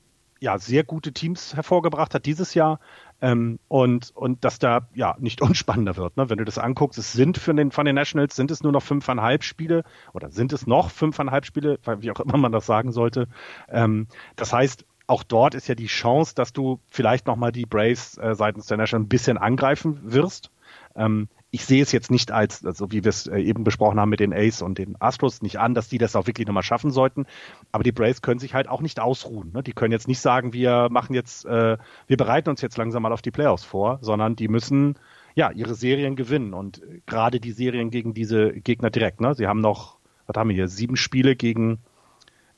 [0.40, 2.78] ja sehr gute Teams hervorgebracht hat dieses Jahr.
[3.22, 6.16] Ähm, und, und dass da ja nicht unspannender wird.
[6.16, 6.28] Ne?
[6.28, 8.82] Wenn du das anguckst, es sind für den, von den Nationals sind es nur noch
[8.82, 13.28] fünfeinhalb Spiele oder sind es noch fünfeinhalb Spiele, wie auch immer man das sagen sollte.
[13.68, 14.06] Ähm,
[14.36, 18.34] das heißt, auch dort ist ja die Chance, dass du vielleicht nochmal die Braves äh,
[18.34, 20.50] seitens der Nationals ein bisschen angreifen wirst.
[20.96, 24.10] Ähm, ich sehe es jetzt nicht als, also wie wir es äh, eben besprochen haben
[24.10, 26.90] mit den Ace und den Astros, nicht an, dass die das auch wirklich nochmal schaffen
[26.90, 27.24] sollten.
[27.72, 29.52] Aber die Braves können sich halt auch nicht ausruhen.
[29.54, 29.62] Ne?
[29.62, 33.12] Die können jetzt nicht sagen, wir machen jetzt, äh, wir bereiten uns jetzt langsam mal
[33.12, 34.98] auf die Playoffs vor, sondern die müssen
[35.34, 39.22] ja ihre Serien gewinnen und gerade die Serien gegen diese Gegner direkt.
[39.22, 39.34] Ne?
[39.34, 39.96] Sie haben noch,
[40.26, 41.78] was haben wir hier, sieben Spiele gegen,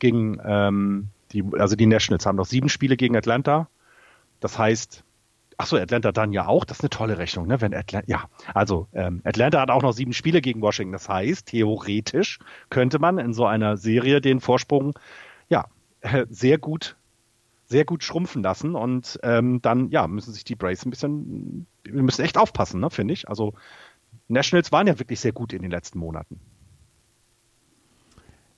[0.01, 3.69] gegen ähm, die, also die Nationals haben noch sieben Spiele gegen Atlanta.
[4.41, 5.05] Das heißt,
[5.61, 6.65] Achso, Atlanta dann ja auch.
[6.65, 7.61] Das ist eine tolle Rechnung, ne?
[7.61, 10.93] Wenn Atlanta, ja, also ähm, Atlanta hat auch noch sieben Spiele gegen Washington.
[10.93, 12.39] Das heißt, theoretisch
[12.71, 14.97] könnte man in so einer Serie den Vorsprung
[15.49, 15.67] ja
[16.01, 16.97] äh, sehr gut,
[17.67, 22.05] sehr gut schrumpfen lassen und ähm, dann ja müssen sich die Braves ein bisschen, wir
[22.05, 22.89] müssen echt aufpassen, ne?
[22.89, 23.29] Finde ich.
[23.29, 23.55] Also
[24.29, 26.39] Nationals waren ja wirklich sehr gut in den letzten Monaten.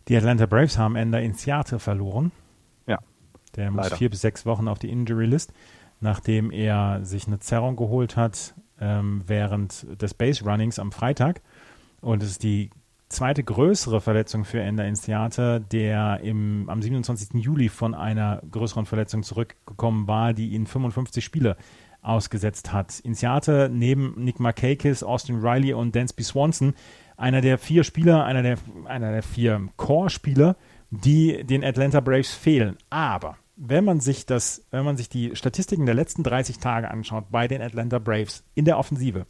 [0.09, 2.30] Die Atlanta Braves haben Ender in Seattle verloren.
[2.86, 2.98] Ja.
[3.57, 5.55] Der muss vier bis sechs Wochen auf die Injury List
[6.01, 11.42] nachdem er sich eine Zerrung geholt hat ähm, während des Base Runnings am Freitag.
[12.01, 12.70] Und es ist die
[13.09, 17.42] zweite größere Verletzung für Ender Theater, der im, am 27.
[17.42, 21.57] Juli von einer größeren Verletzung zurückgekommen war, die ihn 55 Spiele
[22.03, 23.01] ausgesetzt hat.
[23.01, 26.74] Insiate neben Nick Markakis, Austin Riley und Dansby Swanson
[27.16, 30.57] einer der vier Spieler, einer der, einer der vier Core-Spieler,
[30.90, 32.76] die den Atlanta Braves fehlen.
[32.88, 37.26] Aber wenn man sich das, wenn man sich die Statistiken der letzten 30 Tage anschaut
[37.30, 39.26] bei den Atlanta Braves in der Offensive,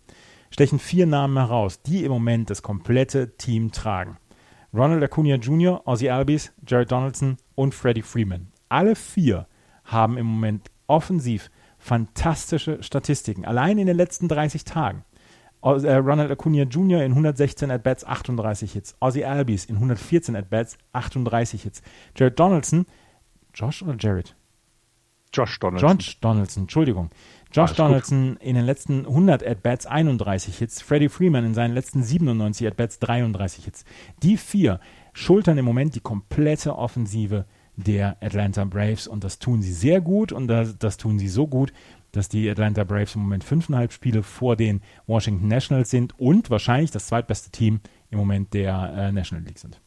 [0.52, 4.18] stechen vier Namen heraus, die im Moment das komplette Team tragen.
[4.72, 8.52] Ronald Acuna Jr., Ozzy Albies, Jared Donaldson und Freddie Freeman.
[8.68, 9.48] Alle vier
[9.84, 13.44] haben im Moment offensiv fantastische Statistiken.
[13.44, 15.04] Allein in den letzten 30 Tagen.
[15.62, 17.02] Äh, Ronald Acuna Jr.
[17.02, 18.96] in 116 At-Bats 38 Hits.
[19.00, 21.82] Ozzy Albies in 114 At-Bats 38 Hits.
[22.16, 22.86] Jared Donaldson
[23.54, 24.34] Josh oder Jared?
[25.32, 25.90] Josh Donaldson.
[25.90, 27.10] Josh Donaldson, Entschuldigung.
[27.52, 28.42] Josh Alles Donaldson gut.
[28.42, 33.64] in den letzten 100 At-Bats 31 Hits, Freddie Freeman in seinen letzten 97 At-Bats 33
[33.64, 33.84] Hits.
[34.22, 34.80] Die vier
[35.12, 37.46] schultern im Moment die komplette Offensive
[37.76, 41.46] der Atlanta Braves und das tun sie sehr gut und das, das tun sie so
[41.46, 41.72] gut,
[42.12, 46.90] dass die Atlanta Braves im Moment fünfeinhalb Spiele vor den Washington Nationals sind und wahrscheinlich
[46.90, 47.80] das zweitbeste Team
[48.10, 49.80] im Moment der äh, National League sind.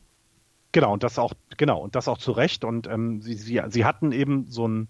[0.73, 2.65] Genau, und das auch, genau, und das auch zu Recht.
[2.65, 4.89] Und ähm, sie, sie, sie hatten eben so ein,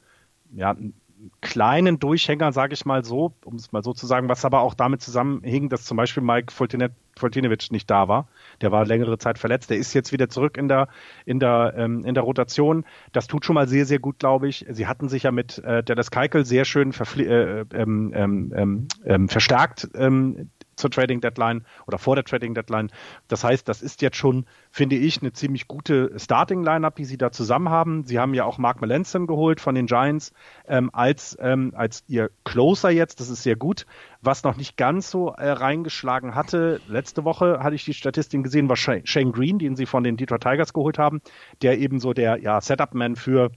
[0.55, 0.93] ja, einen
[1.41, 4.73] kleinen Durchhänger, sage ich mal so, um es mal so zu sagen, was aber auch
[4.73, 8.27] damit zusammenhing, dass zum Beispiel Mike Fultinevic nicht da war.
[8.61, 9.69] Der war längere Zeit verletzt.
[9.69, 10.87] Der ist jetzt wieder zurück in der,
[11.25, 12.85] in der, ähm, in der Rotation.
[13.11, 14.65] Das tut schon mal sehr, sehr gut, glaube ich.
[14.69, 19.29] Sie hatten sich ja mit äh, Dallas Keikel sehr schön äh, ähm, ähm, ähm, ähm,
[19.29, 22.89] verstärkt ähm, zur Trading Deadline oder vor der Trading Deadline.
[23.27, 27.17] Das heißt, das ist jetzt schon, finde ich, eine ziemlich gute Starting Lineup, die sie
[27.17, 28.05] da zusammen haben.
[28.05, 30.33] Sie haben ja auch Mark Melanson geholt von den Giants
[30.67, 33.19] ähm, als ähm, als ihr Closer jetzt.
[33.19, 33.85] Das ist sehr gut.
[34.21, 38.69] Was noch nicht ganz so äh, reingeschlagen hatte, letzte Woche hatte ich die Statistik gesehen,
[38.69, 41.21] war Shane Green, den sie von den Detroit Tigers geholt haben,
[41.61, 43.51] der eben so der ja Setup-Man für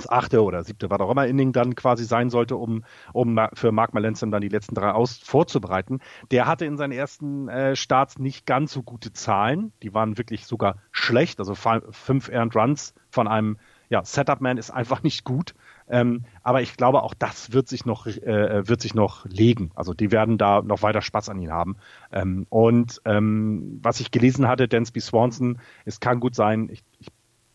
[0.00, 3.72] das achte oder siebte, was auch immer Inning dann quasi sein sollte, um, um für
[3.72, 6.00] Mark Melanson dann die letzten drei aus vorzubereiten.
[6.30, 9.72] Der hatte in seinen ersten äh, Starts nicht ganz so gute Zahlen.
[9.82, 11.38] Die waren wirklich sogar schlecht.
[11.38, 13.58] Also fünf Earned Runs von einem
[13.90, 15.54] ja, Setup-Man ist einfach nicht gut.
[15.88, 19.72] Ähm, aber ich glaube, auch das wird sich noch, äh, wird sich noch legen.
[19.74, 21.76] Also die werden da noch weiter Spaß an ihn haben.
[22.12, 27.08] Ähm, und ähm, was ich gelesen hatte, Dansby Swanson, es kann gut sein, ich, ich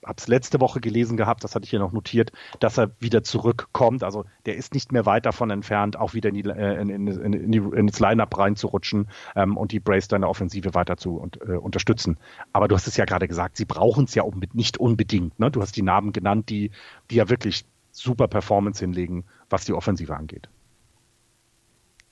[0.06, 3.24] habe es letzte Woche gelesen gehabt, das hatte ich hier noch notiert, dass er wieder
[3.24, 4.04] zurückkommt.
[4.04, 7.08] Also der ist nicht mehr weit davon entfernt, auch wieder in, die, äh, in, in,
[7.08, 11.54] in, die, ins Line-Up reinzurutschen ähm, und die Brace deine Offensive weiter zu und, äh,
[11.54, 12.18] unterstützen.
[12.54, 15.40] Aber du hast es ja gerade gesagt, sie brauchen es ja nicht unbedingt.
[15.40, 15.52] Ne?
[15.52, 16.72] Du hast die Namen genannt, die,
[17.10, 20.50] die ja wirklich super Performance hinlegen, was die Offensive angeht.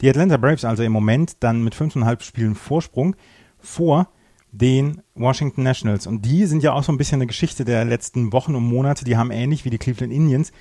[0.01, 3.15] Die Atlanta Braves also im Moment dann mit fünfeinhalb Spielen Vorsprung
[3.59, 4.09] vor
[4.53, 6.05] den Washington Nationals.
[6.05, 9.03] Und die sind ja auch so ein bisschen eine Geschichte der letzten Wochen und Monate.
[9.03, 10.51] Die haben ähnlich wie die Cleveland Indians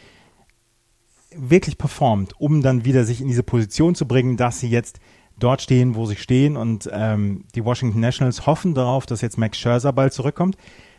[1.36, 4.98] wirklich performt, um dann wieder sich in diese Position zu bringen, dass sie jetzt
[5.38, 6.56] dort stehen, wo sie stehen.
[6.56, 10.56] Und ähm, die Washington Nationals hoffen darauf, dass jetzt Max Scherzer bald zurückkommt.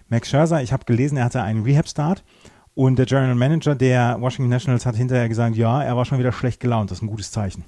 [0.09, 2.23] Max Scherzer, ich habe gelesen, er hatte einen Rehab-Start.
[2.75, 6.31] Und der General Manager der Washington Nationals hat hinterher gesagt, ja, er war schon wieder
[6.31, 6.91] schlecht gelaunt.
[6.91, 7.63] Das ist ein gutes Zeichen.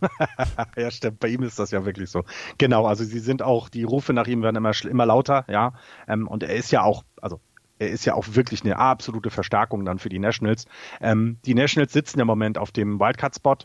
[0.76, 1.20] ja, stimmt.
[1.20, 2.24] Bei ihm ist das ja wirklich so.
[2.58, 5.74] Genau, also sie sind auch, die Rufe nach ihm werden immer, immer lauter, ja.
[6.08, 7.40] Ähm, und er ist ja auch, also
[7.78, 10.66] er ist ja auch wirklich eine absolute Verstärkung dann für die Nationals.
[11.00, 13.56] Ähm, die Nationals sitzen im Moment auf dem Wildcard-Spot,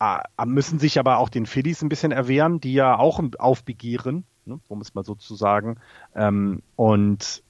[0.00, 4.58] äh, müssen sich aber auch den Phillies ein bisschen erwehren, die ja auch aufbegehren, ne,
[4.68, 5.78] um es mal so zu sagen.
[6.14, 7.42] Ähm, und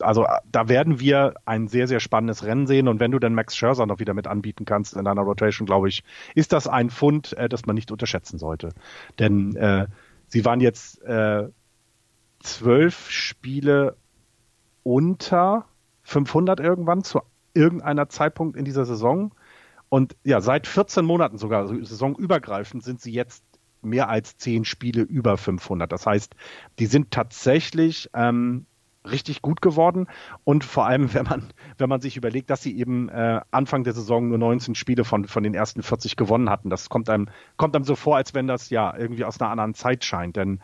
[0.00, 2.88] also da werden wir ein sehr, sehr spannendes Rennen sehen.
[2.88, 5.88] Und wenn du dann Max Scherzer noch wieder mit anbieten kannst in deiner Rotation, glaube
[5.88, 8.70] ich, ist das ein Fund, äh, das man nicht unterschätzen sollte.
[9.18, 9.86] Denn äh,
[10.26, 11.48] sie waren jetzt äh,
[12.40, 13.96] zwölf Spiele
[14.82, 15.66] unter
[16.02, 17.20] 500 irgendwann zu
[17.54, 19.34] irgendeiner Zeitpunkt in dieser Saison.
[19.88, 23.44] Und ja, seit 14 Monaten sogar, also saisonübergreifend, sind sie jetzt
[23.82, 25.90] mehr als zehn Spiele über 500.
[25.90, 26.34] Das heißt,
[26.78, 28.66] die sind tatsächlich ähm,
[29.10, 30.06] richtig gut geworden.
[30.44, 31.42] Und vor allem, wenn man,
[31.78, 35.26] wenn man sich überlegt, dass sie eben äh, Anfang der Saison nur 19 Spiele von,
[35.26, 36.70] von den ersten 40 gewonnen hatten.
[36.70, 39.74] Das kommt einem, kommt einem so vor, als wenn das ja irgendwie aus einer anderen
[39.74, 40.36] Zeit scheint.
[40.36, 40.60] Denn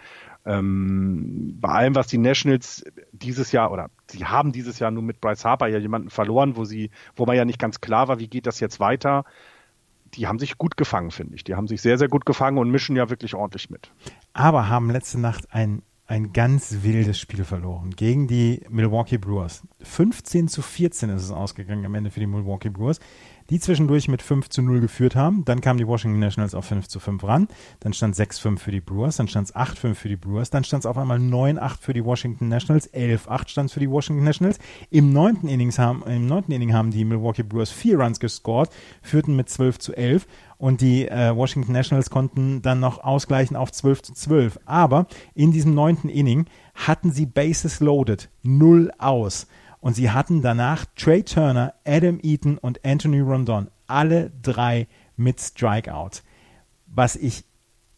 [0.46, 5.20] ähm, bei allem, was die Nationals dieses Jahr oder sie haben dieses Jahr nur mit
[5.20, 8.28] Bryce Harper ja jemanden verloren, wo sie, wo man ja nicht ganz klar war, wie
[8.28, 9.24] geht das jetzt weiter.
[10.14, 11.44] Die haben sich gut gefangen, finde ich.
[11.44, 13.90] Die haben sich sehr, sehr gut gefangen und mischen ja wirklich ordentlich mit.
[14.32, 19.62] Aber haben letzte Nacht ein ein ganz wildes Spiel verloren gegen die Milwaukee Brewers.
[19.82, 23.00] 15 zu 14 ist es ausgegangen am Ende für die Milwaukee Brewers
[23.50, 25.44] die zwischendurch mit 5 zu 0 geführt haben.
[25.44, 27.48] Dann kamen die Washington Nationals auf 5 zu 5 ran.
[27.80, 30.84] Dann stand 6-5 für die Brewers, dann stand es 8-5 für die Brewers, dann stand
[30.84, 34.58] es auf einmal 9-8 für die Washington Nationals, 11-8 stand es für die Washington Nationals.
[34.90, 35.72] Im neunten, Inning
[36.72, 38.70] haben die Milwaukee Brewers vier Runs gescored,
[39.02, 40.26] führten mit 12 zu 11
[40.58, 44.60] und die äh, Washington Nationals konnten dann noch ausgleichen auf 12 zu 12.
[44.64, 49.46] Aber in diesem neunten Inning hatten sie Bases loaded, null aus.
[49.80, 56.22] Und sie hatten danach Trey Turner, Adam Eaton und Anthony Rondon, alle drei mit Strikeout.
[56.86, 57.44] Was ich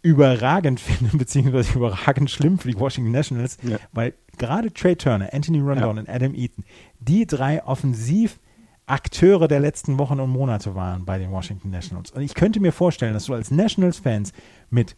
[0.02, 3.78] überragend finde, beziehungsweise überragend schlimm für die Washington Nationals, ja.
[3.92, 6.02] weil gerade Trey Turner, Anthony Rondon ja.
[6.02, 6.64] und Adam Eaton,
[7.00, 8.38] die drei offensiv
[8.86, 12.12] Akteure der letzten Wochen und Monate waren bei den Washington Nationals.
[12.12, 14.32] Und ich könnte mir vorstellen, dass du als Nationals-Fans
[14.70, 14.96] mit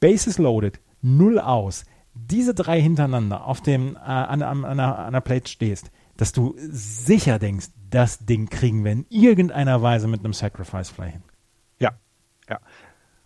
[0.00, 1.84] Bases loaded, null aus,
[2.14, 5.90] diese drei hintereinander auf dem, äh, an, an, an, an der Plate stehst
[6.20, 11.12] dass du sicher denkst, das Ding kriegen wir in irgendeiner Weise mit einem Sacrifice Fly
[11.12, 11.22] hin.
[11.78, 11.92] Ja,
[12.46, 12.60] ja.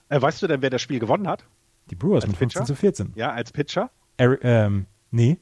[0.09, 1.45] Äh, weißt du denn, wer das Spiel gewonnen hat?
[1.91, 2.67] Die Brewers als mit 15 Pitcher?
[2.67, 3.13] zu 14.
[3.17, 3.91] Ja, als Pitcher?
[4.17, 5.39] Er, ähm, nee.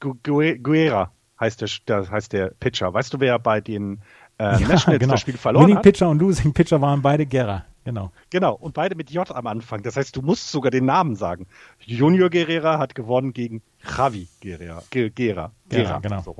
[0.00, 2.92] Gu Guerra heißt der, der, heißt der Pitcher.
[2.92, 4.00] Weißt du, wer bei den
[4.38, 5.12] äh, ja, Nationals genau.
[5.12, 5.84] das Spiel verloren Winning hat?
[5.84, 7.64] Pitcher und Losing Pitcher waren beide Gera.
[7.84, 8.12] Genau.
[8.28, 8.54] Genau.
[8.54, 9.82] Und beide mit J am Anfang.
[9.82, 11.46] Das heißt, du musst sogar den Namen sagen.
[11.80, 13.62] Junior Guerrera hat gewonnen gegen
[13.96, 14.82] Javi Guerrera.
[14.90, 15.08] Gera.
[15.08, 16.20] Gera, Gera genau.
[16.20, 16.36] So.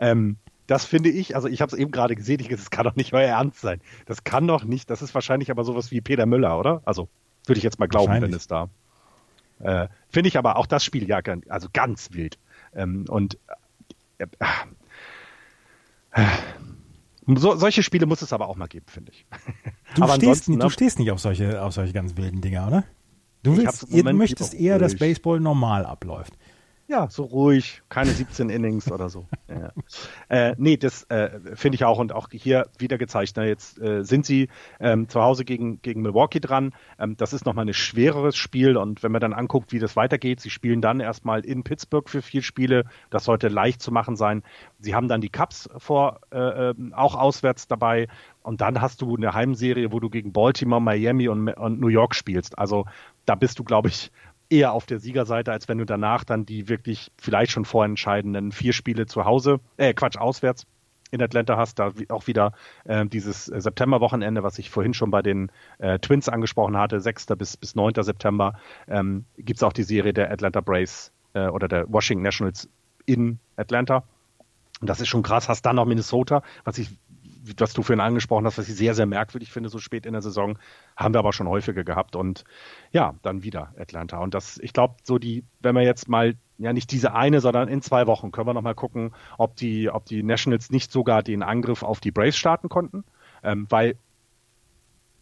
[0.00, 2.94] Ähm, das finde ich, also ich habe es eben gerade gesehen, ich, das kann doch
[2.94, 3.80] nicht euer Ernst sein.
[4.06, 6.82] Das kann doch nicht, das ist wahrscheinlich aber sowas wie Peter Müller, oder?
[6.84, 7.08] Also
[7.46, 8.68] würde ich jetzt mal glauben, wenn es da.
[9.60, 12.38] Äh, finde ich aber auch das Spiel ja also ganz wild.
[12.74, 13.38] Ähm, und
[17.26, 19.26] so, solche Spiele muss es aber auch mal geben, finde ich.
[19.94, 20.58] Du, stehst, ne?
[20.58, 22.84] du stehst nicht auf solche, auf solche ganz wilden Dinger, oder?
[23.42, 26.34] Du, willst, ihr möchtest eher, dass Baseball normal abläuft.
[26.90, 29.26] Ja, so ruhig, keine 17 Innings oder so.
[29.48, 29.72] Ja.
[30.28, 33.38] Äh, nee, das äh, finde ich auch und auch hier wieder gezeigt.
[33.38, 36.74] Ne, jetzt äh, sind sie ähm, zu Hause gegen, gegen Milwaukee dran.
[36.98, 40.40] Ähm, das ist nochmal ein schwereres Spiel und wenn man dann anguckt, wie das weitergeht,
[40.40, 42.84] sie spielen dann erstmal in Pittsburgh für vier Spiele.
[43.08, 44.42] Das sollte leicht zu machen sein.
[44.80, 48.06] Sie haben dann die Cups vor, äh, ähm, auch auswärts dabei.
[48.42, 52.14] Und dann hast du eine Heimserie, wo du gegen Baltimore, Miami und, und New York
[52.14, 52.58] spielst.
[52.58, 52.84] Also
[53.24, 54.10] da bist du, glaube ich,
[54.50, 58.72] eher auf der Siegerseite, als wenn du danach dann die wirklich vielleicht schon vorentscheidenden vier
[58.72, 60.66] Spiele zu Hause, äh, Quatsch, auswärts
[61.10, 62.52] in Atlanta hast, da auch wieder
[62.84, 67.26] äh, dieses Septemberwochenende, was ich vorhin schon bei den äh, Twins angesprochen hatte, 6.
[67.38, 67.94] bis, bis 9.
[68.02, 68.58] September,
[68.88, 72.68] ähm, gibt es auch die Serie der Atlanta Braves äh, oder der Washington Nationals
[73.06, 74.04] in Atlanta.
[74.80, 75.48] Und das ist schon krass.
[75.48, 76.90] Hast dann noch Minnesota, was ich
[77.56, 80.22] was du vorhin angesprochen hast, was ich sehr, sehr merkwürdig finde, so spät in der
[80.22, 80.58] Saison,
[80.96, 82.16] haben wir aber schon häufiger gehabt.
[82.16, 82.44] Und
[82.92, 84.18] ja, dann wieder Atlanta.
[84.18, 87.68] Und das, ich glaube, so die, wenn wir jetzt mal, ja nicht diese eine, sondern
[87.68, 91.42] in zwei Wochen können wir nochmal gucken, ob die, ob die Nationals nicht sogar den
[91.42, 93.04] Angriff auf die Braves starten konnten.
[93.42, 93.96] Ähm, weil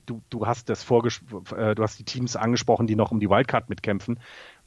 [0.06, 1.20] du, du hast das vorges
[1.54, 4.18] äh, du hast die Teams angesprochen, die noch um die Wildcard mitkämpfen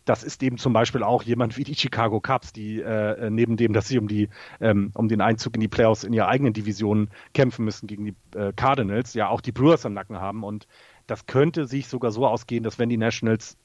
[0.10, 3.74] das ist eben zum Beispiel auch jemand wie die Chicago Cubs, die äh, neben dem,
[3.74, 4.30] dass sie um die
[4.60, 8.16] ähm, um den Einzug in die Playoffs in ihrer eigenen Division kämpfen müssen gegen die
[8.36, 10.44] äh, Cardinals, ja auch die Brewers am Nacken haben.
[10.44, 10.68] Und
[11.06, 13.56] das könnte sich sogar so ausgehen, dass wenn die Nationals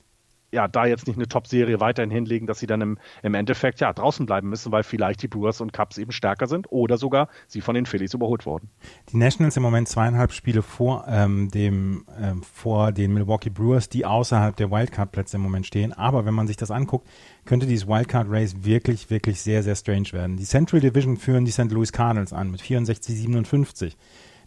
[0.55, 3.93] ja, da jetzt nicht eine Top-Serie weiterhin hinlegen, dass sie dann im, im Endeffekt ja
[3.93, 7.61] draußen bleiben müssen, weil vielleicht die Brewers und Cubs eben stärker sind oder sogar sie
[7.61, 8.71] von den Phillies überholt wurden.
[9.13, 14.07] Die Nationals im Moment zweieinhalb Spiele vor ähm, dem ähm, vor den Milwaukee Brewers, die
[14.07, 15.93] außerhalb der Wildcard-Plätze im Moment stehen.
[15.93, 17.07] Aber wenn man sich das anguckt,
[17.45, 20.37] könnte dieses Wildcard-Race wirklich, wirklich sehr, sehr strange werden.
[20.37, 21.71] Die Central Division führen die St.
[21.71, 23.97] Louis Cardinals an mit 64, 57.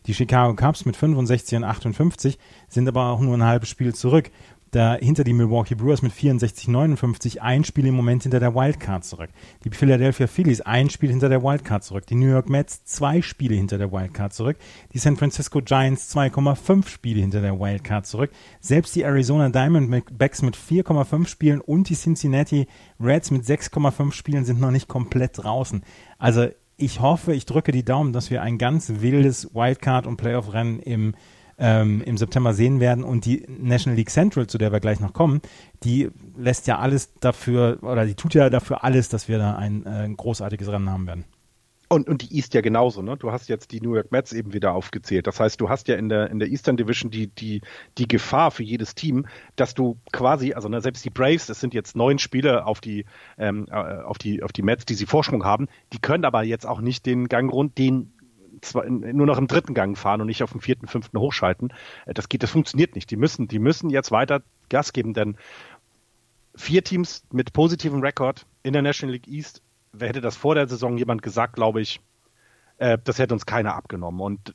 [0.05, 2.39] Die Chicago Cubs mit 65 und 58
[2.69, 4.31] sind aber auch nur ein halbes Spiel zurück
[4.77, 9.31] dahinter die Milwaukee Brewers mit 64, 59, ein Spiel im Moment hinter der Wildcard zurück.
[9.63, 12.05] Die Philadelphia Phillies ein Spiel hinter der Wildcard zurück.
[12.05, 14.57] Die New York Mets zwei Spiele hinter der Wildcard zurück.
[14.93, 18.31] Die San Francisco Giants 2,5 Spiele hinter der Wildcard zurück.
[18.59, 22.67] Selbst die Arizona Diamondbacks mit 4,5 Spielen und die Cincinnati
[22.99, 25.81] Reds mit 6,5 Spielen sind noch nicht komplett draußen.
[26.19, 30.79] Also ich hoffe, ich drücke die Daumen, dass wir ein ganz wildes Wildcard- und Playoff-Rennen
[30.79, 31.15] im
[31.57, 33.03] ähm, im September sehen werden.
[33.03, 35.41] Und die National League Central, zu der wir gleich noch kommen,
[35.84, 39.85] die lässt ja alles dafür, oder die tut ja dafür alles, dass wir da ein,
[39.85, 41.25] äh, ein großartiges Rennen haben werden.
[41.89, 43.15] Und, und die East ja genauso, ne?
[43.15, 45.25] Du hast jetzt die New York Mets eben wieder aufgezählt.
[45.25, 47.61] Das heißt, du hast ja in der, in der Eastern Division die, die,
[47.97, 49.25] die Gefahr für jedes Team,
[49.55, 53.05] dass du quasi, also ne, selbst die Braves, das sind jetzt neun Spiele auf die,
[53.38, 56.65] ähm, äh, auf die, auf die Mets, die sie Vorsprung haben, die können aber jetzt
[56.65, 58.11] auch nicht den Gang rund, den
[58.85, 61.73] nur noch im dritten Gang fahren und nicht auf dem vierten, fünften hochschalten.
[62.05, 63.09] Äh, das geht, das funktioniert nicht.
[63.11, 65.38] Die müssen, die müssen jetzt weiter Gas geben, denn
[66.55, 69.61] vier Teams mit positivem Rekord in der National League East,
[69.93, 72.01] wer hätte das vor der Saison jemand gesagt, glaube ich,
[72.77, 74.21] äh, das hätte uns keiner abgenommen.
[74.21, 74.53] Und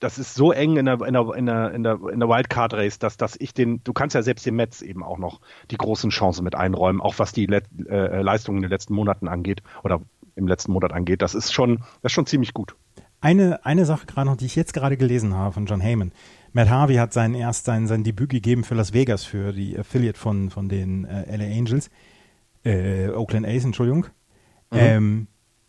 [0.00, 2.74] das ist so eng in der, in der, in der, in der, in der Wildcard
[2.74, 5.40] Race, dass, dass ich den, du kannst ja selbst den Mets eben auch noch
[5.70, 9.28] die großen Chancen mit einräumen, auch was die Let, äh, Leistungen in den letzten Monaten
[9.28, 10.02] angeht oder
[10.36, 11.22] im letzten Monat angeht.
[11.22, 12.76] Das ist schon, das ist schon ziemlich gut.
[13.24, 16.12] Eine, eine Sache gerade noch, die ich jetzt gerade gelesen habe von John Heyman.
[16.52, 20.18] Matt Harvey hat sein erst sein, sein Debüt gegeben für Las Vegas, für die Affiliate
[20.18, 21.88] von, von den äh, LA Angels,
[22.66, 24.08] äh, Oakland A's, Entschuldigung.
[24.70, 24.78] Mhm.
[24.78, 25.26] Ähm,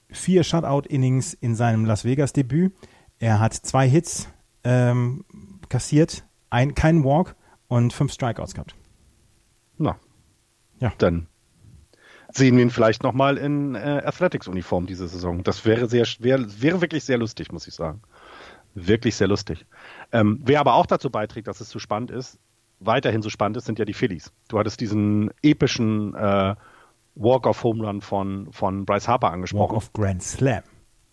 [0.09, 2.73] vier Shutout-Innings in seinem Las Vegas-Debüt.
[3.19, 4.27] Er hat zwei Hits
[4.65, 5.23] ähm,
[5.69, 7.37] kassiert, ein, keinen Walk
[7.69, 8.75] und fünf Strikeouts gehabt.
[9.77, 9.95] Na,
[10.81, 10.91] ja.
[10.97, 11.27] Dann
[12.35, 15.43] sehen wir ihn vielleicht nochmal in äh, Athletics-Uniform diese Saison.
[15.43, 18.01] Das wäre sehr, wär, wäre wirklich sehr lustig, muss ich sagen.
[18.73, 19.65] Wirklich sehr lustig.
[20.11, 22.37] Ähm, wer aber auch dazu beiträgt, dass es so spannend ist,
[22.79, 24.33] weiterhin so spannend ist, sind ja die Phillies.
[24.49, 26.55] Du hattest diesen epischen äh,
[27.15, 29.71] Walk-of-Home Run von, von Bryce Harper angesprochen.
[29.71, 30.63] Walk of Grand Slam.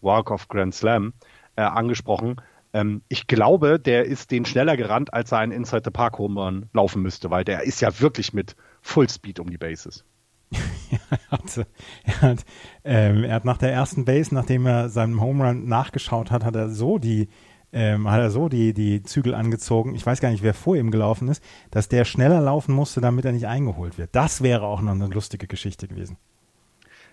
[0.01, 1.13] Walk of Grand Slam
[1.55, 2.41] äh, angesprochen.
[2.73, 6.41] Ähm, ich glaube, der ist den schneller gerannt, als er einen Inside the Park Home
[6.41, 10.05] Run laufen müsste, weil der ist ja wirklich mit Full Speed um die Bases.
[11.11, 11.67] er, hatte,
[12.05, 12.45] er, hat,
[12.85, 16.57] ähm, er hat nach der ersten Base, nachdem er seinem Home Run nachgeschaut hat, hat
[16.57, 17.29] er so die
[17.73, 20.91] ähm, hat er so die, die Zügel angezogen, ich weiß gar nicht, wer vor ihm
[20.91, 24.11] gelaufen ist, dass der schneller laufen musste, damit er nicht eingeholt wird.
[24.13, 26.19] Das wäre auch noch eine lustige Geschichte gewesen.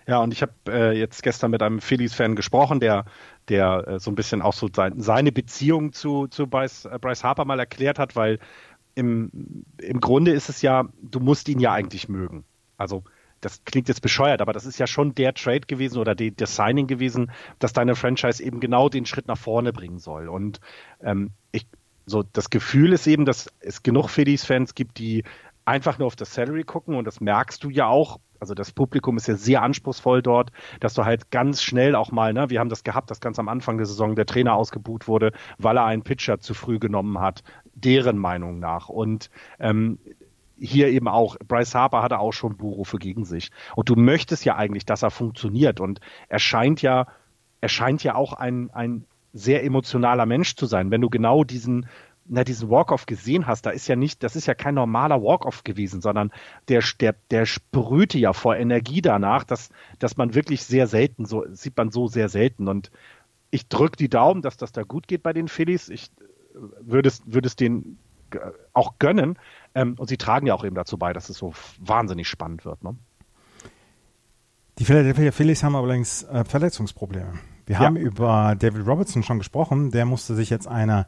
[0.06, 3.04] Ja, und ich habe äh, jetzt gestern mit einem Phillies-Fan gesprochen, der,
[3.48, 7.24] der äh, so ein bisschen auch so sein, seine Beziehung zu, zu Bryce, äh, Bryce
[7.24, 8.38] Harper mal erklärt hat, weil
[8.94, 12.44] im, im Grunde ist es ja, du musst ihn ja eigentlich mögen.
[12.76, 13.04] Also
[13.40, 16.56] das klingt jetzt bescheuert, aber das ist ja schon der Trade gewesen oder die, das
[16.56, 20.28] Signing gewesen, dass deine Franchise eben genau den Schritt nach vorne bringen soll.
[20.28, 20.60] Und
[21.02, 21.66] ähm, ich,
[22.06, 25.24] so das Gefühl ist eben, dass es genug Phillies-Fans gibt, die
[25.64, 28.18] einfach nur auf das Salary gucken und das merkst du ja auch.
[28.40, 30.50] Also das Publikum ist ja sehr anspruchsvoll dort,
[30.80, 33.48] dass du halt ganz schnell auch mal, ne, wir haben das gehabt, dass ganz am
[33.48, 37.42] Anfang der Saison der Trainer ausgebuht wurde, weil er einen Pitcher zu früh genommen hat,
[37.74, 38.88] deren Meinung nach.
[38.88, 39.98] Und ähm,
[40.60, 43.50] hier eben auch, Bryce Harper hatte auch schon Buhrufe gegen sich.
[43.74, 45.80] Und du möchtest ja eigentlich, dass er funktioniert.
[45.80, 47.06] Und er scheint ja,
[47.60, 50.90] er scheint ja auch ein, ein sehr emotionaler Mensch zu sein.
[50.90, 51.86] Wenn du genau diesen,
[52.26, 55.64] na, diesen Walk-Off gesehen hast, da ist ja nicht, das ist ja kein normaler Walk-Off
[55.64, 56.30] gewesen, sondern
[56.68, 61.44] der, der, der sprühte ja vor Energie danach, dass, dass man wirklich sehr selten, so,
[61.50, 62.68] sieht man so sehr selten.
[62.68, 62.90] Und
[63.50, 65.88] ich drücke die Daumen, dass das da gut geht bei den Phillies.
[65.88, 66.10] Ich
[66.80, 67.98] würde es, würde es denen
[68.72, 69.38] auch gönnen.
[69.74, 72.82] Ähm, und sie tragen ja auch eben dazu bei, dass es so wahnsinnig spannend wird.
[72.82, 72.96] Ne?
[74.78, 77.34] Die Philadelphia Phillies haben allerdings äh, Verletzungsprobleme.
[77.66, 77.80] Wir ja.
[77.80, 79.90] haben über David Robertson schon gesprochen.
[79.90, 81.06] Der musste sich jetzt einer,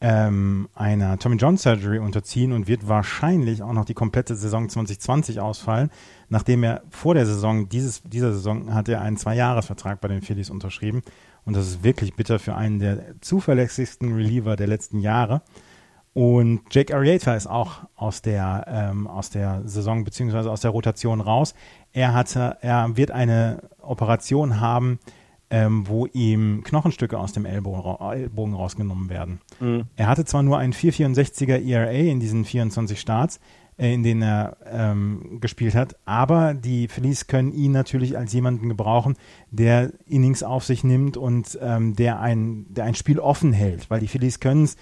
[0.00, 5.38] ähm, einer Tommy John Surgery unterziehen und wird wahrscheinlich auch noch die komplette Saison 2020
[5.40, 5.90] ausfallen,
[6.28, 10.50] nachdem er vor der Saison, dieses, dieser Saison, hat er einen Zwei-Jahres-Vertrag bei den Phillies
[10.50, 11.02] unterschrieben.
[11.44, 15.42] Und das ist wirklich bitter für einen der zuverlässigsten Reliever der letzten Jahre.
[16.14, 21.20] Und Jake Arrieta ist auch aus der, ähm, aus der Saison beziehungsweise aus der Rotation
[21.20, 21.54] raus.
[21.92, 24.98] Er hatte, er wird eine Operation haben,
[25.52, 29.40] ähm, wo ihm Knochenstücke aus dem Ellbogen, rausgenommen werden.
[29.60, 29.84] Mhm.
[29.96, 33.38] Er hatte zwar nur einen 464er ERA in diesen 24 Starts,
[33.78, 38.68] äh, in denen er ähm, gespielt hat, aber die Phillies können ihn natürlich als jemanden
[38.68, 39.16] gebrauchen,
[39.50, 44.00] der Innings auf sich nimmt und ähm, der, ein, der ein Spiel offen hält, weil
[44.00, 44.76] die Phillies können es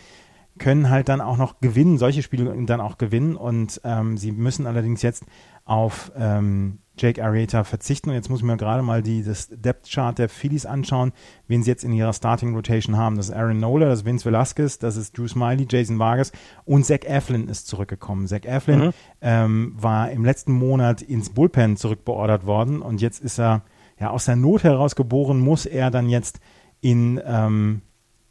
[0.60, 4.66] können halt dann auch noch gewinnen, solche Spiele dann auch gewinnen und ähm, sie müssen
[4.66, 5.24] allerdings jetzt
[5.64, 9.90] auf ähm, Jake Arrieta verzichten und jetzt muss ich mir gerade mal die, das Depth
[9.90, 11.12] Chart der Phillies anschauen,
[11.48, 13.16] wen sie jetzt in ihrer Starting Rotation haben.
[13.16, 16.30] Das ist Aaron Nola, das ist Vince Velasquez, das ist Drew Smiley, Jason Vargas
[16.66, 18.26] und Zach Eflin ist zurückgekommen.
[18.26, 18.92] Zach Eflin mhm.
[19.22, 23.62] ähm, war im letzten Monat ins Bullpen zurückbeordert worden und jetzt ist er
[23.98, 26.38] ja aus der Not heraus geboren, muss er dann jetzt
[26.82, 27.80] in, ähm,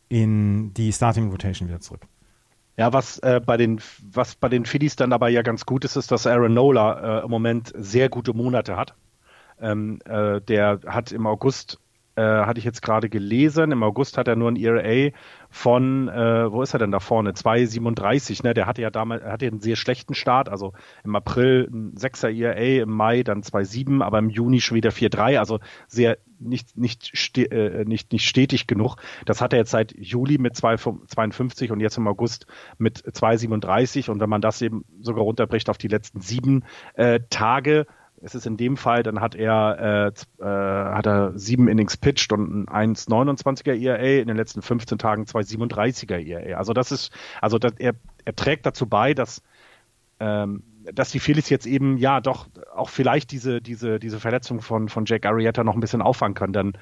[0.09, 2.01] in die Starting Rotation wieder zurück.
[2.79, 5.97] Ja, was äh, bei den was bei den Phillies dann aber ja ganz gut ist,
[5.97, 8.95] ist, dass Aaron Nola äh, im Moment sehr gute Monate hat.
[9.59, 11.77] Ähm, äh, der hat im August
[12.15, 13.73] äh, hatte ich jetzt gerade gelesen.
[13.73, 15.11] Im August hat er nur ein ERA
[15.49, 17.31] von, äh, wo ist er denn da vorne?
[17.31, 18.43] 2,37.
[18.43, 18.53] Ne?
[18.53, 20.49] Der hatte ja damals, hatte einen sehr schlechten Start.
[20.49, 20.73] Also
[21.03, 25.39] im April ein 6er ERA, im Mai dann 2,7, aber im Juni schon wieder 4,3.
[25.39, 28.97] Also sehr nicht, nicht, äh, nicht, nicht stetig genug.
[29.25, 32.47] Das hat er jetzt seit Juli mit 2,52 und jetzt im August
[32.77, 34.09] mit 2,37.
[34.09, 36.63] Und wenn man das eben sogar runterbricht auf die letzten sieben
[36.93, 37.87] äh, Tage,
[38.21, 42.31] es ist in dem Fall, dann hat er, äh, äh, hat er sieben Innings pitched
[42.33, 46.57] und ein 1,29er ERA, in den letzten 15 Tagen zwei 37er ERA.
[46.57, 47.93] Also das ist, also das, er,
[48.25, 49.41] er trägt dazu bei, dass,
[50.19, 50.63] ähm,
[50.93, 55.05] dass die Phillies jetzt eben, ja, doch auch vielleicht diese, diese, diese Verletzung von, von
[55.05, 56.73] Jack Arrieta noch ein bisschen auffangen können, denn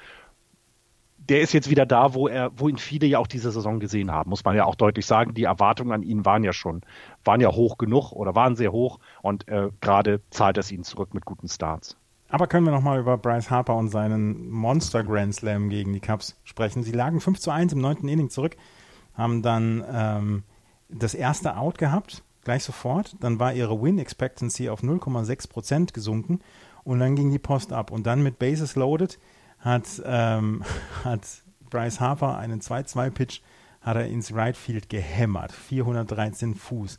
[1.28, 4.10] der ist jetzt wieder da, wo er, wo ihn viele ja auch diese Saison gesehen
[4.10, 5.34] haben, muss man ja auch deutlich sagen.
[5.34, 6.82] Die Erwartungen an ihn waren ja schon,
[7.24, 11.12] waren ja hoch genug oder waren sehr hoch und äh, gerade zahlt es ihn zurück
[11.12, 11.96] mit guten Starts.
[12.30, 16.38] Aber können wir nochmal über Bryce Harper und seinen Monster Grand Slam gegen die Cubs
[16.44, 16.82] sprechen?
[16.82, 18.56] Sie lagen 5 zu 1 im neunten Inning zurück,
[19.14, 20.42] haben dann ähm,
[20.88, 23.16] das erste Out gehabt, gleich sofort.
[23.20, 26.40] Dann war ihre Win Expectancy auf 0,6 Prozent gesunken
[26.84, 27.90] und dann ging die Post ab.
[27.90, 29.18] Und dann mit Bases loaded
[29.58, 30.62] hat, ähm,
[31.04, 31.26] hat
[31.70, 33.40] Bryce Harper einen 2-2-Pitch
[33.80, 35.52] hat er ins Right Field gehämmert.
[35.52, 36.98] 413 Fuß.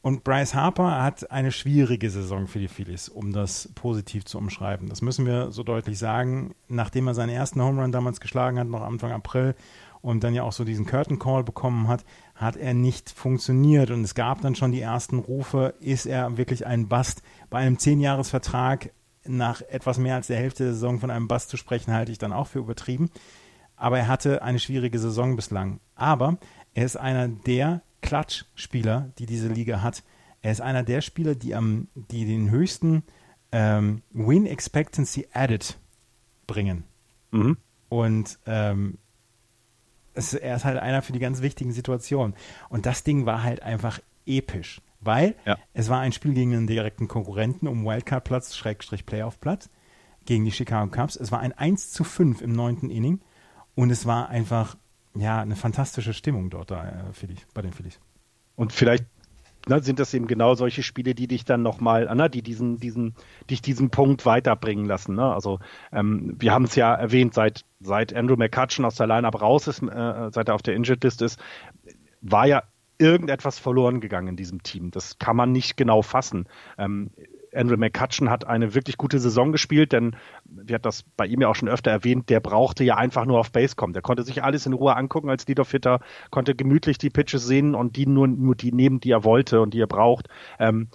[0.00, 4.88] Und Bryce Harper hat eine schwierige Saison für die Phillies, um das positiv zu umschreiben.
[4.88, 6.54] Das müssen wir so deutlich sagen.
[6.68, 9.54] Nachdem er seinen ersten Home Run damals geschlagen hat, noch Anfang April,
[10.02, 12.04] und dann ja auch so diesen Curtain Call bekommen hat,
[12.34, 13.90] hat er nicht funktioniert.
[13.90, 17.22] Und es gab dann schon die ersten Rufe, ist er wirklich ein Bust?
[17.48, 18.90] Bei einem 10-Jahres-Vertrag
[19.26, 22.18] nach etwas mehr als der Hälfte der Saison von einem Bass zu sprechen, halte ich
[22.18, 23.10] dann auch für übertrieben.
[23.76, 25.80] Aber er hatte eine schwierige Saison bislang.
[25.94, 26.38] Aber
[26.74, 30.02] er ist einer der Klatschspieler, die diese Liga hat.
[30.42, 33.02] Er ist einer der Spieler, die, am, die den höchsten
[33.50, 35.78] ähm, Win Expectancy Added
[36.46, 36.84] bringen.
[37.30, 37.56] Mhm.
[37.88, 38.98] Und ähm,
[40.14, 42.34] es, er ist halt einer für die ganz wichtigen Situationen.
[42.68, 45.56] Und das Ding war halt einfach episch, weil Ja.
[45.72, 49.70] es war ein Spiel gegen einen direkten Konkurrenten um Wildcard-Platz, Schrägstrich Playoff-Platz,
[50.26, 51.16] gegen die Chicago Cubs.
[51.16, 53.20] Es war ein 1 zu 5 im neunten Inning
[53.74, 54.76] und es war einfach,
[55.14, 58.00] ja, eine fantastische Stimmung dort da, äh, Phillies, bei den Phillies.
[58.56, 59.04] Und vielleicht
[59.68, 63.14] ne, sind das eben genau solche Spiele, die dich dann nochmal, ne, die diesen, diesen,
[63.50, 65.14] dich diesen Punkt weiterbringen lassen.
[65.14, 65.32] Ne?
[65.32, 65.58] Also
[65.92, 69.82] ähm, wir haben es ja erwähnt, seit, seit Andrew McCutcheon aus der Lineup raus ist,
[69.82, 71.38] äh, seit er auf der Injured List ist,
[72.20, 72.62] war ja
[73.04, 74.90] irgendetwas verloren gegangen in diesem Team.
[74.90, 76.48] Das kann man nicht genau fassen.
[76.78, 77.10] Ähm,
[77.54, 81.48] Andrew McCutcheon hat eine wirklich gute Saison gespielt, denn wir hat das bei ihm ja
[81.48, 83.92] auch schon öfter erwähnt, der brauchte ja einfach nur auf Base kommen.
[83.92, 86.00] Der konnte sich alles in Ruhe angucken als Leadoff-Hitter,
[86.30, 89.74] konnte gemütlich die Pitches sehen und die nur, nur die nehmen, die er wollte und
[89.74, 90.28] die er braucht.
[90.58, 90.88] Ähm,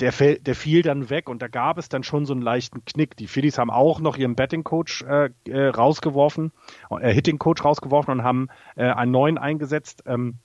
[0.00, 3.16] der, der fiel dann weg und da gab es dann schon so einen leichten Knick.
[3.16, 6.52] Die Phillies haben auch noch ihren Betting-Coach äh, äh, rausgeworfen,
[7.00, 10.02] äh, Hitting-Coach rausgeworfen und haben äh, einen neuen eingesetzt.
[10.06, 10.36] Ähm,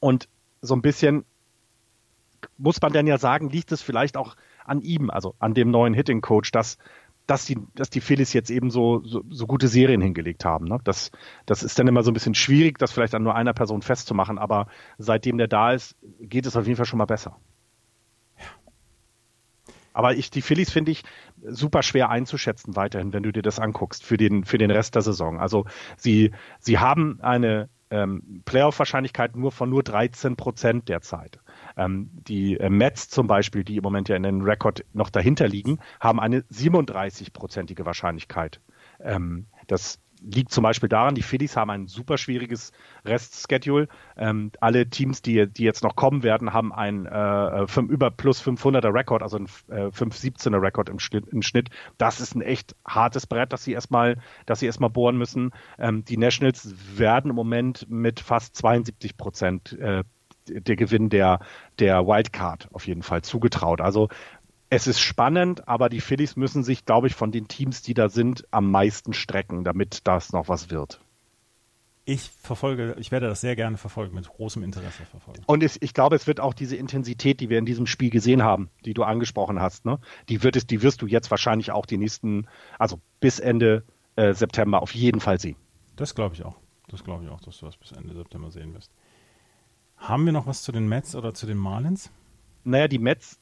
[0.00, 0.28] und
[0.62, 1.24] so ein bisschen
[2.58, 5.94] muss man dann ja sagen, liegt es vielleicht auch an ihm, also an dem neuen
[5.94, 6.78] Hitting-Coach, dass,
[7.26, 10.66] dass, die, dass die Phillies jetzt eben so, so, so gute Serien hingelegt haben.
[10.66, 10.78] Ne?
[10.84, 11.10] Das,
[11.44, 14.38] das ist dann immer so ein bisschen schwierig, das vielleicht an nur einer Person festzumachen,
[14.38, 14.68] aber
[14.98, 17.36] seitdem der da ist, geht es auf jeden Fall schon mal besser.
[19.92, 21.04] Aber ich, die Phillies finde ich
[21.42, 25.00] super schwer einzuschätzen weiterhin, wenn du dir das anguckst für den, für den Rest der
[25.00, 25.40] Saison.
[25.40, 25.64] Also
[25.96, 31.38] sie, sie haben eine ähm, Playoff-Wahrscheinlichkeit nur von nur 13 Prozent derzeit.
[31.76, 35.48] Ähm, die äh, Mets zum Beispiel, die im Moment ja in den Rekord noch dahinter
[35.48, 38.60] liegen, haben eine 37-prozentige Wahrscheinlichkeit.
[39.00, 42.72] Ähm, das liegt zum Beispiel daran, die Phillies haben ein super schwieriges
[43.04, 43.88] Restschedule.
[44.16, 48.42] Ähm, alle Teams, die, die jetzt noch kommen werden, haben ein äh, fünf, über plus
[48.42, 51.70] 500er Rekord, also ein äh, 517er Rekord im Schnitt, im Schnitt.
[51.98, 54.16] Das ist ein echt hartes Brett, das sie erstmal,
[54.46, 55.52] dass sie erstmal bohren müssen.
[55.78, 60.02] Ähm, die Nationals werden im Moment mit fast 72 Prozent äh,
[60.48, 61.40] der Gewinn der,
[61.78, 63.80] der Wildcard auf jeden Fall zugetraut.
[63.80, 64.08] Also
[64.68, 68.08] es ist spannend, aber die Phillies müssen sich, glaube ich, von den Teams, die da
[68.08, 71.00] sind, am meisten strecken, damit das noch was wird.
[72.08, 75.42] Ich verfolge, ich werde das sehr gerne verfolgen, mit großem Interesse verfolgen.
[75.46, 78.44] Und es, ich glaube, es wird auch diese Intensität, die wir in diesem Spiel gesehen
[78.44, 79.98] haben, die du angesprochen hast, ne,
[80.28, 82.46] die wird es, die wirst du jetzt wahrscheinlich auch die nächsten,
[82.78, 83.84] also bis Ende
[84.14, 85.56] äh, September auf jeden Fall sehen.
[85.96, 86.56] Das glaube ich auch.
[86.88, 88.92] Das glaube ich auch, dass du das bis Ende September sehen wirst.
[89.96, 92.12] Haben wir noch was zu den Mets oder zu den Marlins?
[92.62, 93.40] Naja, die Mets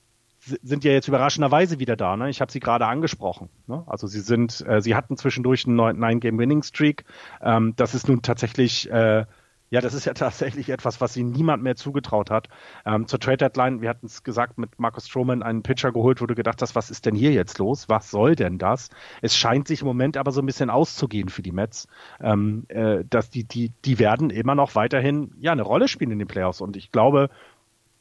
[0.63, 2.17] sind ja jetzt überraschenderweise wieder da.
[2.17, 2.29] Ne?
[2.29, 3.49] Ich habe sie gerade angesprochen.
[3.67, 3.83] Ne?
[3.87, 7.05] Also sie sind, äh, sie hatten zwischendurch einen Nine-Game-Winning-Streak.
[7.43, 9.25] Ähm, das ist nun tatsächlich, äh,
[9.71, 12.49] ja, das ist ja tatsächlich etwas, was ihnen niemand mehr zugetraut hat.
[12.85, 16.61] Ähm, zur Trade-Deadline, wir hatten es gesagt, mit Marcus Stroman einen Pitcher geholt, du gedacht
[16.61, 17.89] hast, was ist denn hier jetzt los?
[17.89, 18.91] Was soll denn das?
[19.23, 21.89] Es scheint sich im Moment aber so ein bisschen auszugehen für die Mets.
[22.21, 26.19] Ähm, äh, dass die, die, die werden immer noch weiterhin ja eine Rolle spielen in
[26.19, 26.61] den Playoffs.
[26.61, 27.31] Und ich glaube,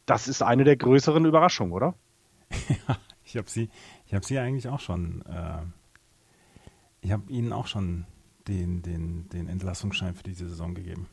[0.05, 1.95] das ist eine der größeren Überraschungen, oder?
[2.87, 3.69] Ja, ich habe sie,
[4.05, 5.61] ich habe sie eigentlich auch schon, äh,
[7.01, 8.05] ich habe ihnen auch schon
[8.47, 11.07] den, den, den Entlassungsschein für diese Saison gegeben.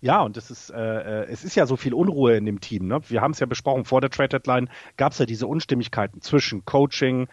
[0.00, 2.86] Ja, und es ist, äh, es ist ja so viel Unruhe in dem Team.
[2.86, 3.00] Ne?
[3.08, 6.64] Wir haben es ja besprochen, vor der Trade Deadline gab es ja diese Unstimmigkeiten zwischen
[6.64, 7.28] Coaching,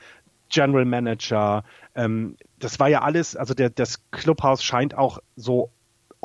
[0.49, 1.63] General Manager.
[1.93, 5.69] Ähm, das war ja alles, also der, das Clubhaus scheint auch so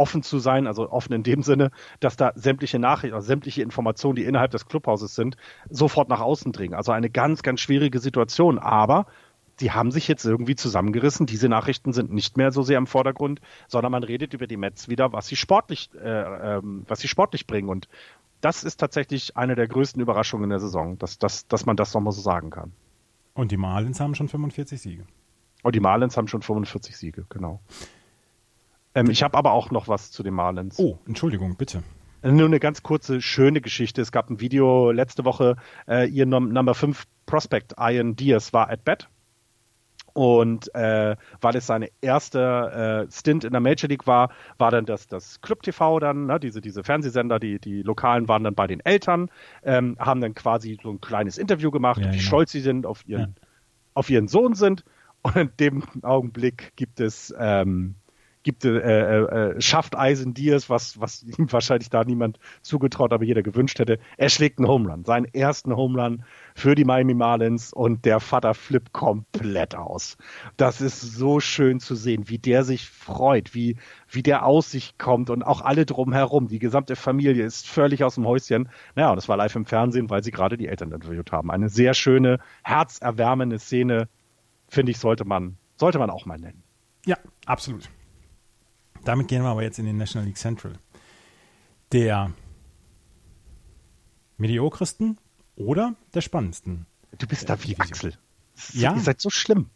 [0.01, 1.71] offen zu sein, also offen in dem Sinne,
[2.01, 5.37] dass da sämtliche Nachrichten, also sämtliche Informationen, die innerhalb des Clubhauses sind,
[5.69, 6.75] sofort nach außen dringen.
[6.75, 8.59] Also eine ganz, ganz schwierige Situation.
[8.59, 9.07] Aber
[9.61, 11.27] die haben sich jetzt irgendwie zusammengerissen.
[11.27, 14.89] Diese Nachrichten sind nicht mehr so sehr im Vordergrund, sondern man redet über die Mets
[14.89, 17.69] wieder, was sie sportlich, äh, ähm, was sie sportlich bringen.
[17.69, 17.87] Und
[18.41, 21.93] das ist tatsächlich eine der größten Überraschungen in der Saison, dass, dass, dass man das
[21.93, 22.73] nochmal so sagen kann.
[23.35, 25.05] Und die Marlins haben schon 45 Siege.
[25.63, 27.61] Und die Marlins haben schon 45 Siege, genau.
[28.95, 30.79] Ähm, ich habe aber auch noch was zu den Marlins.
[30.79, 31.83] Oh, Entschuldigung, bitte.
[32.23, 34.03] Nur eine ganz kurze, schöne Geschichte.
[34.03, 35.57] Es gab ein Video letzte Woche,
[35.89, 39.09] äh, ihr Num Number 5 Prospect, Ian Diaz, war at bat.
[40.13, 44.85] Und äh, weil es seine erste äh, Stint in der Major League war, war dann
[44.85, 48.67] das, das Club TV dann, ne, diese, diese Fernsehsender, die, die Lokalen waren dann bei
[48.67, 49.31] den Eltern,
[49.63, 52.23] ähm, haben dann quasi so ein kleines Interview gemacht, Ja, wie genau.
[52.23, 53.37] stolz sie sind auf ihren,
[53.95, 54.85] auf ihren Sohn sind.
[55.23, 57.95] Und in dem Augenblick gibt es, ähm,
[58.43, 63.25] gibt, äh, äh, äh, schafft Eisen Diaz, was, was ihm wahrscheinlich da niemand zugetraut, aber
[63.25, 63.99] jeder gewünscht hätte.
[64.17, 68.21] Er schlägt einen Home Run, seinen ersten Home Run für die Miami Marlins und der
[68.21, 70.17] Vater flippt komplett aus.
[70.57, 73.77] Das ist so schön zu sehen, wie der sich freut, wie,
[74.09, 76.49] wie der aus sich kommt und auch alle drumherum.
[76.49, 78.69] Die gesamte Familie ist völlig aus dem Häuschen.
[78.95, 81.51] Naja, und das war live im Fernsehen, weil sie gerade die Eltern interviewt haben.
[81.51, 84.09] Eine sehr schöne, herzerwärmende Szene,
[84.69, 86.63] finde ich, sollte man, sollte man auch mal nennen.
[87.07, 87.89] Ja, absolut.
[89.05, 90.75] Damit gehen wir aber jetzt in den National League Central.
[91.93, 92.33] Der
[94.37, 95.19] mediokresten
[95.57, 96.87] oder der spannendsten.
[97.19, 98.15] Du bist da wie Axel.
[98.73, 98.95] Ja.
[98.95, 99.71] Ihr seid so schlimm.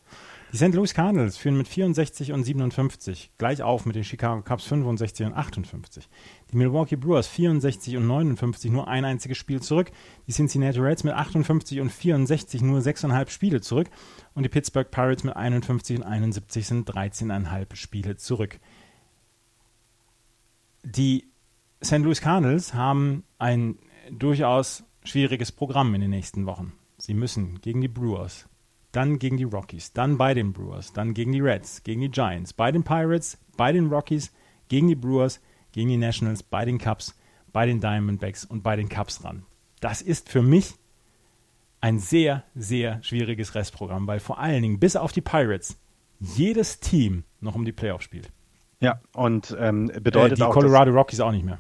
[0.55, 0.73] Die St.
[0.73, 5.33] Louis Cardinals führen mit 64 und 57 gleich auf mit den Chicago Cubs 65 und
[5.33, 6.09] 58.
[6.53, 9.91] Die Milwaukee Brewers 64 und 59 nur ein einziges Spiel zurück.
[10.29, 13.89] Die Cincinnati Reds mit 58 und 64 nur 6,5 Spiele zurück.
[14.35, 18.61] Und die Pittsburgh Pirates mit 51 und 71 sind 13,5 Spiele zurück.
[20.85, 21.33] Die
[21.83, 21.99] St.
[21.99, 23.79] Louis Cardinals haben ein
[24.11, 26.75] durchaus schwieriges Programm in den nächsten Wochen.
[26.99, 28.47] Sie müssen gegen die Brewers,
[28.93, 32.53] dann gegen die Rockies, dann bei den Brewers, dann gegen die Reds, gegen die Giants,
[32.53, 34.31] bei den Pirates, bei den Rockies,
[34.69, 35.41] gegen die Brewers,
[35.73, 37.19] gegen die Nationals, bei den Cubs,
[37.51, 39.47] bei den Diamondbacks und bei den Cubs ran.
[39.81, 40.75] Das ist für mich
[41.81, 45.79] ein sehr, sehr schwieriges Restprogramm, weil vor allen Dingen bis auf die Pirates
[46.21, 48.31] jedes Team noch um die Playoffs spielt.
[48.85, 50.53] Ja, und ähm, bedeutet äh, die auch.
[50.53, 51.59] Colorado Rockies auch nicht mehr.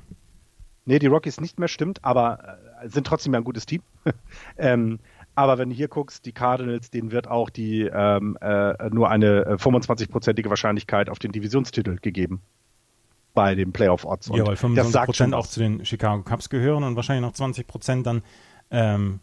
[0.84, 3.82] Nee, die Rockies nicht mehr, stimmt, aber äh, sind trotzdem ja ein gutes Team.
[4.58, 4.98] ähm,
[5.34, 9.56] aber wenn du hier guckst, die Cardinals, denen wird auch die ähm, äh, nur eine
[9.56, 12.40] 25-prozentige Wahrscheinlichkeit auf den Divisionstitel gegeben
[13.32, 14.30] bei den Playoff-Odds.
[14.34, 18.06] Ja, weil 25 Prozent auch zu den Chicago Cubs gehören und wahrscheinlich noch 20 Prozent
[18.06, 18.22] dann
[18.70, 19.20] ähm,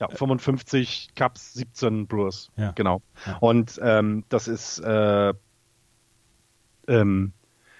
[0.00, 2.50] ja, 55 Cubs, 17 Brewers.
[2.56, 2.70] Ja.
[2.72, 3.02] Genau.
[3.26, 3.36] Ja.
[3.38, 5.34] Und ähm, das ist äh,
[6.88, 7.32] ähm,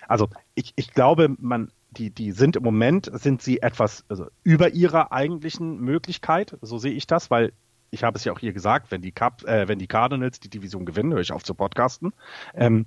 [0.06, 4.70] also ich, ich glaube, man, die, die sind im Moment, sind sie etwas also über
[4.70, 7.52] ihrer eigentlichen Möglichkeit, so sehe ich das, weil
[7.90, 10.50] ich habe es ja auch hier gesagt, wenn die Cup, äh, wenn die Cardinals die
[10.50, 12.12] Division gewinnen, höre ich auf zu podcasten.
[12.54, 12.86] Ähm,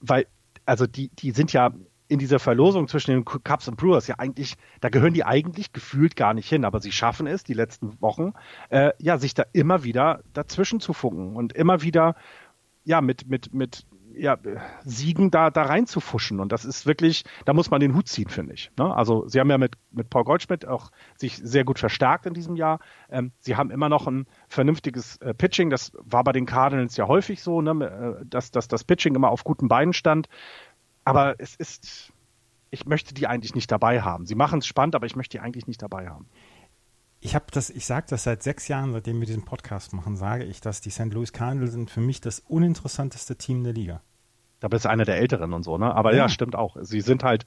[0.00, 0.26] weil,
[0.66, 1.72] also die, die sind ja
[2.06, 6.16] in dieser Verlosung zwischen den Cubs und Brewers ja eigentlich, da gehören die eigentlich gefühlt
[6.16, 8.32] gar nicht hin, aber sie schaffen es, die letzten Wochen,
[8.68, 12.16] äh, ja, sich da immer wieder dazwischen zu funken und immer wieder,
[12.84, 14.38] ja, mit, mit, mit ja,
[14.84, 16.40] Siegen da, da reinzufuschen.
[16.40, 18.70] Und das ist wirklich, da muss man den Hut ziehen, finde ich.
[18.78, 18.94] Ne?
[18.94, 22.56] Also sie haben ja mit, mit Paul Goldschmidt auch sich sehr gut verstärkt in diesem
[22.56, 22.80] Jahr.
[23.10, 25.70] Ähm, sie haben immer noch ein vernünftiges äh, Pitching.
[25.70, 28.18] Das war bei den Cardinals ja häufig so, ne?
[28.20, 30.28] Äh, dass, dass das Pitching immer auf guten Beinen stand.
[31.04, 32.12] Aber es ist,
[32.70, 34.26] ich möchte die eigentlich nicht dabei haben.
[34.26, 36.26] Sie machen es spannend, aber ich möchte die eigentlich nicht dabei haben.
[37.20, 40.44] Ich habe das, ich sage das seit sechs Jahren, seitdem wir diesen Podcast machen, sage
[40.44, 41.12] ich, dass die St.
[41.12, 44.00] Louis Cardinals sind für mich das uninteressanteste Team der Liga.
[44.60, 45.94] Da bist du einer der Älteren und so, ne?
[45.94, 46.76] Aber ja, ja stimmt auch.
[46.80, 47.44] Sie sind halt,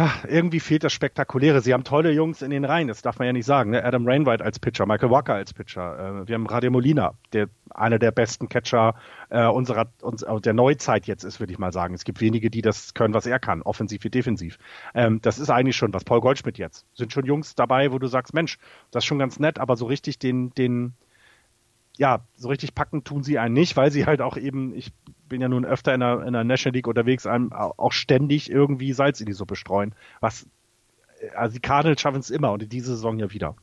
[0.00, 1.60] ach, irgendwie fehlt das Spektakuläre.
[1.60, 3.70] Sie haben tolle Jungs in den Reihen, das darf man ja nicht sagen.
[3.70, 3.84] Ne?
[3.84, 6.22] Adam Rainwright als Pitcher, Michael Walker als Pitcher.
[6.22, 8.94] Äh, wir haben Radio Molina, der einer der besten Catcher
[9.28, 11.94] äh, unserer uns, der Neuzeit jetzt ist, würde ich mal sagen.
[11.94, 14.58] Es gibt wenige, die das können, was er kann, offensiv wie defensiv.
[14.94, 16.04] Ähm, das ist eigentlich schon was.
[16.04, 16.86] Paul Goldschmidt jetzt.
[16.94, 18.58] Sind schon Jungs dabei, wo du sagst, Mensch,
[18.90, 20.94] das ist schon ganz nett, aber so richtig den, den,
[21.96, 24.92] ja, so richtig packen tun sie einen nicht, weil sie halt auch eben, ich
[25.28, 28.92] bin ja nun öfter in der, in der National League unterwegs, einem auch ständig irgendwie
[28.92, 29.94] Salz in die Suppe streuen.
[30.20, 30.46] Was,
[31.34, 33.54] also die Cardinals schaffen es immer und in dieser Saison ja wieder.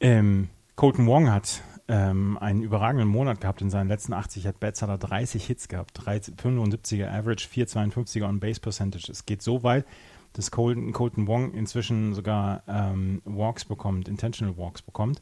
[0.00, 4.88] Ähm, Colton Wong hat ähm, einen überragenden Monat gehabt in seinen letzten 80 At-Bats, hat
[4.88, 9.10] er 30 Hits gehabt, 75er Average, 452er On-Base Percentage.
[9.10, 9.84] Es geht so weit,
[10.32, 15.20] dass Colton, Colton Wong inzwischen sogar ähm, Walks bekommt, Intentional Walks bekommt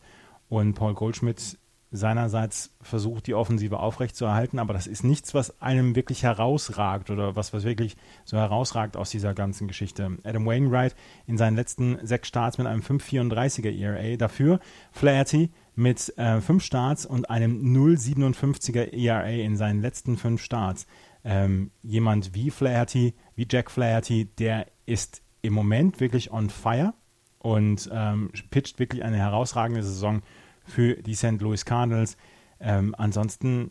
[0.48, 1.58] und Paul Goldschmidt
[1.90, 7.52] seinerseits versucht, die Offensive aufrechtzuerhalten, aber das ist nichts, was einem wirklich herausragt oder was,
[7.52, 10.18] was wirklich so herausragt aus dieser ganzen Geschichte.
[10.22, 10.94] Adam Wainwright
[11.26, 14.60] in seinen letzten sechs Starts mit einem 5,34er ERA, dafür
[14.92, 20.86] Flaherty mit äh, fünf Starts und einem 0,57er ERA in seinen letzten fünf Starts.
[21.24, 26.92] Ähm, jemand wie Flaherty, wie Jack Flaherty, der ist im Moment wirklich on fire
[27.38, 30.22] und ähm, pitcht wirklich eine herausragende Saison
[30.64, 31.40] für die St.
[31.40, 32.16] Louis Cardinals.
[32.60, 33.70] Ähm, ansonsten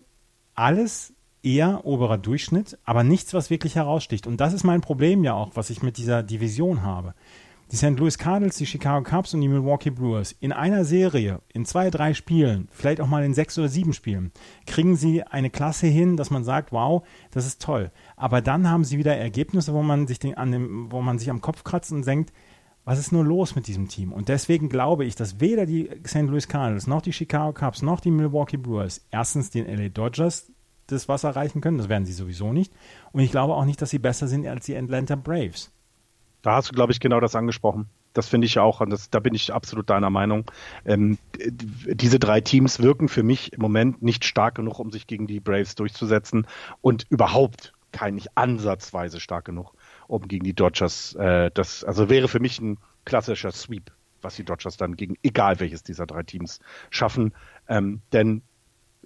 [0.56, 1.14] alles
[1.44, 4.28] eher oberer Durchschnitt, aber nichts, was wirklich heraussticht.
[4.28, 7.14] Und das ist mein Problem ja auch, was ich mit dieser Division habe.
[7.72, 8.00] Die St.
[8.00, 12.14] Louis Cardinals, die Chicago Cubs und die Milwaukee Brewers in einer Serie, in zwei, drei
[12.14, 14.32] Spielen, vielleicht auch mal in sechs oder sieben Spielen,
[14.66, 17.92] kriegen sie eine Klasse hin, dass man sagt, wow, das ist toll.
[18.16, 21.30] Aber dann haben sie wieder Ergebnisse, wo man sich, den, an dem, wo man sich
[21.30, 22.32] am Kopf kratzt und denkt,
[22.88, 24.14] was ist nur los mit diesem Team?
[24.14, 26.22] Und deswegen glaube ich, dass weder die St.
[26.22, 30.50] Louis Cardinals noch die Chicago Cubs noch die Milwaukee Brewers erstens den LA Dodgers
[30.88, 31.78] das was erreichen können.
[31.78, 32.72] Das werden sie sowieso nicht.
[33.12, 35.70] Und ich glaube auch nicht, dass sie besser sind als die Atlanta Braves.
[36.44, 37.90] Da hast du, glaube ich, genau das angesprochen.
[38.14, 40.50] Das finde ich auch, und das, da bin ich absolut deiner Meinung.
[40.86, 45.28] Ähm, diese drei Teams wirken für mich im Moment nicht stark genug, um sich gegen
[45.28, 46.48] die Braves durchzusetzen
[46.80, 49.74] und überhaupt kein nicht ansatzweise stark genug,
[50.08, 51.16] um gegen die Dodgers.
[51.16, 55.60] Äh, das also wäre für mich ein klassischer Sweep, was die Dodgers dann gegen egal
[55.60, 56.60] welches dieser drei Teams
[56.90, 57.34] schaffen.
[57.68, 58.42] Ähm, denn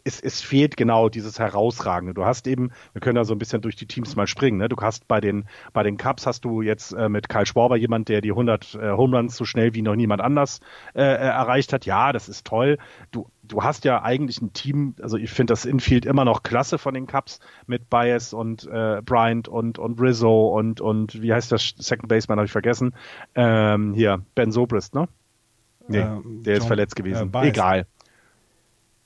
[0.03, 2.13] es, es fehlt genau dieses Herausragende.
[2.13, 4.57] Du hast eben, wir können da so ein bisschen durch die Teams mal springen.
[4.57, 4.69] Ne?
[4.69, 8.09] Du hast bei den bei den Cups hast du jetzt äh, mit Kyle Schwarber jemand,
[8.09, 10.59] der die 100 äh, Home Runs so schnell wie noch niemand anders
[10.95, 11.85] äh, äh, erreicht hat.
[11.85, 12.77] Ja, das ist toll.
[13.11, 14.95] Du du hast ja eigentlich ein Team.
[15.01, 19.01] Also ich finde das Infield immer noch klasse von den Cups mit Bias und äh,
[19.03, 22.95] Bryant und und Rizzo und und wie heißt das Second Baseman habe ich vergessen.
[23.35, 25.07] Ähm, hier Ben Sobrist, ne?
[25.87, 27.31] Nee, ähm, der John, ist verletzt gewesen.
[27.33, 27.85] Äh, Egal.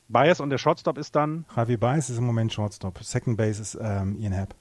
[0.08, 1.46] Bias und der Shortstop ist dann?
[1.56, 3.04] Javi Bias ist im Moment Shortstop.
[3.04, 4.54] Second Base ist ähm, Ian Happ.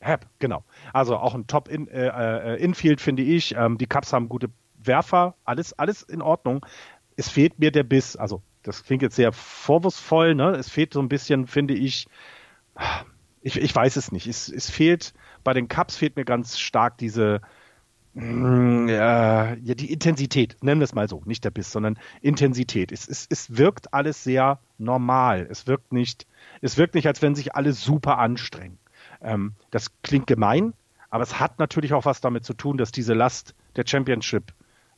[0.00, 0.64] Happ, genau.
[0.92, 3.54] Also auch ein Top-Infield, äh, äh, Infield, finde ich.
[3.54, 4.48] Ähm, die Cubs haben gute
[4.82, 6.66] Werfer, alles, alles in Ordnung.
[7.14, 8.16] Es fehlt mir der Biss.
[8.16, 10.50] Also, das klingt jetzt sehr vorwurfsvoll, ne?
[10.52, 12.06] Es fehlt so ein bisschen, finde ich,
[13.40, 14.26] ich, ich weiß es nicht.
[14.26, 15.14] Es, es fehlt,
[15.44, 17.40] bei den Cubs fehlt mir ganz stark diese,
[18.14, 22.92] ja, ja, die Intensität, nennen wir es mal so, nicht der Biss, sondern Intensität.
[22.92, 25.46] Es, es, es wirkt alles sehr normal.
[25.50, 26.26] Es wirkt nicht,
[26.60, 28.78] es wirkt nicht, als wenn sich alle super anstrengen.
[29.22, 30.74] Ähm, das klingt gemein,
[31.08, 34.52] aber es hat natürlich auch was damit zu tun, dass diese Last der Championship,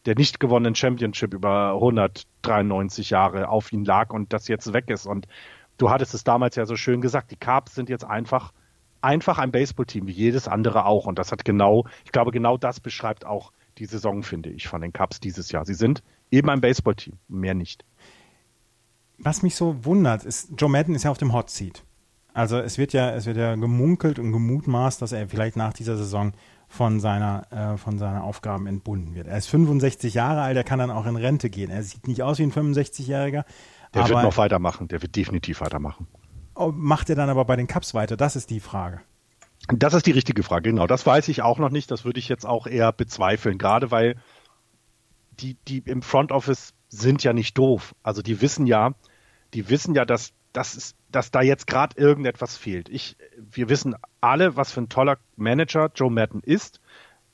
[0.07, 5.07] der nicht gewonnenen Championship über 193 Jahre auf ihn lag und das jetzt weg ist.
[5.07, 5.27] Und
[5.79, 8.53] du hattest es damals ja so schön gesagt, die Carbs sind jetzt einfach
[9.05, 11.07] einfach ein Baseballteam, wie jedes andere auch.
[11.07, 14.81] Und das hat genau, ich glaube, genau das beschreibt auch die Saison, finde ich, von
[14.81, 15.65] den Cubs dieses Jahr.
[15.65, 17.85] Sie sind eben ein Baseballteam, mehr nicht.
[19.19, 21.85] Was mich so wundert, ist, Joe Madden ist ja auf dem Hot Seat.
[22.33, 25.97] Also es wird ja, es wird ja gemunkelt und gemutmaßt, dass er vielleicht nach dieser
[25.97, 26.33] Saison
[26.75, 29.29] von seiner, äh, von seiner Aufgaben entbunden wird.
[29.29, 31.71] Er ist 65 Jahre alt, er kann dann auch in Rente gehen.
[31.71, 33.45] Er sieht nicht aus wie ein 65-Jähriger.
[33.95, 36.09] Der wird noch weitermachen, der wird definitiv weitermachen.
[36.57, 38.17] Oh, macht er dann aber bei den Cups weiter?
[38.17, 39.01] Das ist die Frage.
[39.69, 40.87] Das ist die richtige Frage, genau.
[40.87, 41.91] Das weiß ich auch noch nicht.
[41.91, 44.17] Das würde ich jetzt auch eher bezweifeln, gerade weil
[45.39, 47.95] die, die im Front Office sind ja nicht doof.
[48.03, 48.95] Also die wissen ja,
[49.55, 52.89] die wissen ja, dass, dass, dass da jetzt gerade irgendetwas fehlt.
[52.89, 53.95] Ich, wir wissen
[54.25, 56.81] alle, was für ein toller Manager Joe Madden ist.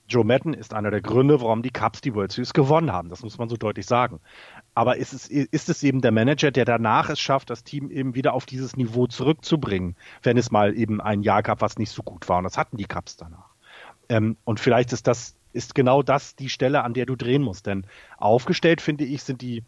[0.09, 3.11] Joe Madden ist einer der Gründe, warum die Cubs die World Series gewonnen haben.
[3.11, 4.19] Das muss man so deutlich sagen.
[4.75, 8.17] Aber ist es, ist es eben der Manager, der danach es schafft, das Team eben
[8.17, 9.95] wieder auf dieses Niveau zurückzubringen,
[10.25, 12.39] wenn es mal eben ein Jahr gab, was nicht so gut war.
[12.39, 13.51] Und das hatten die Cubs danach.
[14.09, 17.67] Ähm, und vielleicht ist das, ist genau das die Stelle, an der du drehen musst.
[17.67, 17.87] Denn
[18.19, 19.63] aufgestellt, finde ich, sind die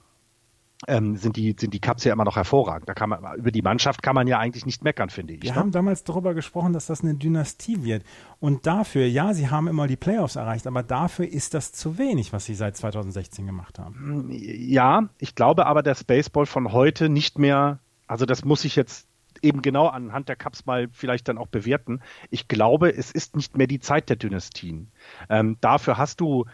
[0.88, 2.88] ähm, sind die sind die Cups ja immer noch hervorragend.
[2.88, 5.42] Da kann man über die Mannschaft kann man ja eigentlich nicht meckern, finde ich.
[5.42, 5.56] Wir ne?
[5.56, 8.04] haben damals darüber gesprochen, dass das eine Dynastie wird
[8.40, 12.32] und dafür, ja, sie haben immer die Playoffs erreicht, aber dafür ist das zu wenig,
[12.32, 14.28] was sie seit 2016 gemacht haben.
[14.30, 19.06] Ja, ich glaube aber, der Baseball von heute nicht mehr, also das muss ich jetzt
[19.40, 22.00] eben genau anhand der Cups mal vielleicht dann auch bewerten.
[22.30, 24.90] Ich glaube, es ist nicht mehr die Zeit der Dynastien.
[25.28, 26.46] Ähm, dafür hast du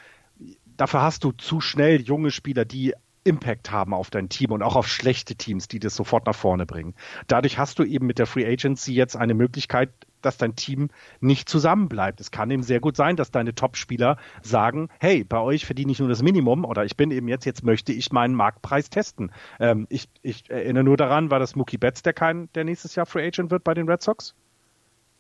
[0.77, 2.95] dafür hast du zu schnell junge Spieler, die
[3.29, 6.67] Impact haben auf dein Team und auch auf schlechte Teams, die das sofort nach vorne
[6.67, 6.95] bringen.
[7.27, 9.91] Dadurch hast du eben mit der Free Agency jetzt eine Möglichkeit,
[10.23, 10.89] dass dein Team
[11.21, 12.21] nicht zusammenbleibt.
[12.21, 16.01] Es kann eben sehr gut sein, dass deine Top-Spieler sagen, hey, bei euch verdiene ich
[16.01, 19.31] nur das Minimum oder ich bin eben jetzt, jetzt möchte ich meinen Marktpreis testen.
[19.61, 23.07] Ähm, ich, ich erinnere nur daran, war das Mookie Betts, der kein, der nächstes Jahr
[23.07, 24.35] Free Agent wird bei den Red Sox?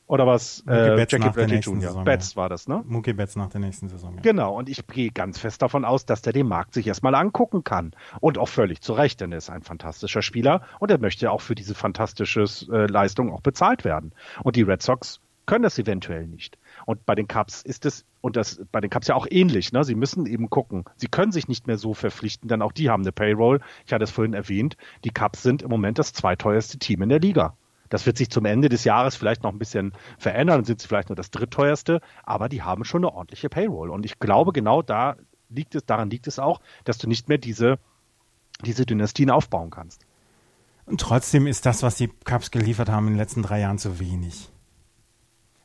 [0.09, 0.64] Oder was?
[0.66, 1.80] Äh, Jackie Bradley Jr.
[1.82, 2.82] Saison, Betts war das, ne?
[2.86, 4.14] Mookie Betts nach der nächsten Saison.
[4.14, 4.22] Ja.
[4.22, 7.62] Genau, und ich gehe ganz fest davon aus, dass der den Markt sich erstmal angucken
[7.62, 7.93] kann.
[8.20, 11.43] Und auch völlig zu Recht, denn er ist ein fantastischer Spieler und er möchte auch
[11.43, 14.12] für diese fantastische äh, Leistung auch bezahlt werden.
[14.43, 16.56] Und die Red Sox können das eventuell nicht.
[16.86, 19.85] Und bei den Cubs ist es, und das bei den Cubs ja auch ähnlich, ne?
[19.85, 20.85] Sie müssen eben gucken.
[20.97, 23.60] Sie können sich nicht mehr so verpflichten, denn auch die haben eine Payroll.
[23.85, 27.20] Ich hatte es vorhin erwähnt, die Cubs sind im Moment das zweiteuerste Team in der
[27.20, 27.55] Liga.
[27.89, 30.89] Das wird sich zum Ende des Jahres vielleicht noch ein bisschen verändern, dann sind sie
[30.89, 33.90] vielleicht nur das drittteuerste, aber die haben schon eine ordentliche Payroll.
[33.90, 35.16] Und ich glaube, genau da
[35.48, 37.78] liegt es, daran liegt es auch, dass du nicht mehr diese,
[38.65, 40.05] diese Dynastien aufbauen kannst.
[40.86, 43.98] Und trotzdem ist das, was die Cups geliefert haben in den letzten drei Jahren, zu
[43.98, 44.51] wenig.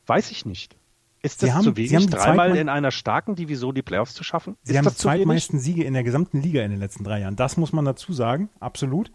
[0.06, 0.76] Weiß ich nicht.
[1.22, 4.58] Ist das haben, zu wenig, dreimal in einer starken Division die Playoffs zu schaffen?
[4.62, 7.36] Sie ist haben die zweitmeisten Siege in der gesamten Liga in den letzten drei Jahren.
[7.36, 9.10] Das muss man dazu sagen, absolut.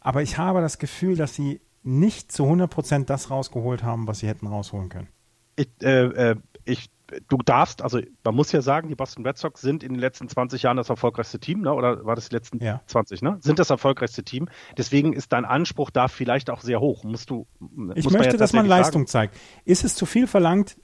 [0.00, 4.28] Aber ich habe das Gefühl, dass sie nicht zu 100% das rausgeholt haben, was sie
[4.28, 5.08] hätten rausholen können.
[5.56, 6.90] Ich, äh, äh, ich
[7.28, 10.28] du darfst, also man muss ja sagen, die Boston Red Sox sind in den letzten
[10.28, 11.72] 20 Jahren das erfolgreichste Team, ne?
[11.72, 12.80] oder war das die letzten ja.
[12.86, 13.38] 20, ne?
[13.40, 14.48] Sind das erfolgreichste Team.
[14.76, 17.04] Deswegen ist dein Anspruch da vielleicht auch sehr hoch.
[17.04, 17.46] Musst du.
[17.94, 19.30] Ich muss möchte, dass man Leistung sagen.
[19.30, 19.36] zeigt.
[19.64, 20.76] Ist es zu viel verlangt,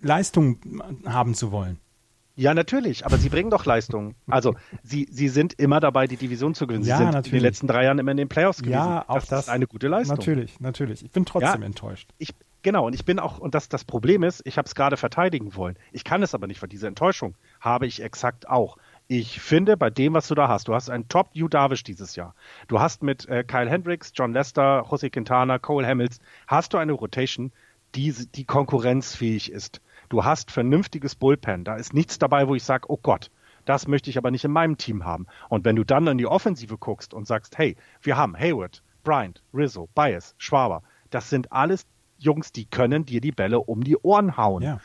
[0.00, 0.58] Leistung
[1.06, 1.78] haben zu wollen?
[2.38, 4.14] Ja, natürlich, aber sie bringen doch Leistung.
[4.28, 4.54] Also,
[4.84, 6.84] sie, sie sind immer dabei, die Division zu gewinnen.
[6.84, 7.32] Sie ja, sind natürlich.
[7.32, 8.74] in den letzten drei Jahren immer in den Playoffs gewesen.
[8.74, 10.18] Ja, auch das, das ist eine gute Leistung.
[10.18, 11.04] Natürlich, natürlich.
[11.04, 12.08] Ich bin trotzdem ja, enttäuscht.
[12.18, 12.32] Ich,
[12.62, 15.56] genau, und ich bin auch, und das, das Problem ist, ich habe es gerade verteidigen
[15.56, 15.76] wollen.
[15.90, 18.76] Ich kann es aber nicht, weil diese Enttäuschung habe ich exakt auch.
[19.08, 22.14] Ich finde, bei dem, was du da hast, du hast einen Top Hugh Darvish dieses
[22.14, 22.36] Jahr.
[22.68, 26.92] Du hast mit äh, Kyle Hendricks, John Lester, Jose Quintana, Cole Hamels, hast du eine
[26.92, 27.50] Rotation,
[27.96, 29.80] die, die konkurrenzfähig ist.
[30.08, 31.64] Du hast vernünftiges Bullpen.
[31.64, 33.30] Da ist nichts dabei, wo ich sage, oh Gott,
[33.64, 35.26] das möchte ich aber nicht in meinem Team haben.
[35.48, 39.42] Und wenn du dann in die Offensive guckst und sagst, hey, wir haben Hayward, Bryant,
[39.52, 41.86] Rizzo, Bias, Schwaber, das sind alles
[42.18, 44.62] Jungs, die können dir die Bälle um die Ohren hauen.
[44.62, 44.80] Ja.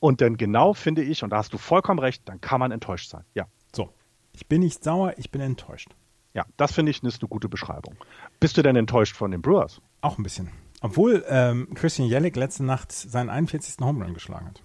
[0.00, 3.10] Und dann genau finde ich, und da hast du vollkommen recht, dann kann man enttäuscht
[3.10, 3.24] sein.
[3.34, 3.46] Ja.
[3.74, 3.92] So.
[4.32, 5.90] Ich bin nicht sauer, ich bin enttäuscht.
[6.34, 7.96] Ja, das finde ich ist eine gute Beschreibung.
[8.40, 9.82] Bist du denn enttäuscht von den Brewers?
[10.00, 10.48] Auch ein bisschen.
[10.82, 13.76] Obwohl ähm, Christian Jellick letzte Nacht seinen 41.
[13.80, 14.62] Home Run geschlagen hat.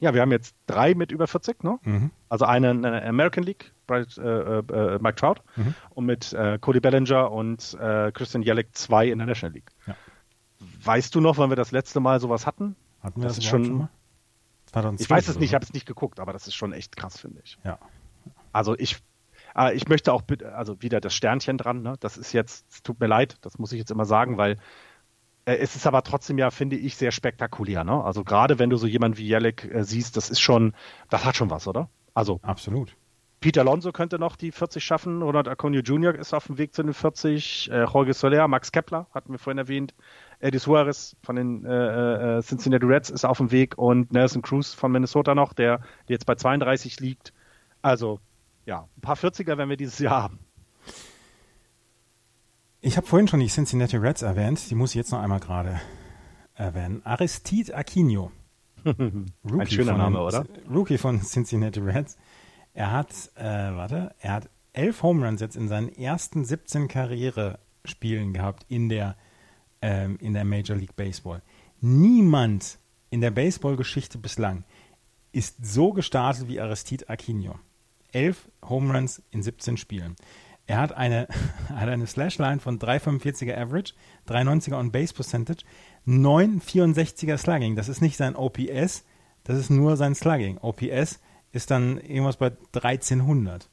[0.00, 1.78] Ja, wir haben jetzt drei mit über 40, ne?
[1.82, 2.10] Mhm.
[2.28, 5.74] Also einen in der American League, Bright, äh, äh, Mike Trout, mhm.
[5.90, 9.70] und mit äh, Cody Bellinger und äh, Christian Jellick zwei in der National League.
[9.86, 9.96] Ja.
[10.84, 12.76] Weißt du noch, wann wir das letzte Mal sowas hatten?
[13.02, 13.88] Hatten wir das, das schon, schon mal?
[14.66, 16.96] 2012 ich weiß es nicht, ich habe es nicht geguckt, aber das ist schon echt
[16.96, 17.58] krass, finde ich.
[17.64, 17.78] Ja.
[18.52, 18.98] Also ich,
[19.56, 20.22] äh, ich möchte auch,
[20.54, 21.96] also wieder das Sternchen dran, ne?
[21.98, 24.56] Das ist jetzt, es tut mir leid, das muss ich jetzt immer sagen, weil äh,
[25.56, 27.84] es ist aber trotzdem ja, finde ich, sehr spektakulär.
[27.84, 28.02] Ne?
[28.04, 30.74] Also gerade wenn du so jemanden wie Jelek äh, siehst, das ist schon,
[31.10, 31.88] das hat schon was, oder?
[32.14, 32.96] Also absolut.
[33.40, 36.14] Peter Alonso könnte noch die 40 schaffen, oder Aconio Jr.
[36.14, 39.58] ist auf dem Weg zu den 40, äh, Jorge Soler, Max Kepler, hatten wir vorhin
[39.58, 39.94] erwähnt,
[40.40, 44.74] Eddie Suarez von den äh, äh, Cincinnati Reds ist auf dem Weg und Nelson Cruz
[44.74, 47.32] von Minnesota noch, der, der jetzt bei 32 liegt.
[47.80, 48.18] Also,
[48.66, 50.40] ja, ein paar 40er werden wir dieses Jahr haben.
[52.80, 55.80] Ich habe vorhin schon die Cincinnati Reds erwähnt, die muss ich jetzt noch einmal gerade
[56.54, 57.04] erwähnen.
[57.04, 58.30] Aristide Aquino.
[58.84, 59.26] Ein
[59.66, 60.46] schöner Name, oder?
[60.70, 62.16] Rookie von Cincinnati Reds.
[62.74, 68.32] Er hat, äh, warte, er hat elf Home Runs jetzt in seinen ersten 17 Karrierespielen
[68.32, 69.16] gehabt in der,
[69.82, 71.42] ähm, in der Major League Baseball.
[71.80, 72.78] Niemand
[73.10, 74.62] in der Baseball-Geschichte bislang
[75.32, 77.58] ist so gestartet wie Aristide Aquino.
[78.12, 80.14] Elf Home Runs in 17 Spielen.
[80.68, 81.26] Er hat eine,
[81.74, 83.94] hat eine Slashline von 3,45er Average,
[84.28, 85.64] 3,90er on Base Percentage,
[86.06, 87.74] 9,64er Slugging.
[87.74, 89.04] Das ist nicht sein OPS,
[89.42, 90.58] das ist nur sein Slugging.
[90.58, 91.20] OPS
[91.50, 93.68] ist dann irgendwas bei 1300.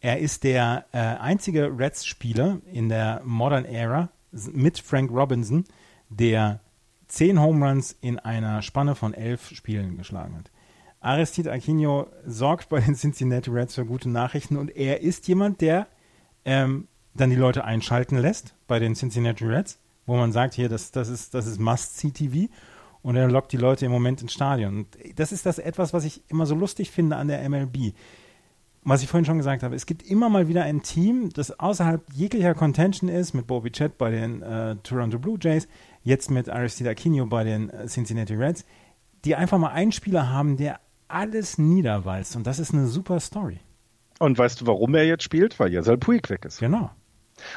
[0.00, 4.10] Er ist der äh, einzige Reds-Spieler in der Modern Era
[4.52, 5.64] mit Frank Robinson,
[6.10, 6.60] der
[7.08, 10.50] 10 Home Runs in einer Spanne von 11 Spielen geschlagen hat.
[11.00, 15.88] Aristide Aquino sorgt bei den Cincinnati Reds für gute Nachrichten und er ist jemand, der
[16.46, 20.92] ähm, dann die Leute einschalten lässt bei den Cincinnati Reds, wo man sagt, hier, das,
[20.92, 22.50] das ist, das ist Must-See-TV
[23.02, 24.78] und er lockt die Leute im Moment ins Stadion.
[24.78, 27.94] Und das ist das etwas, was ich immer so lustig finde an der MLB.
[28.84, 32.02] Was ich vorhin schon gesagt habe, es gibt immer mal wieder ein Team, das außerhalb
[32.14, 35.66] jeglicher Contention ist, mit Bobby Chet bei den äh, Toronto Blue Jays,
[36.04, 38.64] jetzt mit Aristide Aquino bei den äh, Cincinnati Reds,
[39.24, 40.78] die einfach mal einen Spieler haben, der
[41.08, 42.36] alles niederwalzt.
[42.36, 43.58] Und das ist eine super Story.
[44.18, 45.58] Und weißt du, warum er jetzt spielt?
[45.60, 46.60] Weil Yasel Puig weg ist.
[46.60, 46.90] Genau.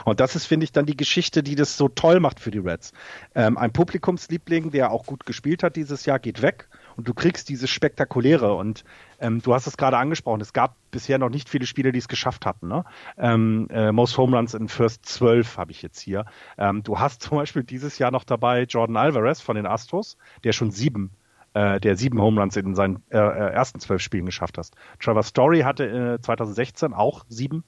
[0.05, 2.59] Und das ist, finde ich, dann die Geschichte, die das so toll macht für die
[2.59, 2.91] Reds.
[3.35, 6.67] Ähm, ein Publikumsliebling, der auch gut gespielt hat dieses Jahr, geht weg
[6.97, 8.53] und du kriegst dieses Spektakuläre.
[8.55, 8.83] Und
[9.19, 12.07] ähm, du hast es gerade angesprochen, es gab bisher noch nicht viele Spiele, die es
[12.07, 12.67] geschafft hatten.
[12.67, 12.83] Ne?
[13.17, 16.25] Ähm, äh, Most Home Runs in First 12 habe ich jetzt hier.
[16.57, 20.51] Ähm, du hast zum Beispiel dieses Jahr noch dabei Jordan Alvarez von den Astros, der
[20.51, 21.11] schon sieben
[21.53, 24.75] äh, der sieben Home Runs in seinen äh, äh, ersten zwölf Spielen geschafft hast.
[24.99, 27.63] Trevor Story hatte äh, 2016 auch sieben.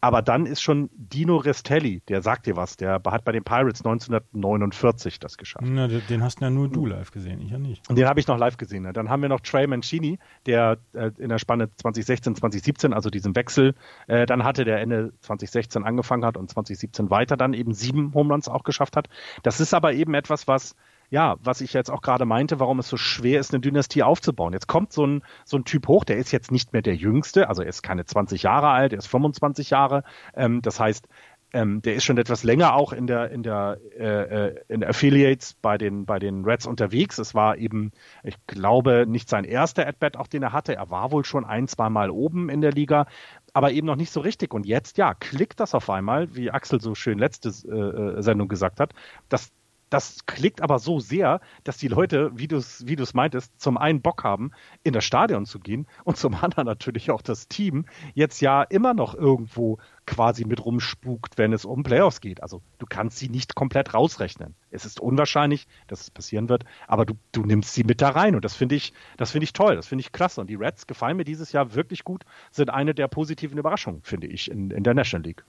[0.00, 3.80] Aber dann ist schon Dino Restelli, der sagt dir was, der hat bei den Pirates
[3.84, 5.66] 1949 das geschafft.
[5.68, 7.88] Na, den hast ja nur du live gesehen, ich ja nicht.
[7.90, 8.84] Und den habe ich noch live gesehen.
[8.84, 8.92] Ne?
[8.92, 13.34] Dann haben wir noch Trey Mancini, der äh, in der Spanne 2016, 2017, also diesem
[13.34, 13.74] Wechsel,
[14.06, 18.32] äh, dann hatte, der Ende 2016 angefangen hat und 2017 weiter dann eben sieben Home
[18.32, 19.08] Runs auch geschafft hat.
[19.42, 20.76] Das ist aber eben etwas, was
[21.10, 24.52] ja, was ich jetzt auch gerade meinte, warum es so schwer ist, eine Dynastie aufzubauen.
[24.52, 27.48] Jetzt kommt so ein, so ein Typ hoch, der ist jetzt nicht mehr der Jüngste,
[27.48, 30.04] also er ist keine 20 Jahre alt, er ist 25 Jahre.
[30.34, 31.08] Ähm, das heißt,
[31.52, 35.54] ähm, der ist schon etwas länger auch in der in der äh, äh, in Affiliates
[35.54, 37.18] bei den bei den Reds unterwegs.
[37.18, 40.74] Es war eben, ich glaube, nicht sein erster At-Bat, auch den er hatte.
[40.76, 43.06] Er war wohl schon ein, zwei Mal oben in der Liga,
[43.54, 44.52] aber eben noch nicht so richtig.
[44.52, 48.48] Und jetzt, ja, klickt das auf einmal, wie Axel so schön letzte äh, äh Sendung
[48.48, 48.92] gesagt hat,
[49.30, 49.50] dass
[49.90, 53.76] das klickt aber so sehr, dass die Leute, wie du es wie du's meintest, zum
[53.76, 54.50] einen Bock haben,
[54.82, 58.94] in das Stadion zu gehen und zum anderen natürlich auch das Team jetzt ja immer
[58.94, 62.42] noch irgendwo quasi mit rumspukt, wenn es um Playoffs geht.
[62.42, 64.54] Also du kannst sie nicht komplett rausrechnen.
[64.70, 68.34] Es ist unwahrscheinlich, dass es passieren wird, aber du, du nimmst sie mit da rein
[68.34, 70.40] und das finde ich, das finde ich toll, das finde ich klasse.
[70.40, 74.26] Und die Reds gefallen mir dieses Jahr wirklich gut, sind eine der positiven Überraschungen, finde
[74.28, 75.44] ich, in, in der National League.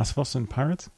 [0.00, 0.90] Hast du was den Pirates?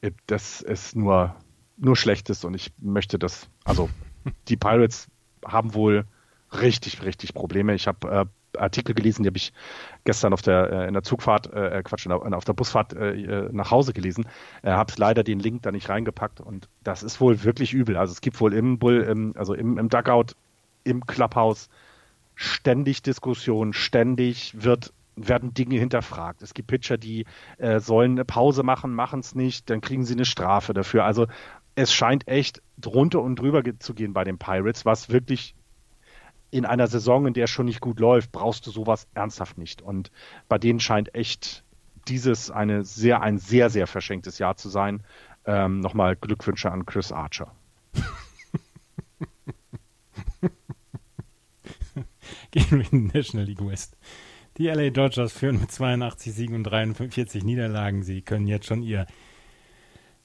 [0.00, 1.36] Äh, das ist nur,
[1.76, 3.90] nur Schlechtes und ich möchte das, also
[4.48, 5.08] die Pirates
[5.44, 6.06] haben wohl
[6.50, 7.74] richtig, richtig Probleme.
[7.74, 8.08] Ich habe
[8.54, 9.52] äh, Artikel gelesen, die habe ich
[10.04, 13.70] gestern auf der äh, in der Zugfahrt, äh, äh Quatsch, auf der Busfahrt äh, nach
[13.70, 14.26] Hause gelesen.
[14.62, 17.98] Äh, habe leider den Link da nicht reingepackt und das ist wohl wirklich übel.
[17.98, 20.32] Also es gibt wohl im Bull, im, also im, im Dugout,
[20.82, 21.68] im Clubhouse
[22.36, 24.94] ständig Diskussionen, ständig wird
[25.26, 26.42] werden Dinge hinterfragt.
[26.42, 27.24] Es gibt Pitcher, die
[27.56, 31.04] äh, sollen eine Pause machen, machen es nicht, dann kriegen sie eine Strafe dafür.
[31.04, 31.26] Also
[31.74, 35.54] es scheint echt drunter und drüber zu gehen bei den Pirates, was wirklich
[36.50, 39.82] in einer Saison, in der es schon nicht gut läuft, brauchst du sowas ernsthaft nicht.
[39.82, 40.10] Und
[40.48, 41.62] bei denen scheint echt
[42.08, 45.04] dieses eine sehr, ein sehr, sehr verschenktes Jahr zu sein.
[45.44, 47.52] Ähm, Nochmal Glückwünsche an Chris Archer.
[52.50, 53.96] Gehen wir in die National League West.
[54.58, 58.02] Die LA Dodgers führen mit 82 Siegen und 43 Niederlagen.
[58.02, 59.06] Sie können jetzt schon ihr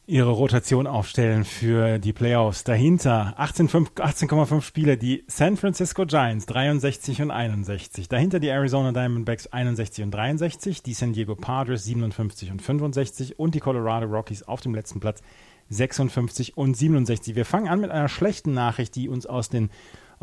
[0.05, 2.63] ihre Rotation aufstellen für die Playoffs.
[2.65, 8.09] Dahinter 18,5 18, Spiele die San Francisco Giants 63 und 61.
[8.09, 13.55] Dahinter die Arizona Diamondbacks 61 und 63, die San Diego Padres 57 und 65 und
[13.55, 15.21] die Colorado Rockies auf dem letzten Platz
[15.69, 17.35] 56 und 67.
[17.35, 19.69] Wir fangen an mit einer schlechten Nachricht, die uns aus den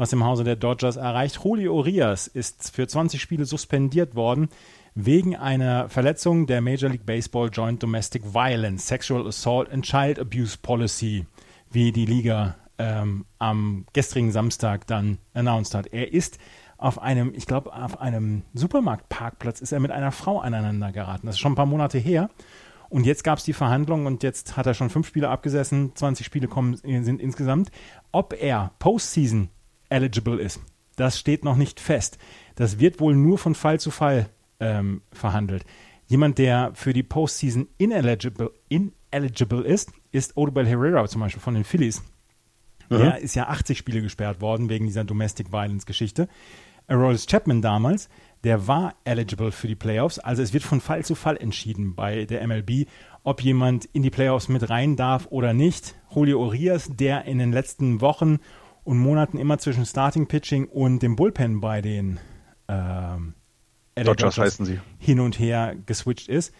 [0.00, 1.40] aus dem Hause der Dodgers erreicht.
[1.44, 4.48] Julio Urias ist für 20 Spiele suspendiert worden
[4.94, 10.56] wegen einer Verletzung der Major League Baseball Joint Domestic Violence, Sexual Assault and Child Abuse
[10.60, 11.26] Policy,
[11.70, 15.86] wie die Liga ähm, am gestrigen Samstag dann announced hat.
[15.88, 16.38] Er ist
[16.78, 21.26] auf einem, ich glaube, auf einem Supermarktparkplatz ist er mit einer Frau aneinander geraten.
[21.26, 22.30] Das ist schon ein paar Monate her.
[22.88, 26.26] Und jetzt gab es die Verhandlung und jetzt hat er schon fünf Spiele abgesessen, 20
[26.26, 27.70] Spiele kommen, sind insgesamt.
[28.10, 29.50] Ob er Postseason
[29.90, 30.60] eligible ist.
[30.96, 32.18] Das steht noch nicht fest.
[32.54, 35.64] Das wird wohl nur von Fall zu Fall ähm, verhandelt.
[36.06, 41.64] Jemand, der für die Postseason ineligible, ineligible ist, ist Odubel Herrera zum Beispiel von den
[41.64, 42.02] Phillies.
[42.88, 42.98] Mhm.
[42.98, 46.28] Der ist ja 80 Spiele gesperrt worden wegen dieser Domestic Violence Geschichte.
[46.88, 48.08] Aroldis Chapman damals,
[48.42, 50.18] der war eligible für die Playoffs.
[50.18, 52.88] Also es wird von Fall zu Fall entschieden bei der MLB,
[53.22, 55.94] ob jemand in die Playoffs mit rein darf oder nicht.
[56.12, 58.38] Julio Urias, der in den letzten Wochen
[58.84, 62.18] und Monaten immer zwischen Starting Pitching und dem Bullpen bei den
[62.68, 63.34] ähm,
[63.94, 64.80] Dodgers, Dodgers heißen sie.
[64.98, 66.54] hin und her geswitcht ist.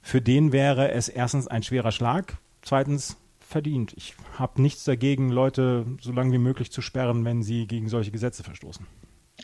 [0.00, 3.94] Für den wäre es erstens ein schwerer Schlag, zweitens verdient.
[3.96, 8.10] Ich habe nichts dagegen, Leute so lange wie möglich zu sperren, wenn sie gegen solche
[8.10, 8.86] Gesetze verstoßen.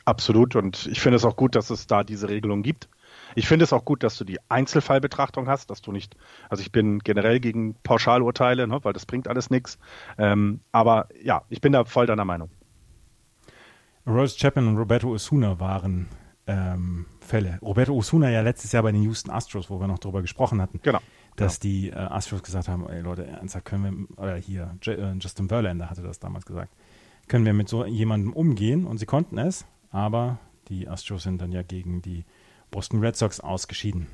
[0.04, 2.88] Absolut und ich finde es auch gut, dass es da diese Regelung gibt.
[3.34, 6.16] Ich finde es auch gut, dass du die Einzelfallbetrachtung hast, dass du nicht,
[6.48, 9.78] also ich bin generell gegen Pauschalurteile, ne, weil das bringt alles nichts.
[10.18, 12.50] Ähm, aber ja, ich bin da voll deiner Meinung.
[14.06, 16.08] Rose Chapman und Roberto Osuna waren
[16.46, 17.58] ähm, Fälle.
[17.62, 20.80] Roberto Osuna ja letztes Jahr bei den Houston Astros, wo wir noch darüber gesprochen hatten.
[20.82, 21.00] Genau.
[21.36, 21.72] Dass genau.
[21.72, 25.48] die äh, Astros gesagt haben, ey Leute, ernsthaft können wir, oder hier, J äh, Justin
[25.48, 26.72] Verlander hatte das damals gesagt,
[27.28, 30.38] können wir mit so jemandem umgehen und sie konnten es, aber
[30.68, 32.24] die Astros sind dann ja gegen die
[32.70, 34.06] Boston Red Sox ausgeschieden.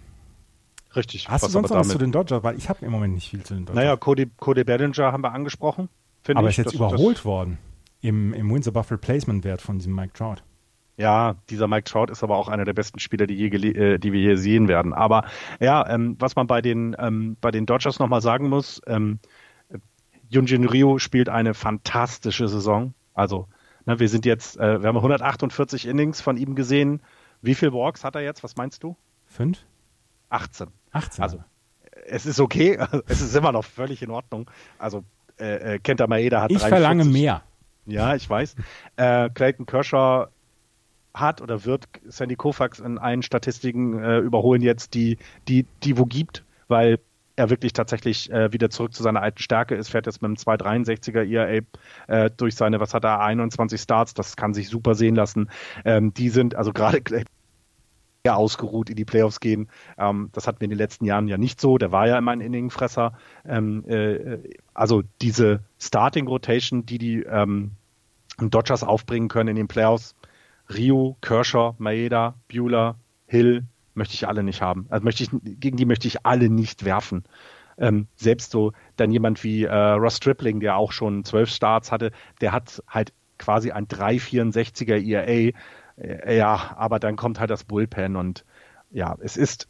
[0.94, 1.28] Richtig.
[1.28, 2.42] Hast du sonst noch was zu den Dodgers?
[2.42, 3.82] Weil ich habe im Moment nicht viel zu den Dodgers.
[3.82, 5.88] Naja, Cody, Cody Bellinger haben wir angesprochen.
[6.34, 7.58] Aber ist jetzt überholt worden
[8.00, 10.36] im, im Windsor Buffalo Placement Wert von diesem Mike Trout.
[10.96, 14.12] Ja, dieser Mike Trout ist aber auch einer der besten Spieler, die, je, äh, die
[14.12, 14.94] wir hier sehen werden.
[14.94, 15.26] Aber
[15.60, 19.18] ja, ähm, was man bei den, ähm, bei den Dodgers nochmal sagen muss, ähm,
[20.28, 22.94] Junjin Ryu spielt eine fantastische Saison.
[23.14, 23.46] Also,
[23.84, 27.00] ne, wir sind jetzt, äh, wir haben 148 Innings von ihm gesehen,
[27.42, 28.42] wie viele Walks hat er jetzt?
[28.42, 28.96] Was meinst du?
[29.26, 29.58] Fünf?
[30.30, 30.68] 18.
[30.92, 31.22] 18.
[31.22, 31.44] Also,
[32.06, 32.78] es ist okay.
[33.08, 34.50] es ist immer noch völlig in Ordnung.
[34.78, 35.04] Also,
[35.38, 36.68] äh, äh Kenta Maeda hat Ich 43.
[36.68, 37.42] verlange mehr.
[37.86, 38.56] Ja, ich weiß.
[38.96, 40.26] Äh, Clayton Kershaw
[41.14, 45.18] hat oder wird Sandy Koufax in allen Statistiken äh, überholen jetzt, die,
[45.48, 46.98] die, die wo gibt, weil
[47.36, 50.36] er wirklich tatsächlich äh, wieder zurück zu seiner alten Stärke ist, fährt jetzt mit einem
[50.36, 51.62] 263er ERA
[52.08, 55.50] äh, durch seine, was hat er, 21 Starts, das kann sich super sehen lassen.
[55.84, 57.02] Ähm, die sind, also gerade
[58.28, 59.68] ausgeruht in die Playoffs gehen.
[59.98, 61.78] Ähm, das hatten wir in den letzten Jahren ja nicht so.
[61.78, 63.12] Der war ja immer ein Inningenfresser.
[63.46, 64.38] Ähm, äh,
[64.74, 67.72] also diese Starting Rotation, die die ähm,
[68.38, 70.16] Dodgers aufbringen können in den Playoffs,
[70.74, 72.96] Rio, Kershaw, Maeda, Bueller,
[73.26, 73.64] Hill,
[73.96, 74.86] möchte ich alle nicht haben.
[74.88, 77.24] Also möchte ich, gegen die möchte ich alle nicht werfen.
[77.78, 82.10] ähm, selbst so dann jemand wie äh, Ross Stripling, der auch schon zwölf Starts hatte,
[82.40, 85.52] der hat halt quasi ein 3,64er ERA.
[85.96, 88.44] Äh, ja, aber dann kommt halt das Bullpen und
[88.90, 89.68] ja, es ist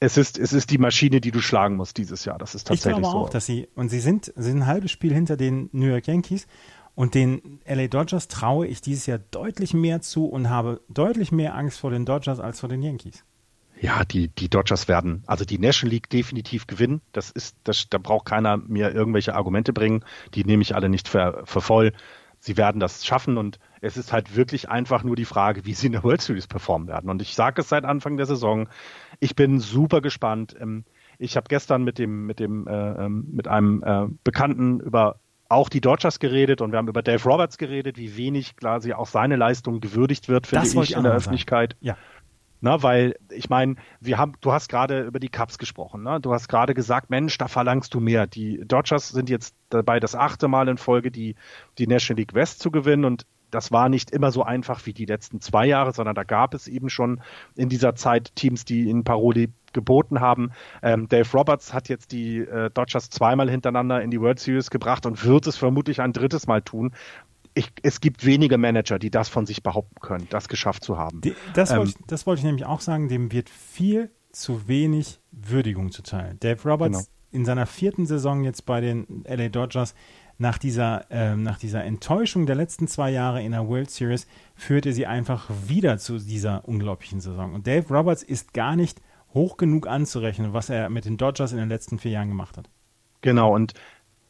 [0.00, 2.36] es ist, es ist die Maschine, die du schlagen musst dieses Jahr.
[2.36, 3.24] Das ist tatsächlich ich glaube so.
[3.26, 6.08] auch, dass sie, und sie sind, sie sind ein halbes Spiel hinter den New York
[6.08, 6.48] Yankees
[6.96, 11.54] und den LA Dodgers traue ich dieses Jahr deutlich mehr zu und habe deutlich mehr
[11.54, 13.24] Angst vor den Dodgers als vor den Yankees.
[13.82, 17.00] Ja, die, die Dodgers werden, also die National League definitiv gewinnen.
[17.10, 20.04] Das ist, das, da braucht keiner mir irgendwelche Argumente bringen.
[20.34, 21.92] Die nehme ich alle nicht für, für voll.
[22.38, 25.86] Sie werden das schaffen und es ist halt wirklich einfach nur die Frage, wie sie
[25.86, 27.10] in der World Series performen werden.
[27.10, 28.68] Und ich sage es seit Anfang der Saison.
[29.18, 30.54] Ich bin super gespannt.
[30.60, 30.84] Ähm,
[31.18, 35.16] ich habe gestern mit dem, mit dem, äh, ähm, mit einem äh, Bekannten über
[35.48, 39.06] auch die Dodgers geredet und wir haben über Dave Roberts geredet, wie wenig quasi auch
[39.06, 41.76] seine Leistung gewürdigt wird, finde das ich, in der Öffentlichkeit.
[41.80, 41.96] Ja.
[42.62, 46.20] Na, weil ich meine, wir haben, du hast gerade über die Cups gesprochen, ne?
[46.20, 48.28] Du hast gerade gesagt, Mensch, da verlangst du mehr.
[48.28, 51.34] Die Dodgers sind jetzt dabei, das achte Mal in Folge die,
[51.78, 55.04] die National League West zu gewinnen und das war nicht immer so einfach wie die
[55.04, 57.20] letzten zwei Jahre, sondern da gab es eben schon
[57.56, 60.52] in dieser Zeit Teams, die in Paroli geboten haben.
[60.82, 65.04] Ähm, Dave Roberts hat jetzt die äh, Dodgers zweimal hintereinander in die World Series gebracht
[65.04, 66.92] und wird es vermutlich ein drittes Mal tun.
[67.54, 71.20] Ich, es gibt wenige Manager, die das von sich behaupten können, das geschafft zu haben.
[71.20, 74.68] Die, das, ähm, wollte ich, das wollte ich nämlich auch sagen, dem wird viel zu
[74.68, 76.36] wenig Würdigung zuteil.
[76.40, 77.08] Dave Roberts genau.
[77.30, 79.94] in seiner vierten Saison jetzt bei den LA Dodgers
[80.38, 84.92] nach dieser, ähm, nach dieser Enttäuschung der letzten zwei Jahre in der World Series führte
[84.92, 87.54] sie einfach wieder zu dieser unglaublichen Saison.
[87.54, 89.00] Und Dave Roberts ist gar nicht
[89.34, 92.68] hoch genug anzurechnen, was er mit den Dodgers in den letzten vier Jahren gemacht hat.
[93.20, 93.74] Genau, und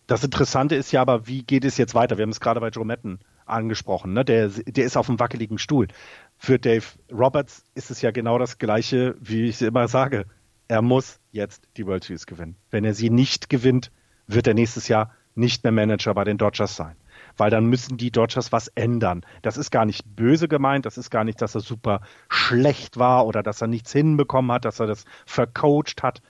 [0.06, 2.18] das Interessante ist ja aber, wie geht es jetzt weiter?
[2.18, 4.24] Wir haben es gerade bei Joe Madden angesprochen, ne?
[4.24, 5.88] der, der ist auf einem wackeligen Stuhl.
[6.36, 10.26] Für Dave Roberts ist es ja genau das Gleiche, wie ich immer sage.
[10.68, 12.56] Er muss jetzt die World Series gewinnen.
[12.70, 13.90] Wenn er sie nicht gewinnt,
[14.26, 16.96] wird er nächstes Jahr nicht mehr Manager bei den Dodgers sein.
[17.36, 19.24] Weil dann müssen die Dodgers was ändern.
[19.42, 23.26] Das ist gar nicht böse gemeint, das ist gar nicht, dass er super schlecht war
[23.26, 26.22] oder dass er nichts hinbekommen hat, dass er das vercoacht hat.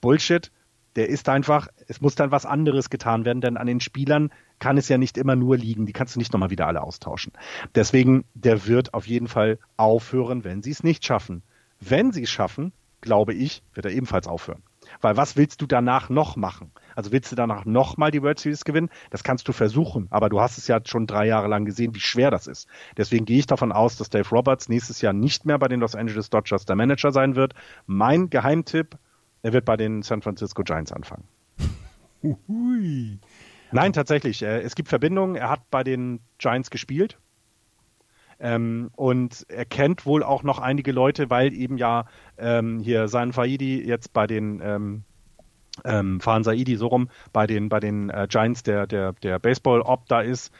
[0.00, 0.50] Bullshit.
[0.96, 4.76] Der ist einfach, es muss dann was anderes getan werden, denn an den Spielern kann
[4.76, 5.86] es ja nicht immer nur liegen.
[5.86, 7.32] Die kannst du nicht nochmal wieder alle austauschen.
[7.74, 11.42] Deswegen, der wird auf jeden Fall aufhören, wenn sie es nicht schaffen.
[11.80, 14.62] Wenn sie es schaffen, glaube ich, wird er ebenfalls aufhören.
[15.00, 16.70] Weil was willst du danach noch machen?
[16.94, 18.90] Also willst du danach nochmal die World Series gewinnen?
[19.10, 22.00] Das kannst du versuchen, aber du hast es ja schon drei Jahre lang gesehen, wie
[22.00, 22.68] schwer das ist.
[22.96, 25.94] Deswegen gehe ich davon aus, dass Dave Roberts nächstes Jahr nicht mehr bei den Los
[25.94, 27.54] Angeles Dodgers der Manager sein wird.
[27.86, 28.98] Mein Geheimtipp,
[29.42, 31.24] er wird bei den San Francisco Giants anfangen.
[32.22, 33.18] Hui.
[33.72, 34.42] Nein, tatsächlich.
[34.42, 35.34] Äh, es gibt Verbindungen.
[35.34, 37.18] Er hat bei den Giants gespielt.
[38.38, 42.06] Ähm, und er kennt wohl auch noch einige Leute, weil eben ja
[42.38, 45.04] ähm, hier San Faidi jetzt bei den ähm,
[45.84, 50.06] ähm, Fahan Saidi so rum bei den, bei den äh, Giants der, der, der Baseball-Op
[50.06, 50.52] da ist.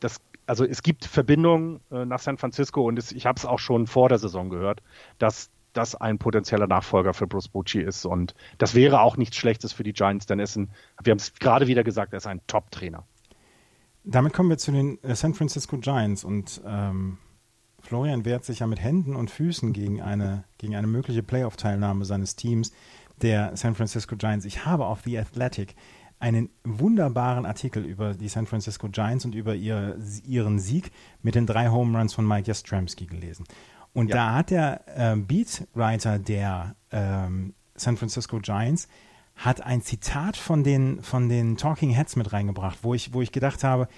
[0.00, 3.58] Das, also es gibt Verbindungen äh, nach San Francisco und es, ich habe es auch
[3.58, 4.82] schon vor der Saison gehört,
[5.18, 8.04] dass das ein potenzieller Nachfolger für Bruce Bucci ist.
[8.04, 11.68] Und das wäre auch nichts Schlechtes für die Giants, denn er wir haben es gerade
[11.68, 13.04] wieder gesagt, er ist ein Top-Trainer.
[14.04, 17.18] Damit kommen wir zu den äh, San Francisco Giants und ähm,
[17.80, 22.34] Florian wehrt sich ja mit Händen und Füßen gegen eine, gegen eine mögliche Playoff-Teilnahme seines
[22.34, 22.72] Teams
[23.22, 24.44] der San Francisco Giants.
[24.44, 25.76] Ich habe auf The Athletic
[26.18, 30.90] einen wunderbaren Artikel über die San Francisco Giants und über ihr, ihren Sieg
[31.22, 33.44] mit den drei Home Runs von Mike Yastrzemski gelesen.
[33.98, 34.16] Und ja.
[34.16, 38.88] da hat der äh, Beatwriter der ähm, San Francisco Giants
[39.34, 43.32] hat ein Zitat von den, von den Talking Heads mit reingebracht, wo ich, wo ich
[43.32, 43.88] gedacht habe,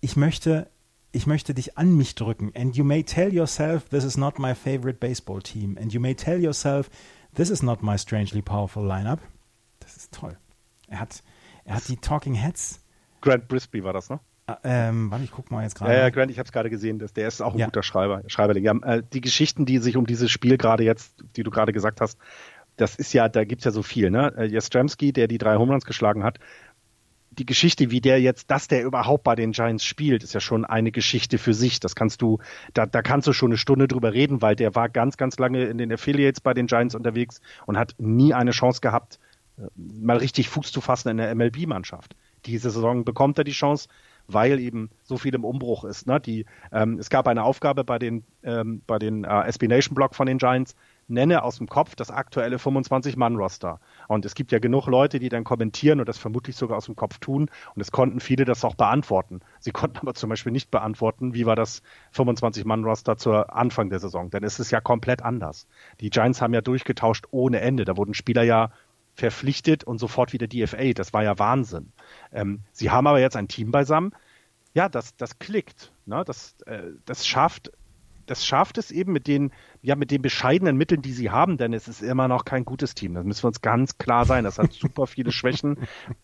[0.00, 0.70] ich möchte,
[1.10, 2.52] ich möchte dich an mich drücken.
[2.56, 5.76] And you may tell yourself, this is not my favorite baseball team.
[5.80, 6.90] And you may tell yourself,
[7.34, 9.20] This is not my strangely powerful lineup.
[9.80, 10.36] Das ist toll.
[10.88, 11.22] Er hat,
[11.64, 12.80] er hat die Talking Heads.
[13.22, 14.20] Grant Brisby war das, ne?
[14.52, 15.92] Ah, ähm, warte, ich guck mal jetzt gerade.
[15.92, 16.98] Ja, ja, Grant, ich habe es gerade gesehen.
[16.98, 17.66] Das, der ist auch ein ja.
[17.66, 18.64] guter Schreiber, Schreiberling.
[18.64, 22.00] Ja, äh, die Geschichten, die sich um dieses Spiel gerade jetzt, die du gerade gesagt
[22.00, 22.18] hast,
[22.76, 24.32] das ist ja, da gibt's ja so viel, ne?
[24.36, 26.38] Äh, Jastrzemski, der die drei Homeruns geschlagen hat,
[27.30, 30.64] die Geschichte, wie der jetzt, dass der überhaupt bei den Giants spielt, ist ja schon
[30.64, 31.80] eine Geschichte für sich.
[31.80, 32.38] Das kannst du,
[32.74, 35.64] da, da kannst du schon eine Stunde drüber reden, weil der war ganz, ganz lange
[35.64, 39.18] in den Affiliates bei den Giants unterwegs und hat nie eine Chance gehabt,
[39.56, 42.14] äh, mal richtig Fuß zu fassen in der MLB-Mannschaft.
[42.44, 43.88] Diese Saison bekommt er die Chance,
[44.32, 46.06] weil eben so viel im Umbruch ist.
[46.06, 46.20] Ne?
[46.20, 50.14] Die, ähm, es gab eine Aufgabe bei den, ähm, bei den äh, SB Nation Block
[50.14, 50.74] von den Giants,
[51.08, 53.80] nenne aus dem Kopf das aktuelle 25-Mann-Roster.
[54.08, 56.96] Und es gibt ja genug Leute, die dann kommentieren und das vermutlich sogar aus dem
[56.96, 57.50] Kopf tun.
[57.74, 59.40] Und es konnten viele das auch beantworten.
[59.60, 61.82] Sie konnten aber zum Beispiel nicht beantworten, wie war das
[62.14, 64.30] 25-Mann-Roster zur Anfang der Saison.
[64.30, 65.66] Denn es ist ja komplett anders.
[66.00, 67.84] Die Giants haben ja durchgetauscht ohne Ende.
[67.84, 68.70] Da wurden Spieler ja
[69.14, 70.92] verpflichtet und sofort wieder DFA.
[70.92, 71.92] Das war ja Wahnsinn.
[72.32, 74.12] Ähm, sie haben aber jetzt ein Team beisammen.
[74.74, 75.92] Ja, das, das klickt.
[76.06, 76.22] Ne?
[76.26, 77.72] Das, äh, das schafft
[78.26, 79.52] das schafft es eben mit den,
[79.82, 82.94] ja, mit den bescheidenen Mitteln, die sie haben, denn es ist immer noch kein gutes
[82.94, 83.14] Team.
[83.14, 84.44] Das müssen wir uns ganz klar sein.
[84.44, 85.76] Das hat super viele Schwächen.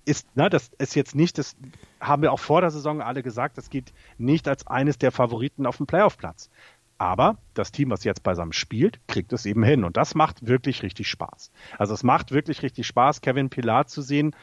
[0.04, 1.56] Ist, ne, das ist jetzt nicht, das
[2.00, 5.66] haben wir auch vor der Saison alle gesagt, das geht nicht als eines der Favoriten
[5.66, 6.50] auf dem Playoff-Platz.
[6.98, 9.84] Aber das Team, was jetzt beisammen spielt, kriegt es eben hin.
[9.84, 11.52] Und das macht wirklich richtig Spaß.
[11.78, 14.34] Also es macht wirklich richtig Spaß, Kevin Pilar zu sehen,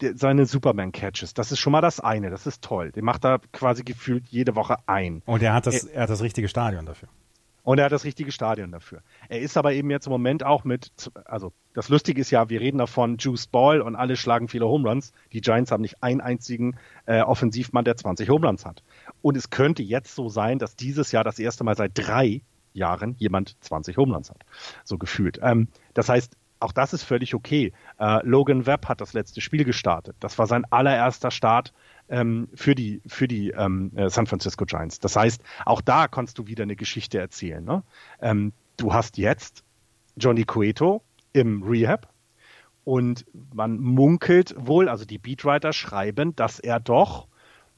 [0.00, 1.34] seine Superman-Catches.
[1.34, 2.28] Das ist schon mal das eine.
[2.30, 2.92] Das ist toll.
[2.92, 5.22] Den macht er quasi gefühlt jede Woche ein.
[5.26, 7.08] Und er hat das, er, er hat das richtige Stadion dafür.
[7.66, 9.02] Und er hat das richtige Stadion dafür.
[9.28, 10.92] Er ist aber eben jetzt im Moment auch mit,
[11.24, 14.88] also das Lustige ist ja, wir reden davon, Juice Ball und alle schlagen viele Home
[14.88, 15.12] Runs.
[15.32, 16.76] Die Giants haben nicht einen einzigen
[17.06, 18.84] äh, Offensivmann, der 20 Home Runs hat.
[19.22, 22.42] Und es könnte jetzt so sein, dass dieses Jahr das erste Mal seit drei
[22.72, 24.44] Jahren jemand 20 Home Runs hat.
[24.84, 25.38] So gefühlt.
[25.42, 27.72] Ähm, das heißt, auch das ist völlig okay.
[27.98, 30.16] Äh, Logan Webb hat das letzte Spiel gestartet.
[30.20, 31.72] Das war sein allererster Start
[32.08, 35.00] ähm, für die, für die ähm, äh, San Francisco Giants.
[35.00, 37.64] Das heißt, auch da kannst du wieder eine Geschichte erzählen.
[37.64, 37.82] Ne?
[38.20, 39.64] Ähm, du hast jetzt
[40.16, 41.02] Johnny Cueto
[41.32, 42.08] im Rehab
[42.84, 47.26] und man munkelt wohl, also die Beatwriter schreiben, dass er doch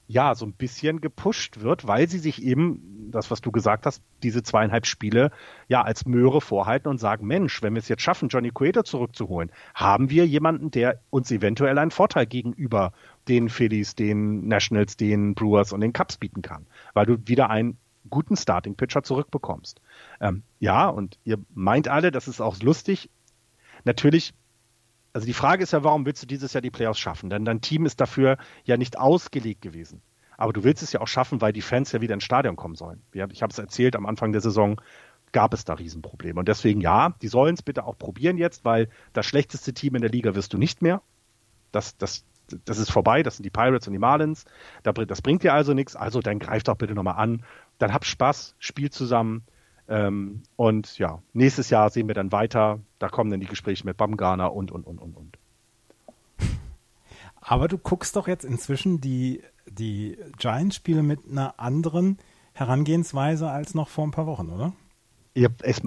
[0.08, 4.02] ja, so ein bisschen gepusht wird, weil sie sich eben, das, was du gesagt hast,
[4.22, 5.30] diese zweieinhalb Spiele
[5.68, 9.52] ja als Möhre vorhalten und sagen, Mensch, wenn wir es jetzt schaffen, Johnny Cueto zurückzuholen,
[9.74, 12.92] haben wir jemanden, der uns eventuell einen Vorteil gegenüber
[13.28, 17.76] den Phillies, den Nationals, den Brewers und den Cubs bieten kann, weil du wieder einen
[18.08, 19.82] guten Starting-Pitcher zurückbekommst.
[20.22, 23.10] Ähm, ja, und ihr meint alle, das ist auch lustig.
[23.84, 24.32] Natürlich
[25.12, 27.30] also die Frage ist ja, warum willst du dieses Jahr die Playoffs schaffen?
[27.30, 30.02] Denn dein Team ist dafür ja nicht ausgelegt gewesen.
[30.36, 32.76] Aber du willst es ja auch schaffen, weil die Fans ja wieder ins Stadion kommen
[32.76, 33.02] sollen.
[33.12, 34.80] Ich habe es erzählt, am Anfang der Saison
[35.32, 36.38] gab es da Riesenprobleme.
[36.38, 40.02] Und deswegen ja, die sollen es bitte auch probieren jetzt, weil das schlechteste Team in
[40.02, 41.02] der Liga wirst du nicht mehr.
[41.72, 42.24] Das, das,
[42.64, 44.44] das ist vorbei, das sind die Pirates und die Marlins.
[44.84, 45.96] Das bringt dir also nichts.
[45.96, 47.44] Also dann greif doch bitte nochmal an.
[47.78, 49.44] Dann hab Spaß, spiel zusammen
[49.88, 52.80] ähm, und ja, nächstes Jahr sehen wir dann weiter.
[52.98, 55.38] Da kommen dann die Gespräche mit Bamgarner und, und, und, und, und.
[57.40, 62.18] Aber du guckst doch jetzt inzwischen die, die Giants-Spiele mit einer anderen
[62.52, 64.72] Herangehensweise als noch vor ein paar Wochen, oder?
[65.34, 65.80] Ja, es,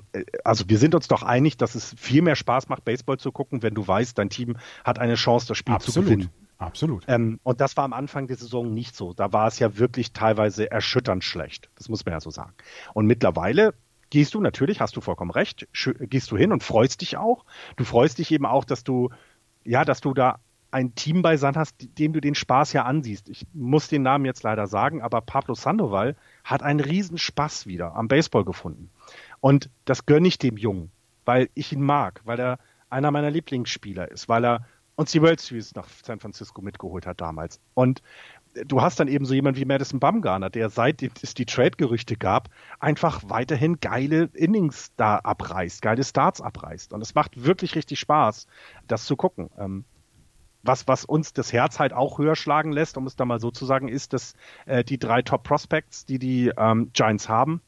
[0.44, 3.62] also wir sind uns doch einig, dass es viel mehr Spaß macht, Baseball zu gucken,
[3.62, 5.94] wenn du weißt, dein Team hat eine Chance, das Spiel Absolut.
[5.94, 6.30] zu gewinnen.
[6.58, 7.04] Absolut.
[7.08, 9.14] Ähm, und das war am Anfang der Saison nicht so.
[9.14, 11.70] Da war es ja wirklich teilweise erschütternd schlecht.
[11.76, 12.54] Das muss man ja so sagen.
[12.94, 13.74] Und mittlerweile
[14.12, 17.46] gehst du natürlich, hast du vollkommen recht, gehst du hin und freust dich auch.
[17.78, 19.10] Du freust dich eben auch, dass du,
[19.64, 20.40] ja, dass du da
[20.70, 23.30] ein Team beisammen hast, dem du den Spaß ja ansiehst.
[23.30, 27.96] Ich muss den Namen jetzt leider sagen, aber Pablo Sandoval hat einen riesen Spaß wieder
[27.96, 28.90] am Baseball gefunden.
[29.40, 30.92] Und das gönne ich dem Jungen,
[31.26, 32.60] weil ich ihn mag, weil er
[32.90, 34.66] einer meiner Lieblingsspieler ist, weil er
[34.96, 37.60] uns die World Series nach San Francisco mitgeholt hat damals.
[37.74, 38.02] Und
[38.66, 42.50] du hast dann eben so jemand wie Madison Bumgarner, der seit es die Trade-Gerüchte gab,
[42.80, 46.94] einfach weiterhin geile Innings da abreißt, geile Starts abreißt.
[46.94, 48.48] Und es macht wirklich richtig Spaß,
[48.88, 49.50] das zu gucken.
[49.58, 49.86] Ähm,
[50.64, 53.52] was, was uns das Herz halt auch höher schlagen lässt, um es da mal so
[53.52, 54.34] zu sagen, ist, dass
[54.66, 57.62] äh, die drei Top Prospects, die die ähm, Giants haben,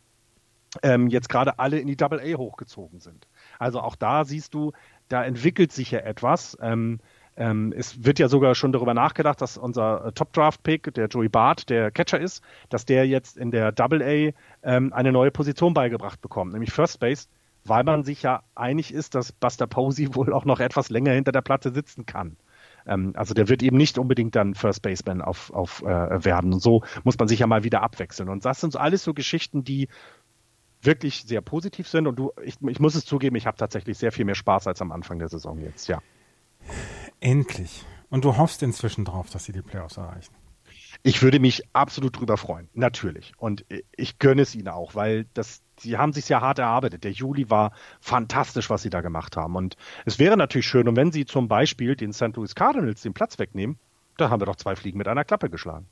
[0.82, 3.28] ähm, jetzt gerade alle in die Double A hochgezogen sind.
[3.60, 4.74] Also auch da siehst du,
[5.08, 6.58] da entwickelt sich ja etwas.
[6.62, 7.00] Ähm,
[7.36, 11.70] ähm, es wird ja sogar schon darüber nachgedacht, dass unser äh, Top-Draft-Pick, der Joey Bart,
[11.70, 14.34] der Catcher ist, dass der jetzt in der Double A
[14.68, 17.28] ähm, eine neue Position beigebracht bekommt, nämlich First Base,
[17.66, 21.32] weil man sich ja einig ist, dass Buster Posey wohl auch noch etwas länger hinter
[21.32, 22.38] der Platte sitzen kann.
[22.86, 26.54] Ähm, also der wird eben nicht unbedingt dann First Baseman auf, auf äh, werden.
[26.54, 28.30] Und so muss man sich ja mal wieder abwechseln.
[28.30, 29.88] Und das sind alles so Geschichten, die
[30.82, 32.08] wirklich sehr positiv sind.
[32.08, 34.82] Und du, ich, ich muss es zugeben, ich habe tatsächlich sehr viel mehr Spaß als
[34.82, 36.00] am Anfang der Saison jetzt, ja.
[37.24, 37.86] Endlich.
[38.10, 40.34] Und du hoffst inzwischen drauf, dass sie die Playoffs erreichen.
[41.04, 43.32] Ich würde mich absolut drüber freuen, natürlich.
[43.38, 47.06] Und ich gönne es ihnen auch, weil das, sie haben sich sehr hart erarbeitet.
[47.06, 47.72] Der Juli war
[48.02, 49.56] fantastisch, was sie da gemacht haben.
[49.56, 52.36] Und es wäre natürlich schön, und wenn sie zum Beispiel den St.
[52.36, 53.80] Louis Cardinals den Platz wegnehmen,
[54.18, 55.88] da haben wir doch zwei Fliegen mit einer Klappe geschlagen.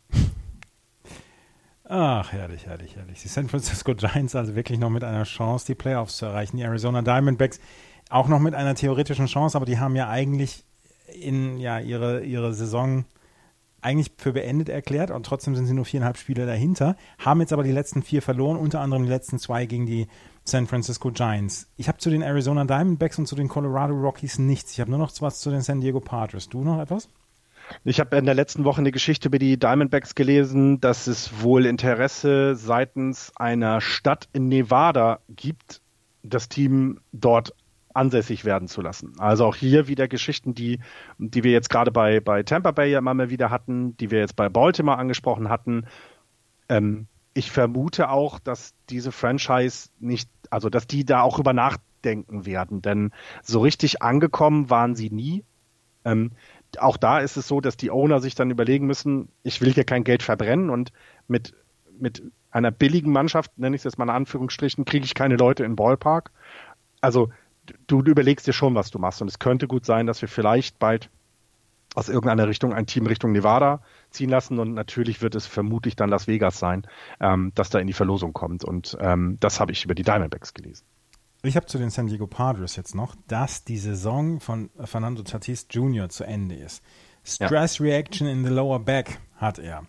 [1.85, 3.21] Ach, herrlich, herrlich, herrlich.
[3.21, 6.57] Die San Francisco Giants also wirklich noch mit einer Chance, die Playoffs zu erreichen.
[6.57, 7.61] Die Arizona Diamondbacks
[8.09, 10.65] auch noch mit einer theoretischen Chance, aber die haben ja eigentlich
[11.13, 13.05] in ja ihre, ihre Saison
[13.81, 17.63] eigentlich für beendet erklärt und trotzdem sind sie nur viereinhalb Spiele dahinter, haben jetzt aber
[17.63, 20.07] die letzten vier verloren, unter anderem die letzten zwei gegen die
[20.43, 21.67] San Francisco Giants.
[21.77, 24.73] Ich habe zu den Arizona Diamondbacks und zu den Colorado Rockies nichts.
[24.73, 26.49] Ich habe nur noch was zu den San Diego Padres.
[26.49, 27.09] Du noch etwas?
[27.83, 31.65] Ich habe in der letzten Woche eine Geschichte über die Diamondbacks gelesen, dass es wohl
[31.65, 35.81] Interesse seitens einer Stadt in Nevada gibt,
[36.23, 37.53] das Team dort
[37.93, 39.13] ansässig werden zu lassen.
[39.17, 40.79] Also auch hier wieder Geschichten, die,
[41.17, 44.19] die wir jetzt gerade bei, bei Tampa Bay ja immer mal wieder hatten, die wir
[44.19, 45.85] jetzt bei Baltimore angesprochen hatten.
[46.69, 52.45] Ähm, ich vermute auch, dass diese Franchise nicht, also dass die da auch über nachdenken
[52.45, 53.11] werden, denn
[53.41, 55.43] so richtig angekommen waren sie nie.
[56.03, 56.31] Ähm,
[56.79, 59.83] auch da ist es so, dass die Owner sich dann überlegen müssen, ich will hier
[59.83, 60.91] kein Geld verbrennen und
[61.27, 61.53] mit,
[61.99, 65.63] mit einer billigen Mannschaft, nenne ich es jetzt mal in Anführungsstrichen, kriege ich keine Leute
[65.63, 66.31] in Ballpark.
[66.99, 67.29] Also
[67.87, 70.29] du, du überlegst dir schon, was du machst und es könnte gut sein, dass wir
[70.29, 71.09] vielleicht bald
[71.93, 76.09] aus irgendeiner Richtung ein Team Richtung Nevada ziehen lassen und natürlich wird es vermutlich dann
[76.09, 76.87] Las Vegas sein,
[77.19, 80.53] ähm, das da in die Verlosung kommt und ähm, das habe ich über die Diamondbacks
[80.53, 80.85] gelesen.
[81.43, 85.65] Ich habe zu den San Diego Padres jetzt noch, dass die Saison von Fernando Tatis
[85.71, 86.07] Jr.
[86.07, 86.83] zu Ende ist.
[87.23, 87.85] Stress ja.
[87.85, 89.87] Reaction in the lower back hat er.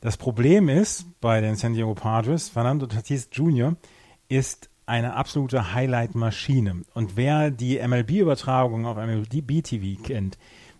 [0.00, 3.76] Das Problem ist bei den San Diego Padres, Fernando Tatis Jr.
[4.28, 6.82] ist eine absolute Highlight-Maschine.
[6.94, 10.38] Und wer die MLB-Übertragung auf MLB TV kennt,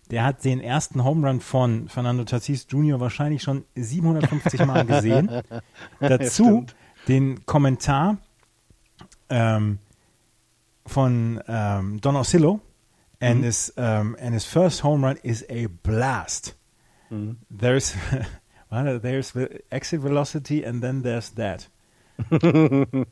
[0.09, 2.99] der hat den ersten Home Run von Fernando Tatis Jr.
[3.01, 5.29] wahrscheinlich schon 750 Mal gesehen.
[5.99, 6.65] Dazu
[7.09, 8.17] den Kommentar
[9.29, 9.79] ähm,
[10.85, 12.61] von ähm, Don Orsillo
[13.19, 13.43] and, mhm.
[13.43, 16.55] his, um, and his first home run is a blast.
[17.09, 17.37] Mhm.
[17.49, 17.93] There's,
[18.71, 19.33] well, there's
[19.69, 21.69] exit velocity and then there's that.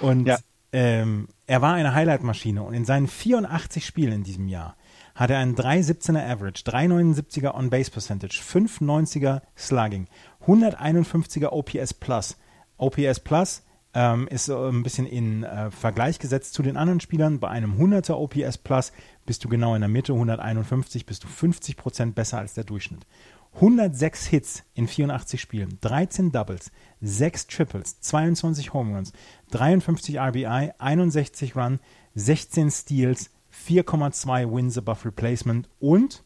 [0.00, 0.38] und ja.
[0.72, 4.76] ähm, er war eine Highlight-Maschine und in seinen 84 Spielen in diesem Jahr
[5.14, 10.08] hat er einen 3,17er Average, 3,79er On-Base-Percentage, 5,90er Slugging,
[10.46, 12.36] 151er OPS Plus.
[12.76, 13.62] OPS Plus
[13.94, 17.38] ähm, ist so ein bisschen in äh, Vergleich gesetzt zu den anderen Spielern.
[17.38, 18.92] Bei einem 100er OPS Plus
[19.24, 23.06] bist du genau in der Mitte, 151 bist du 50 Prozent besser als der Durchschnitt.
[23.54, 29.12] 106 Hits in 84 Spielen, 13 Doubles, 6 Triples, 22 Home Runs,
[29.52, 31.78] 53 RBI, 61 Run,
[32.14, 33.30] 16 Steals,
[33.66, 36.24] 4,2 Wins above Replacement und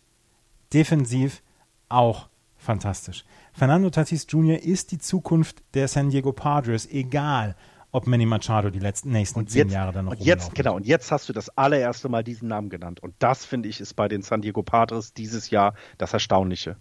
[0.73, 1.43] defensiv
[1.89, 3.25] auch fantastisch.
[3.53, 4.59] Fernando Tatis Jr.
[4.59, 7.57] ist die Zukunft der San Diego Padres, egal
[7.91, 10.77] ob Manny Machado die letzten nächsten und zehn jetzt, Jahre dann noch und jetzt Genau,
[10.77, 13.01] und jetzt hast du das allererste Mal diesen Namen genannt.
[13.01, 16.77] Und das, finde ich, ist bei den San Diego Padres dieses Jahr das Erstaunliche.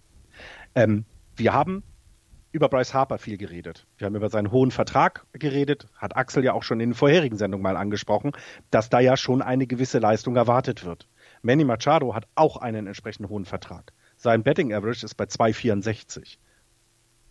[0.78, 1.06] Ähm,
[1.36, 1.82] wir haben
[2.52, 3.88] über Bryce Harper viel geredet.
[3.98, 7.36] Wir haben über seinen hohen Vertrag geredet, hat Axel ja auch schon in den vorherigen
[7.36, 8.32] Sendungen mal angesprochen,
[8.70, 11.08] dass da ja schon eine gewisse Leistung erwartet wird.
[11.42, 13.92] Manny Machado hat auch einen entsprechend hohen Vertrag.
[14.18, 16.38] Sein Betting Average ist bei 2,64.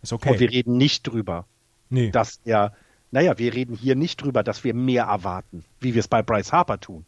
[0.01, 0.31] Ist okay.
[0.31, 1.45] Und wir reden nicht drüber,
[1.89, 2.11] nee.
[2.11, 2.73] dass er,
[3.11, 6.51] naja, wir reden hier nicht drüber, dass wir mehr erwarten, wie wir es bei Bryce
[6.51, 7.05] Harper tun.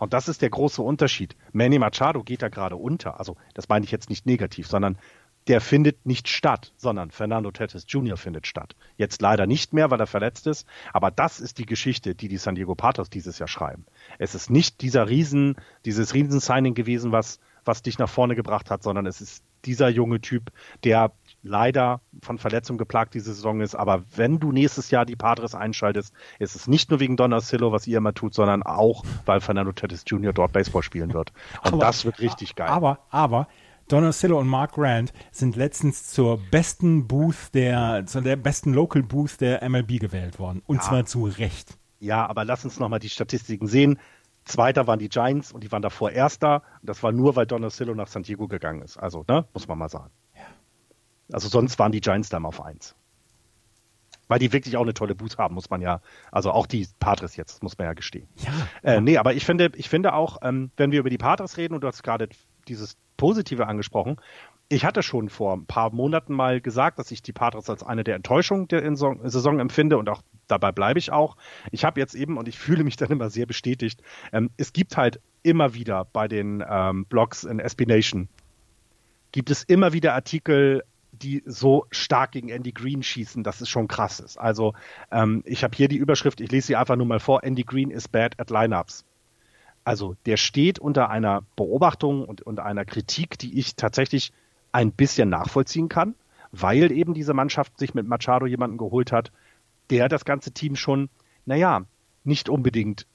[0.00, 1.36] Und das ist der große Unterschied.
[1.52, 3.18] Manny Machado geht da gerade unter.
[3.18, 4.96] Also, das meine ich jetzt nicht negativ, sondern
[5.48, 8.16] der findet nicht statt, sondern Fernando Tatis Jr.
[8.16, 8.76] findet statt.
[8.96, 10.66] Jetzt leider nicht mehr, weil er verletzt ist.
[10.92, 13.86] Aber das ist die Geschichte, die die San Diego Padres dieses Jahr schreiben.
[14.18, 18.82] Es ist nicht dieser Riesen, dieses Riesen-Signing gewesen, was, was dich nach vorne gebracht hat,
[18.82, 20.50] sondern es ist dieser junge Typ,
[20.84, 21.12] der
[21.42, 23.74] leider von Verletzung geplagt diese Saison ist.
[23.74, 27.72] Aber wenn du nächstes Jahr die Padres einschaltest, ist es nicht nur wegen Don Asilo,
[27.72, 30.32] was ihr immer tut, sondern auch, weil Fernando Tatis Jr.
[30.32, 31.32] dort Baseball spielen wird.
[31.64, 32.68] Und aber, das wird richtig geil.
[32.68, 33.48] Aber, aber,
[33.90, 39.02] Don Asilo und Mark Grant sind letztens zur besten Booth der, zu der besten Local
[39.02, 40.62] Booth der MLB gewählt worden.
[40.68, 40.82] Und ja.
[40.82, 41.76] zwar zu Recht.
[41.98, 43.98] Ja, aber lass uns nochmal die Statistiken sehen.
[44.44, 46.62] Zweiter waren die Giants und die waren davor Erster.
[46.84, 48.96] Das war nur, weil Don Asilo nach San Diego gegangen ist.
[48.96, 50.12] Also, ne, muss man mal sagen.
[51.32, 52.94] Also sonst waren die Giants da immer auf eins.
[54.28, 56.00] Weil die wirklich auch eine tolle Booth haben, muss man ja,
[56.30, 58.28] also auch die Padres jetzt, muss man ja gestehen.
[58.36, 58.52] Ja.
[58.82, 61.74] Äh, nee, aber ich finde, ich finde auch, ähm, wenn wir über die Padres reden,
[61.74, 62.28] und du hast gerade
[62.70, 64.16] dieses Positive angesprochen,
[64.72, 68.04] ich hatte schon vor ein paar Monaten mal gesagt, dass ich die Padres als eine
[68.04, 71.36] der Enttäuschungen der Saison empfinde und auch dabei bleibe ich auch.
[71.72, 74.00] Ich habe jetzt eben, und ich fühle mich dann immer sehr bestätigt,
[74.32, 78.28] ähm, es gibt halt immer wieder bei den ähm, Blogs in SB Nation,
[79.32, 83.88] gibt es immer wieder Artikel, die so stark gegen Andy Green schießen, dass es schon
[83.88, 84.38] krass ist.
[84.38, 84.74] Also
[85.10, 87.90] ähm, ich habe hier die Überschrift, ich lese sie einfach nur mal vor, Andy Green
[87.90, 89.04] is bad at Lineups.
[89.84, 94.32] Also der steht unter einer Beobachtung und unter einer Kritik, die ich tatsächlich
[94.72, 96.14] ein bisschen nachvollziehen kann,
[96.52, 99.32] weil eben diese Mannschaft sich mit Machado jemanden geholt hat,
[99.88, 101.08] der das ganze Team schon,
[101.46, 101.84] naja,
[102.24, 103.06] nicht unbedingt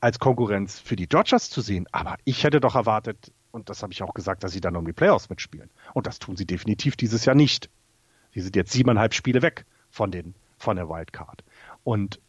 [0.00, 3.92] als Konkurrenz für die Dodgers zu sehen, aber ich hätte doch erwartet, und das habe
[3.92, 5.70] ich auch gesagt, dass sie dann um die Playoffs mitspielen.
[5.92, 7.70] Und das tun sie definitiv dieses Jahr nicht.
[8.32, 11.44] Sie sind jetzt siebeneinhalb Spiele weg von, den, von der Wildcard.
[11.84, 12.20] Und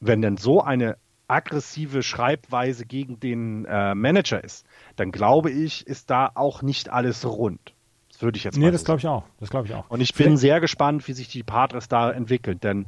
[0.00, 0.98] wenn denn so eine
[1.28, 7.24] aggressive Schreibweise gegen den äh, Manager ist, dann glaube ich, ist da auch nicht alles
[7.24, 7.74] rund.
[8.10, 9.24] Das würde ich jetzt mal Nee, das glaube ich auch.
[9.38, 9.88] Das glaube ich auch.
[9.90, 12.86] Und ich bin sehr gespannt, wie sich die Padres da entwickeln, denn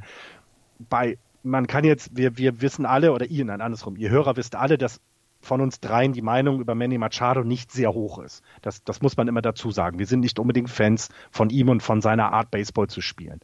[0.77, 4.55] bei man kann jetzt, wir, wir wissen alle, oder ihr, nein, andersrum, ihr Hörer wisst
[4.55, 5.01] alle, dass
[5.39, 8.43] von uns dreien die Meinung über Manny Machado nicht sehr hoch ist.
[8.61, 9.97] Das, das muss man immer dazu sagen.
[9.97, 13.39] Wir sind nicht unbedingt Fans von ihm und von seiner Art, Baseball zu spielen.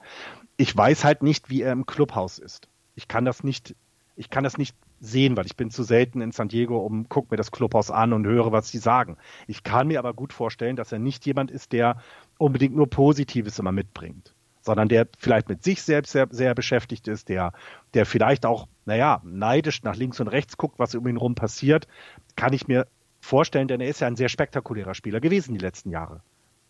[0.57, 2.67] Ich weiß halt nicht, wie er im Clubhaus ist.
[2.95, 3.75] Ich kann das nicht,
[4.15, 7.31] ich kann das nicht sehen, weil ich bin zu selten in San Diego, um guck
[7.31, 9.17] mir das Clubhaus an und höre, was sie sagen.
[9.47, 11.97] Ich kann mir aber gut vorstellen, dass er nicht jemand ist, der
[12.37, 14.33] unbedingt nur Positives immer mitbringt
[14.67, 17.53] sondern der vielleicht mit sich selbst sehr, sehr beschäftigt ist, der,
[17.93, 21.87] der vielleicht auch, naja, neidisch nach links und rechts guckt, was um ihn rum passiert,
[22.35, 22.85] kann ich mir
[23.21, 26.21] vorstellen, denn er ist ja ein sehr spektakulärer Spieler gewesen die letzten Jahre.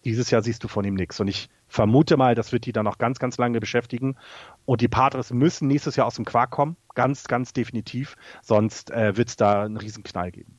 [0.05, 1.19] Dieses Jahr siehst du von ihm nichts.
[1.19, 4.15] Und ich vermute mal, das wird die dann noch ganz, ganz lange beschäftigen.
[4.65, 6.77] Und die Padres müssen nächstes Jahr aus dem Quark kommen.
[6.95, 8.15] Ganz, ganz definitiv.
[8.41, 10.57] Sonst äh, wird es da einen Knall geben.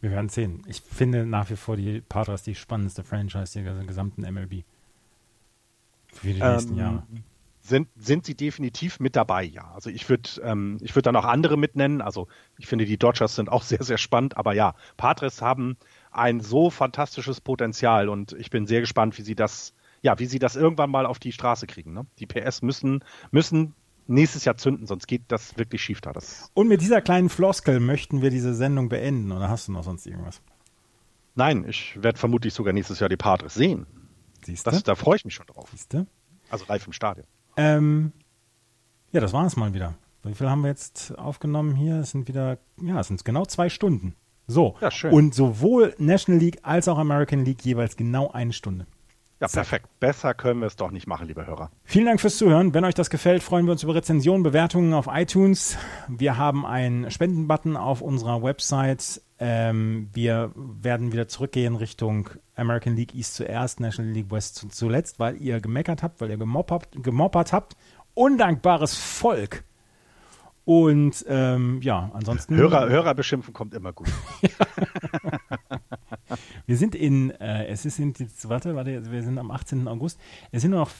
[0.00, 0.62] Wir werden sehen.
[0.66, 4.64] Ich finde nach wie vor die Padres die spannendste Franchise der gesamten MLB.
[6.12, 7.02] Für die nächsten ähm, Jahre.
[7.62, 9.70] Sind, sind sie definitiv mit dabei, ja.
[9.74, 12.00] Also ich würde ähm, ich würde dann auch andere mitnennen.
[12.00, 12.26] Also
[12.56, 14.36] ich finde, die Dodgers sind auch sehr, sehr spannend.
[14.38, 15.76] Aber ja, Padres haben
[16.10, 20.38] ein so fantastisches Potenzial und ich bin sehr gespannt, wie sie das, ja, wie sie
[20.38, 21.92] das irgendwann mal auf die Straße kriegen.
[21.92, 22.06] Ne?
[22.18, 23.74] Die PS müssen, müssen
[24.06, 26.12] nächstes Jahr zünden, sonst geht das wirklich schief da.
[26.12, 29.32] Das und mit dieser kleinen Floskel möchten wir diese Sendung beenden.
[29.32, 30.42] Oder hast du noch sonst irgendwas?
[31.36, 33.86] Nein, ich werde vermutlich sogar nächstes Jahr die Padres sehen.
[34.44, 34.70] Siehst du?
[34.82, 35.68] Da freue ich mich schon drauf.
[35.70, 36.06] Siehste?
[36.50, 37.26] Also live im Stadion.
[37.56, 38.12] Ähm,
[39.12, 39.94] ja, das war es mal wieder.
[40.22, 41.96] Wie viel haben wir jetzt aufgenommen hier?
[42.00, 44.14] Es sind wieder, ja, es sind genau zwei Stunden.
[44.50, 44.76] So.
[44.80, 45.12] Ja, schön.
[45.12, 48.86] Und sowohl National League als auch American League jeweils genau eine Stunde.
[49.40, 49.86] Ja, perfekt.
[50.00, 51.70] Besser können wir es doch nicht machen, liebe Hörer.
[51.84, 52.74] Vielen Dank fürs Zuhören.
[52.74, 55.78] Wenn euch das gefällt, freuen wir uns über Rezensionen, Bewertungen auf iTunes.
[56.08, 59.22] Wir haben einen Spendenbutton auf unserer Website.
[59.38, 65.40] Ähm, wir werden wieder zurückgehen Richtung American League East zuerst, National League West zuletzt, weil
[65.40, 67.76] ihr gemeckert habt, weil ihr gemoppert, gemoppert habt.
[68.12, 69.64] Undankbares Volk.
[70.70, 72.54] Und ähm, ja, ansonsten.
[72.54, 74.06] Hörer, Hörer beschimpfen kommt immer gut.
[76.66, 78.14] wir sind in, äh, es ist in,
[78.44, 79.88] warte, warte, wir sind am 18.
[79.88, 80.20] August.
[80.52, 80.90] Es sind nur noch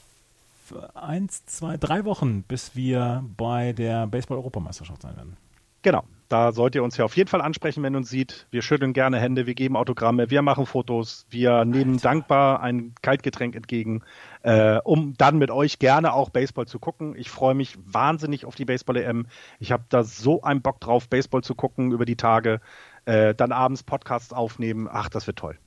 [0.94, 5.36] eins, zwei, drei Wochen, bis wir bei der Baseball-Europameisterschaft sein werden.
[5.82, 6.02] Genau.
[6.28, 8.46] Da sollt ihr uns ja auf jeden Fall ansprechen, wenn ihr uns sieht.
[8.50, 12.02] Wir schütteln gerne Hände, wir geben Autogramme, wir machen Fotos, wir nehmen Alter.
[12.08, 14.02] dankbar ein Kaltgetränk entgegen,
[14.42, 17.14] äh, um dann mit euch gerne auch Baseball zu gucken.
[17.16, 19.26] Ich freue mich wahnsinnig auf die Baseball-EM.
[19.58, 22.60] Ich habe da so einen Bock drauf, Baseball zu gucken über die Tage,
[23.04, 24.88] äh, dann abends Podcasts aufnehmen.
[24.90, 25.58] Ach, das wird toll.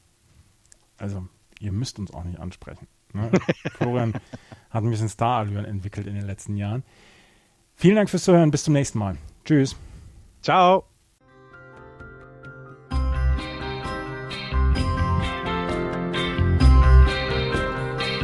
[0.98, 1.28] Also,
[1.60, 2.88] ihr müsst uns auch nicht ansprechen.
[3.14, 3.32] Ne?
[3.78, 4.14] Florian
[4.70, 6.84] hat ein bisschen Star-Allüren entwickelt in den letzten Jahren.
[7.76, 8.52] Vielen Dank fürs Zuhören.
[8.52, 9.18] Bis zum nächsten Mal.
[9.46, 9.76] Tschüss.
[10.42, 10.86] Ciao.